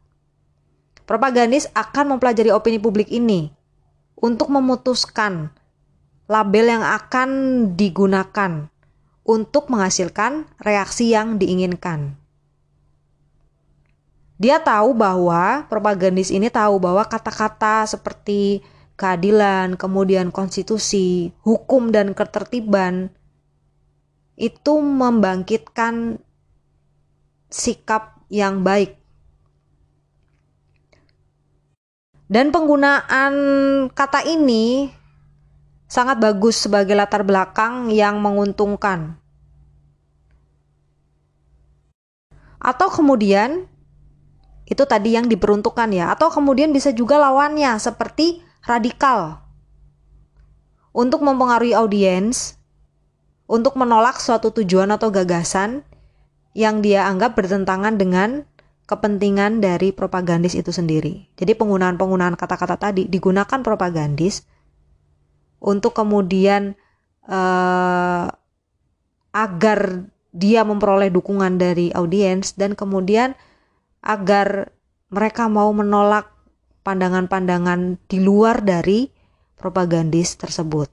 [1.03, 3.51] Propagandis akan mempelajari opini publik ini
[4.15, 5.51] untuk memutuskan
[6.31, 7.31] label yang akan
[7.75, 8.71] digunakan
[9.29, 12.17] untuk menghasilkan reaksi yang diinginkan.
[14.41, 18.65] Dia tahu bahwa propagandis ini tahu bahwa kata-kata seperti
[18.97, 23.13] keadilan, kemudian konstitusi, hukum dan ketertiban
[24.39, 26.23] itu membangkitkan
[27.53, 28.97] sikap yang baik.
[32.29, 33.35] Dan penggunaan
[33.93, 34.93] kata ini
[35.89, 39.17] sangat bagus sebagai latar belakang yang menguntungkan.
[42.61, 43.65] Atau kemudian
[44.69, 46.13] itu tadi yang diperuntukkan ya.
[46.13, 49.49] Atau kemudian bisa juga lawannya seperti radikal.
[50.99, 52.59] untuk mempengaruhi audiens,
[53.47, 55.87] untuk menolak suatu tujuan atau gagasan
[56.59, 58.43] yang dia anggap bertentangan dengan
[58.91, 61.31] kepentingan dari propagandis itu sendiri.
[61.39, 64.43] Jadi penggunaan-penggunaan kata-kata tadi digunakan propagandis
[65.59, 66.79] untuk kemudian
[67.27, 68.27] uh,
[69.35, 69.81] agar
[70.33, 73.35] dia memperoleh dukungan dari audiens dan kemudian
[74.03, 74.71] agar
[75.09, 76.31] mereka mau menolak
[76.85, 79.09] pandangan-pandangan di luar dari
[79.59, 80.89] propagandis tersebut.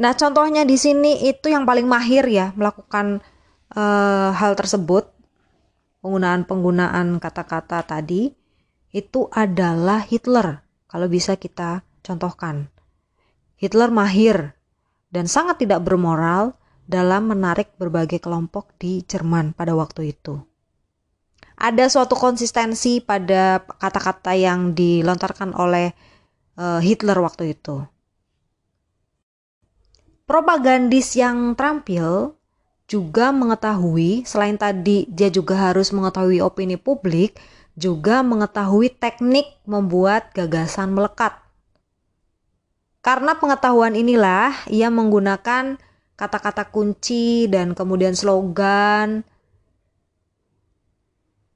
[0.00, 3.20] Nah, contohnya di sini itu yang paling mahir ya melakukan
[3.76, 5.12] uh, hal tersebut
[6.00, 8.32] penggunaan-penggunaan kata-kata tadi
[8.92, 10.64] itu adalah Hitler.
[10.88, 12.68] Kalau bisa kita contohkan.
[13.62, 14.58] Hitler mahir
[15.14, 16.58] dan sangat tidak bermoral
[16.90, 20.42] dalam menarik berbagai kelompok di Jerman pada waktu itu.
[21.62, 25.94] Ada suatu konsistensi pada kata-kata yang dilontarkan oleh
[26.58, 27.86] uh, Hitler waktu itu.
[30.26, 32.34] Propagandis yang terampil
[32.90, 37.38] juga mengetahui selain tadi dia juga harus mengetahui opini publik,
[37.78, 41.41] juga mengetahui teknik membuat gagasan melekat.
[43.02, 45.74] Karena pengetahuan inilah ia menggunakan
[46.14, 49.26] kata-kata kunci dan kemudian slogan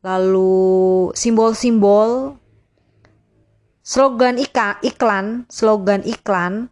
[0.03, 2.35] lalu simbol-simbol
[3.87, 6.67] slogan iklan, slogan iklan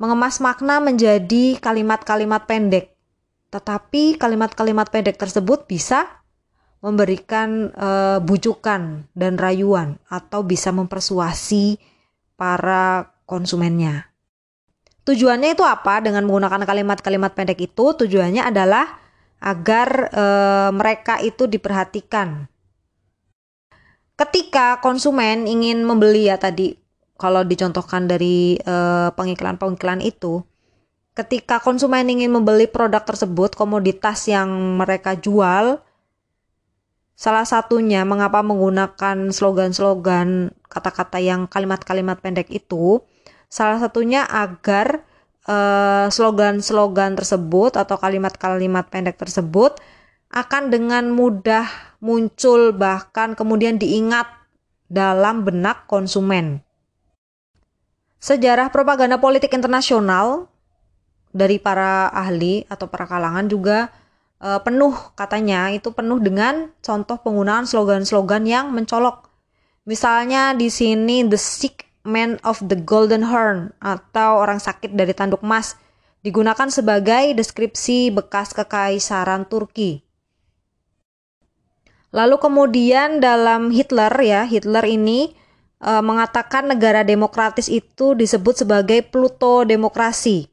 [0.00, 2.96] mengemas makna menjadi kalimat-kalimat pendek.
[3.52, 6.08] Tetapi kalimat-kalimat pendek tersebut bisa
[6.80, 7.88] memberikan e,
[8.24, 11.76] bujukan dan rayuan atau bisa mempersuasi
[12.38, 14.08] para konsumennya.
[15.04, 17.92] Tujuannya itu apa dengan menggunakan kalimat-kalimat pendek itu?
[17.92, 18.88] Tujuannya adalah
[19.40, 20.24] agar e,
[20.72, 22.48] mereka itu diperhatikan.
[24.18, 26.74] Ketika konsumen ingin membeli ya tadi
[27.16, 28.76] kalau dicontohkan dari e,
[29.14, 30.44] pengiklan-pengiklan itu,
[31.18, 35.82] ketika konsumen ingin membeli produk tersebut, komoditas yang mereka jual,
[37.18, 43.02] salah satunya mengapa menggunakan slogan-slogan kata-kata yang kalimat-kalimat pendek itu,
[43.48, 45.02] salah satunya agar
[45.48, 49.80] eh, slogan-slogan tersebut atau kalimat-kalimat pendek tersebut
[50.28, 51.64] akan dengan mudah
[52.04, 54.28] muncul bahkan kemudian diingat
[54.88, 56.60] dalam benak konsumen.
[58.20, 60.50] Sejarah propaganda politik internasional
[61.32, 63.88] dari para ahli atau para kalangan juga
[64.42, 69.28] uh, penuh katanya itu penuh dengan contoh penggunaan slogan-slogan yang mencolok.
[69.88, 75.44] Misalnya di sini the sick man of the golden horn atau orang sakit dari tanduk
[75.44, 75.76] emas
[76.24, 80.02] digunakan sebagai deskripsi bekas kekaisaran Turki.
[82.08, 85.36] Lalu kemudian dalam Hitler ya, Hitler ini
[85.76, 90.48] e, mengatakan negara demokratis itu disebut sebagai Pluto demokrasi.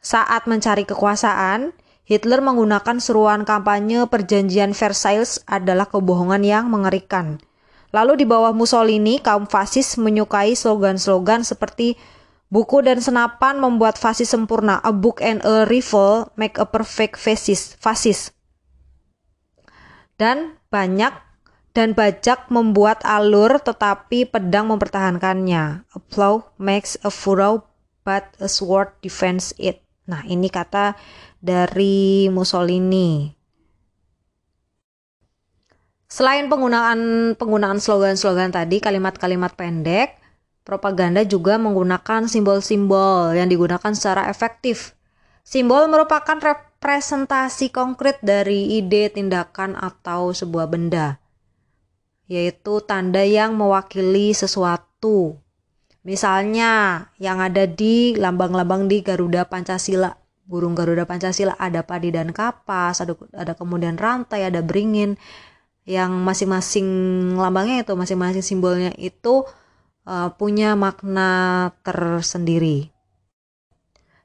[0.00, 1.74] Saat mencari kekuasaan,
[2.06, 7.42] Hitler menggunakan seruan kampanye perjanjian Versailles adalah kebohongan yang mengerikan.
[7.90, 11.98] Lalu di bawah Mussolini, kaum fasis menyukai slogan-slogan seperti
[12.50, 17.78] buku dan senapan membuat fasis sempurna, a book and a rifle make a perfect fascist.
[17.82, 18.30] fasis.
[20.14, 21.14] Dan banyak
[21.72, 25.86] dan bajak membuat alur tetapi pedang mempertahankannya.
[25.86, 27.66] A plow makes a furrow
[28.02, 29.82] but a sword defends it.
[30.10, 30.98] Nah, ini kata
[31.38, 33.39] dari Mussolini.
[36.10, 40.18] Selain penggunaan penggunaan slogan-slogan tadi, kalimat-kalimat pendek,
[40.66, 44.98] propaganda juga menggunakan simbol-simbol yang digunakan secara efektif.
[45.46, 51.22] Simbol merupakan representasi konkret dari ide, tindakan, atau sebuah benda,
[52.26, 55.38] yaitu tanda yang mewakili sesuatu.
[56.02, 60.18] Misalnya yang ada di lambang-lambang di Garuda Pancasila.
[60.42, 65.14] Burung Garuda Pancasila ada padi dan kapas, ada, ada kemudian rantai, ada beringin.
[65.90, 66.88] Yang masing-masing
[67.34, 69.42] lambangnya itu, masing-masing simbolnya itu
[70.06, 72.94] uh, punya makna tersendiri.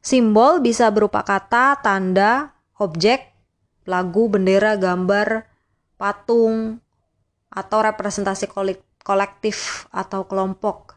[0.05, 3.33] Simbol bisa berupa kata, tanda, objek,
[3.89, 5.49] lagu, bendera, gambar,
[5.97, 6.77] patung,
[7.49, 8.45] atau representasi
[9.01, 10.95] kolektif atau kelompok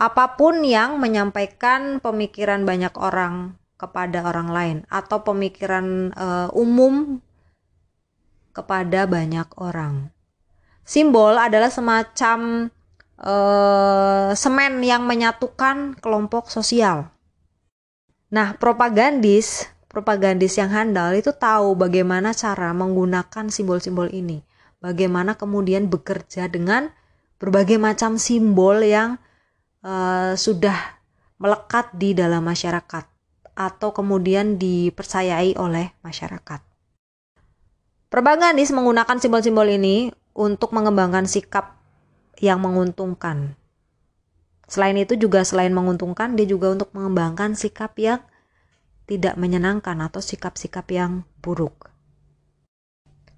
[0.00, 7.20] apa pun yang menyampaikan pemikiran banyak orang kepada orang lain atau pemikiran uh, umum
[8.50, 10.10] kepada banyak orang.
[10.82, 12.70] Simbol adalah semacam
[13.22, 17.12] uh, semen yang menyatukan kelompok sosial.
[18.30, 24.42] Nah, propagandis, propagandis yang handal itu tahu bagaimana cara menggunakan simbol-simbol ini.
[24.80, 26.88] Bagaimana kemudian bekerja dengan
[27.36, 29.20] berbagai macam simbol yang
[29.84, 31.00] uh, sudah
[31.40, 33.04] melekat di dalam masyarakat
[33.56, 36.69] atau kemudian dipercayai oleh masyarakat.
[38.10, 41.78] Propagandis menggunakan simbol-simbol ini untuk mengembangkan sikap
[42.42, 43.54] yang menguntungkan.
[44.66, 48.18] Selain itu juga selain menguntungkan, dia juga untuk mengembangkan sikap yang
[49.06, 51.94] tidak menyenangkan atau sikap-sikap yang buruk.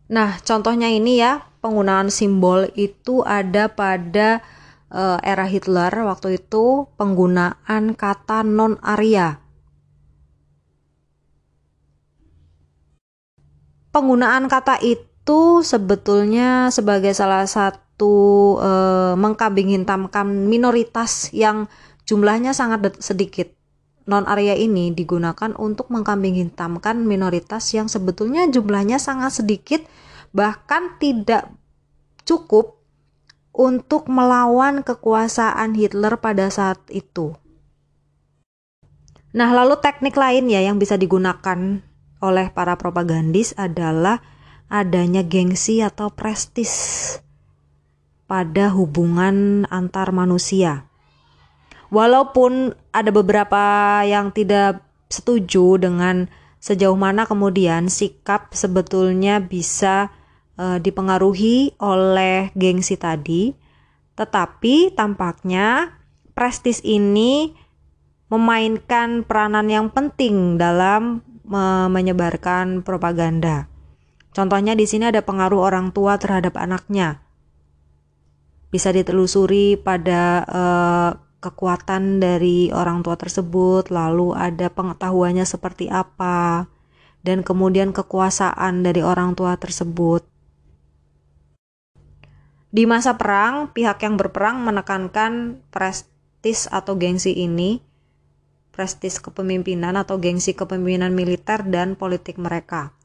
[0.09, 4.41] Nah, contohnya ini ya, penggunaan simbol itu ada pada
[4.89, 9.42] uh, era Hitler waktu itu penggunaan kata non-Arya.
[13.93, 21.69] Penggunaan kata itu sebetulnya sebagai salah satu uh, mengkambing hitamkan minoritas yang
[22.09, 23.53] jumlahnya sangat sedikit
[24.09, 29.85] non-area ini digunakan untuk mengkambing hitamkan minoritas yang sebetulnya jumlahnya sangat sedikit
[30.33, 31.53] bahkan tidak
[32.25, 32.83] cukup
[33.53, 37.37] untuk melawan kekuasaan Hitler pada saat itu.
[39.37, 41.85] Nah, lalu teknik lain ya yang bisa digunakan
[42.23, 44.23] oleh para propagandis adalah
[44.73, 46.73] adanya gengsi atau prestis
[48.31, 50.89] pada hubungan antar manusia.
[51.93, 53.61] Walaupun ada beberapa
[54.09, 54.81] yang tidak
[55.13, 56.25] setuju dengan
[56.57, 60.09] sejauh mana kemudian sikap sebetulnya bisa
[60.57, 63.53] e, dipengaruhi oleh gengsi tadi,
[64.17, 65.93] tetapi tampaknya
[66.33, 67.53] prestis ini
[68.33, 73.67] memainkan peranan yang penting dalam menyebarkan propaganda.
[74.33, 77.21] Contohnya di sini ada pengaruh orang tua terhadap anaknya.
[78.73, 81.11] Bisa ditelusuri pada uh,
[81.43, 86.71] kekuatan dari orang tua tersebut, lalu ada pengetahuannya seperti apa,
[87.21, 90.25] dan kemudian kekuasaan dari orang tua tersebut.
[92.73, 97.85] Di masa perang, pihak yang berperang menekankan prestis atau gengsi ini,
[98.73, 102.97] prestis kepemimpinan atau gengsi kepemimpinan militer dan politik mereka.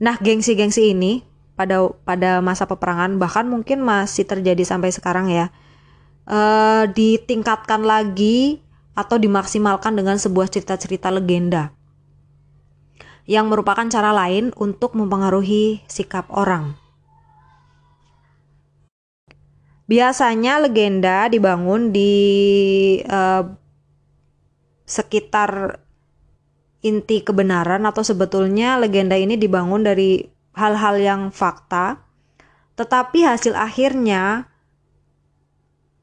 [0.00, 1.26] Nah, gengsi-gengsi ini
[1.58, 5.52] pada pada masa peperangan bahkan mungkin masih terjadi sampai sekarang ya
[6.24, 8.64] uh, ditingkatkan lagi
[8.96, 11.76] atau dimaksimalkan dengan sebuah cerita-cerita legenda
[13.28, 16.74] yang merupakan cara lain untuk mempengaruhi sikap orang.
[19.86, 22.14] Biasanya legenda dibangun di
[23.04, 23.42] uh,
[24.90, 25.78] sekitar
[26.82, 30.26] inti kebenaran atau sebetulnya legenda ini dibangun dari
[30.58, 32.02] hal-hal yang fakta,
[32.74, 34.50] tetapi hasil akhirnya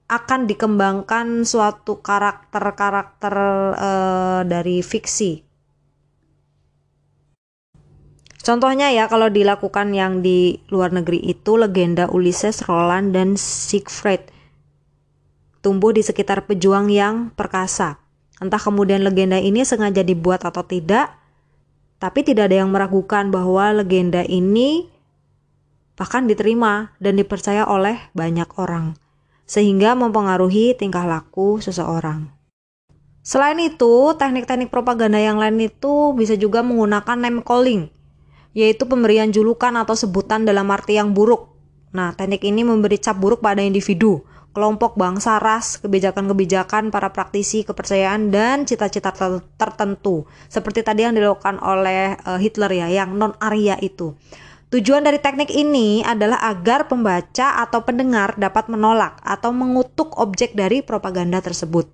[0.08, 3.36] akan dikembangkan suatu karakter-karakter
[3.76, 5.44] uh, dari fiksi.
[8.40, 14.32] Contohnya ya kalau dilakukan yang di luar negeri itu legenda Ulysses, Roland dan Siegfried
[15.60, 18.07] tumbuh di sekitar pejuang yang perkasa.
[18.38, 21.10] Entah kemudian legenda ini sengaja dibuat atau tidak,
[21.98, 24.86] tapi tidak ada yang meragukan bahwa legenda ini
[25.98, 28.94] bahkan diterima dan dipercaya oleh banyak orang
[29.48, 32.30] sehingga mempengaruhi tingkah laku seseorang.
[33.24, 37.88] Selain itu, teknik-teknik propaganda yang lain itu bisa juga menggunakan name calling,
[38.52, 41.56] yaitu pemberian julukan atau sebutan dalam arti yang buruk.
[41.96, 44.24] Nah, teknik ini memberi cap buruk pada individu,
[44.58, 49.14] kelompok bangsa, ras, kebijakan-kebijakan, para praktisi, kepercayaan, dan cita-cita
[49.54, 50.26] tertentu.
[50.50, 54.18] Seperti tadi yang dilakukan oleh uh, Hitler ya, yang non-Arya itu.
[54.74, 60.82] Tujuan dari teknik ini adalah agar pembaca atau pendengar dapat menolak atau mengutuk objek dari
[60.82, 61.94] propaganda tersebut.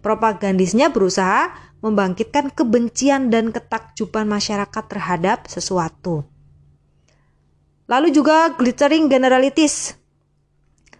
[0.00, 1.52] Propagandisnya berusaha
[1.84, 6.24] membangkitkan kebencian dan ketakjuban masyarakat terhadap sesuatu.
[7.84, 9.94] Lalu juga glittering generalities.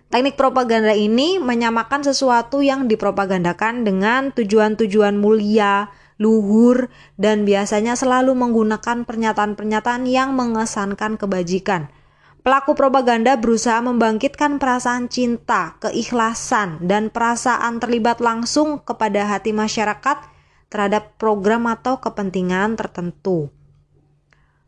[0.09, 6.89] Teknik propaganda ini menyamakan sesuatu yang dipropagandakan dengan tujuan-tujuan mulia, luhur,
[7.21, 11.93] dan biasanya selalu menggunakan pernyataan-pernyataan yang mengesankan kebajikan.
[12.41, 20.25] Pelaku propaganda berusaha membangkitkan perasaan cinta, keikhlasan, dan perasaan terlibat langsung kepada hati masyarakat
[20.73, 23.53] terhadap program atau kepentingan tertentu.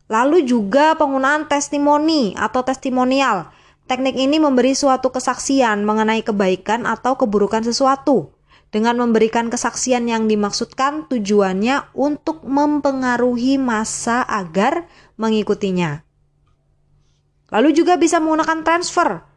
[0.05, 3.49] Lalu juga penggunaan testimoni atau testimonial.
[3.91, 8.31] Teknik ini memberi suatu kesaksian mengenai kebaikan atau keburukan sesuatu
[8.71, 14.87] dengan memberikan kesaksian yang dimaksudkan tujuannya untuk mempengaruhi masa agar
[15.19, 16.07] mengikutinya.
[17.51, 19.27] Lalu juga bisa menggunakan transfer,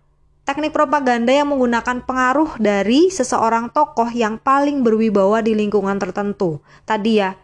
[0.47, 6.63] teknik propaganda yang menggunakan pengaruh dari seseorang tokoh yang paling berwibawa di lingkungan tertentu.
[6.87, 7.35] Tadi ya,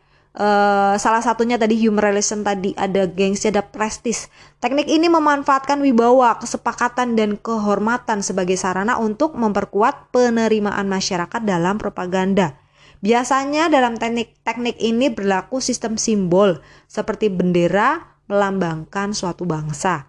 [0.41, 4.33] Uh, salah satunya tadi human relation tadi ada gengsi ada prestis.
[4.57, 12.57] Teknik ini memanfaatkan wibawa, kesepakatan dan kehormatan sebagai sarana untuk memperkuat penerimaan masyarakat dalam propaganda.
[13.05, 20.09] Biasanya dalam teknik teknik ini berlaku sistem simbol seperti bendera melambangkan suatu bangsa.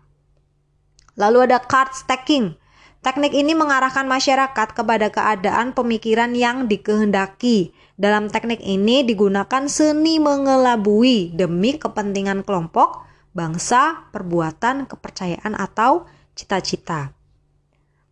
[1.20, 2.56] Lalu ada card stacking.
[3.02, 7.74] Teknik ini mengarahkan masyarakat kepada keadaan pemikiran yang dikehendaki.
[7.98, 13.02] Dalam teknik ini digunakan seni mengelabui demi kepentingan kelompok,
[13.34, 16.06] bangsa, perbuatan, kepercayaan, atau
[16.38, 17.10] cita-cita.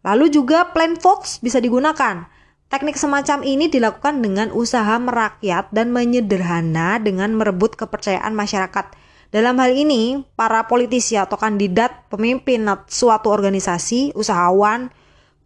[0.01, 2.25] Lalu juga plan fox bisa digunakan.
[2.73, 8.85] Teknik semacam ini dilakukan dengan usaha merakyat dan menyederhana dengan merebut kepercayaan masyarakat
[9.29, 14.89] dalam hal ini, para politisi atau kandidat pemimpin suatu organisasi, usahawan,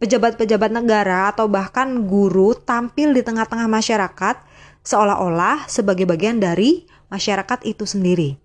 [0.00, 4.40] pejabat-pejabat negara, atau bahkan guru tampil di tengah-tengah masyarakat
[4.80, 8.40] seolah-olah sebagai bagian dari masyarakat itu sendiri.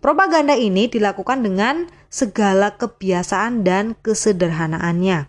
[0.00, 5.28] Propaganda ini dilakukan dengan segala kebiasaan dan kesederhanaannya.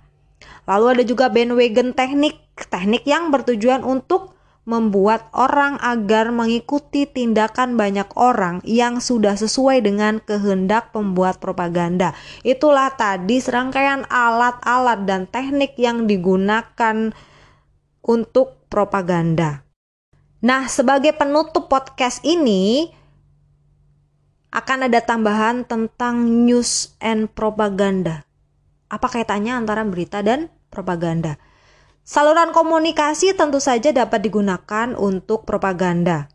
[0.72, 2.40] Lalu ada juga bandwagon teknik,
[2.72, 10.22] teknik yang bertujuan untuk membuat orang agar mengikuti tindakan banyak orang yang sudah sesuai dengan
[10.22, 12.14] kehendak pembuat propaganda.
[12.46, 17.12] Itulah tadi serangkaian alat-alat dan teknik yang digunakan
[18.06, 19.66] untuk propaganda.
[20.40, 22.94] Nah, sebagai penutup podcast ini,
[24.50, 28.26] akan ada tambahan tentang news and propaganda.
[28.90, 31.38] Apa kaitannya antara berita dan propaganda?
[32.10, 36.26] Saluran komunikasi tentu saja dapat digunakan untuk propaganda.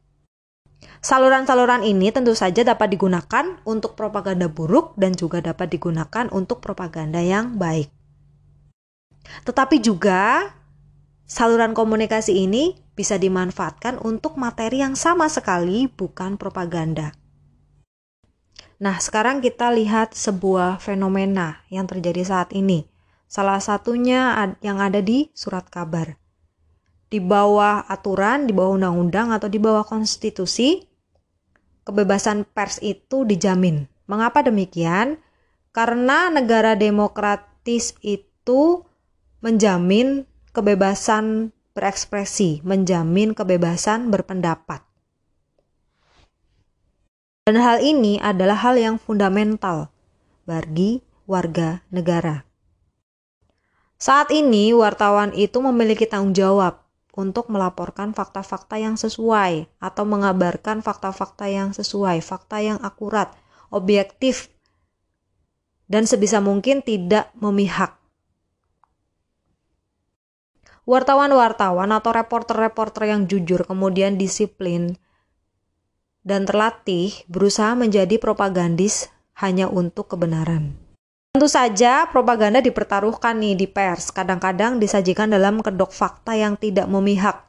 [1.02, 7.18] Saluran-saluran ini tentu saja dapat digunakan untuk propaganda buruk dan juga dapat digunakan untuk propaganda
[7.18, 7.90] yang baik.
[9.42, 10.55] Tetapi juga
[11.26, 17.18] saluran komunikasi ini bisa dimanfaatkan untuk materi yang sama sekali bukan propaganda.
[18.78, 22.93] Nah, sekarang kita lihat sebuah fenomena yang terjadi saat ini
[23.35, 24.31] Salah satunya
[24.62, 26.15] yang ada di surat kabar.
[27.11, 30.86] Di bawah aturan, di bawah undang-undang atau di bawah konstitusi,
[31.82, 33.90] kebebasan pers itu dijamin.
[34.06, 35.19] Mengapa demikian?
[35.74, 38.86] Karena negara demokratis itu
[39.43, 44.86] menjamin kebebasan berekspresi, menjamin kebebasan berpendapat.
[47.51, 49.90] Dan hal ini adalah hal yang fundamental
[50.47, 52.53] bagi warga negara.
[53.96, 56.84] Saat ini, wartawan itu memiliki tanggung jawab
[57.14, 63.30] untuk melaporkan fakta-fakta yang sesuai atau mengabarkan fakta-fakta yang sesuai, fakta yang akurat,
[63.70, 64.50] objektif,
[65.86, 67.94] dan sebisa mungkin tidak memihak.
[70.84, 75.00] Wartawan-wartawan atau reporter-reporter yang jujur kemudian disiplin
[76.20, 79.08] dan terlatih berusaha menjadi propagandis
[79.40, 80.84] hanya untuk kebenaran.
[81.35, 87.43] Tentu saja propaganda dipertaruhkan nih di pers, kadang-kadang disajikan dalam kedok fakta yang tidak memihak.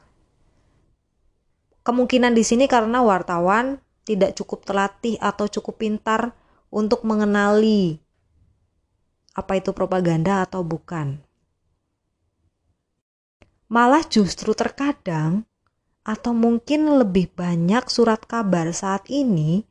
[1.86, 6.34] Kemungkinan di sini karena wartawan tidak cukup terlatih atau cukup pintar
[6.74, 8.02] untuk mengenali
[9.38, 11.22] apa itu propaganda atau bukan.
[13.70, 15.46] Malah justru terkadang
[16.02, 19.62] atau mungkin lebih banyak surat kabar saat ini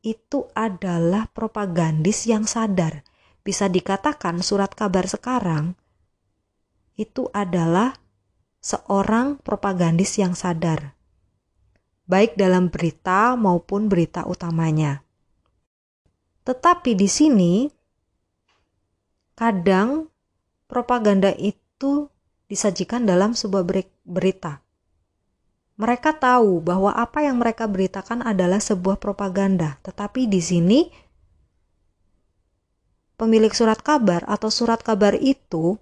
[0.00, 3.04] itu adalah propagandis yang sadar
[3.44, 5.76] bisa dikatakan surat kabar sekarang
[6.96, 7.92] itu adalah
[8.64, 10.96] seorang propagandis yang sadar,
[12.08, 15.04] baik dalam berita maupun berita utamanya.
[16.48, 17.52] Tetapi di sini,
[19.36, 20.08] kadang
[20.64, 22.08] propaganda itu
[22.48, 23.64] disajikan dalam sebuah
[24.08, 24.64] berita.
[25.74, 30.86] Mereka tahu bahwa apa yang mereka beritakan adalah sebuah propaganda, tetapi di sini
[33.14, 35.78] pemilik surat kabar atau surat kabar itu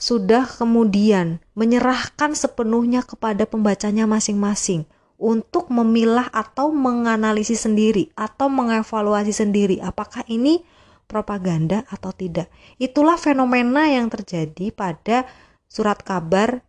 [0.00, 4.88] sudah kemudian menyerahkan sepenuhnya kepada pembacanya masing-masing
[5.20, 10.64] untuk memilah atau menganalisis sendiri atau mengevaluasi sendiri apakah ini
[11.04, 12.48] propaganda atau tidak.
[12.80, 15.28] Itulah fenomena yang terjadi pada
[15.68, 16.64] surat kabar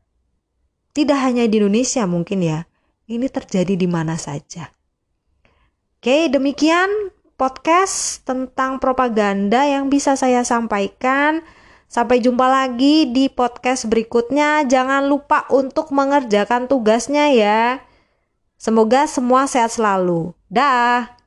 [0.91, 2.67] tidak hanya di Indonesia mungkin ya.
[3.07, 4.75] Ini terjadi di mana saja.
[6.01, 6.89] Oke, demikian
[7.41, 11.41] podcast tentang propaganda yang bisa saya sampaikan.
[11.89, 14.61] Sampai jumpa lagi di podcast berikutnya.
[14.69, 17.81] Jangan lupa untuk mengerjakan tugasnya ya.
[18.61, 20.37] Semoga semua sehat selalu.
[20.53, 21.20] Dah.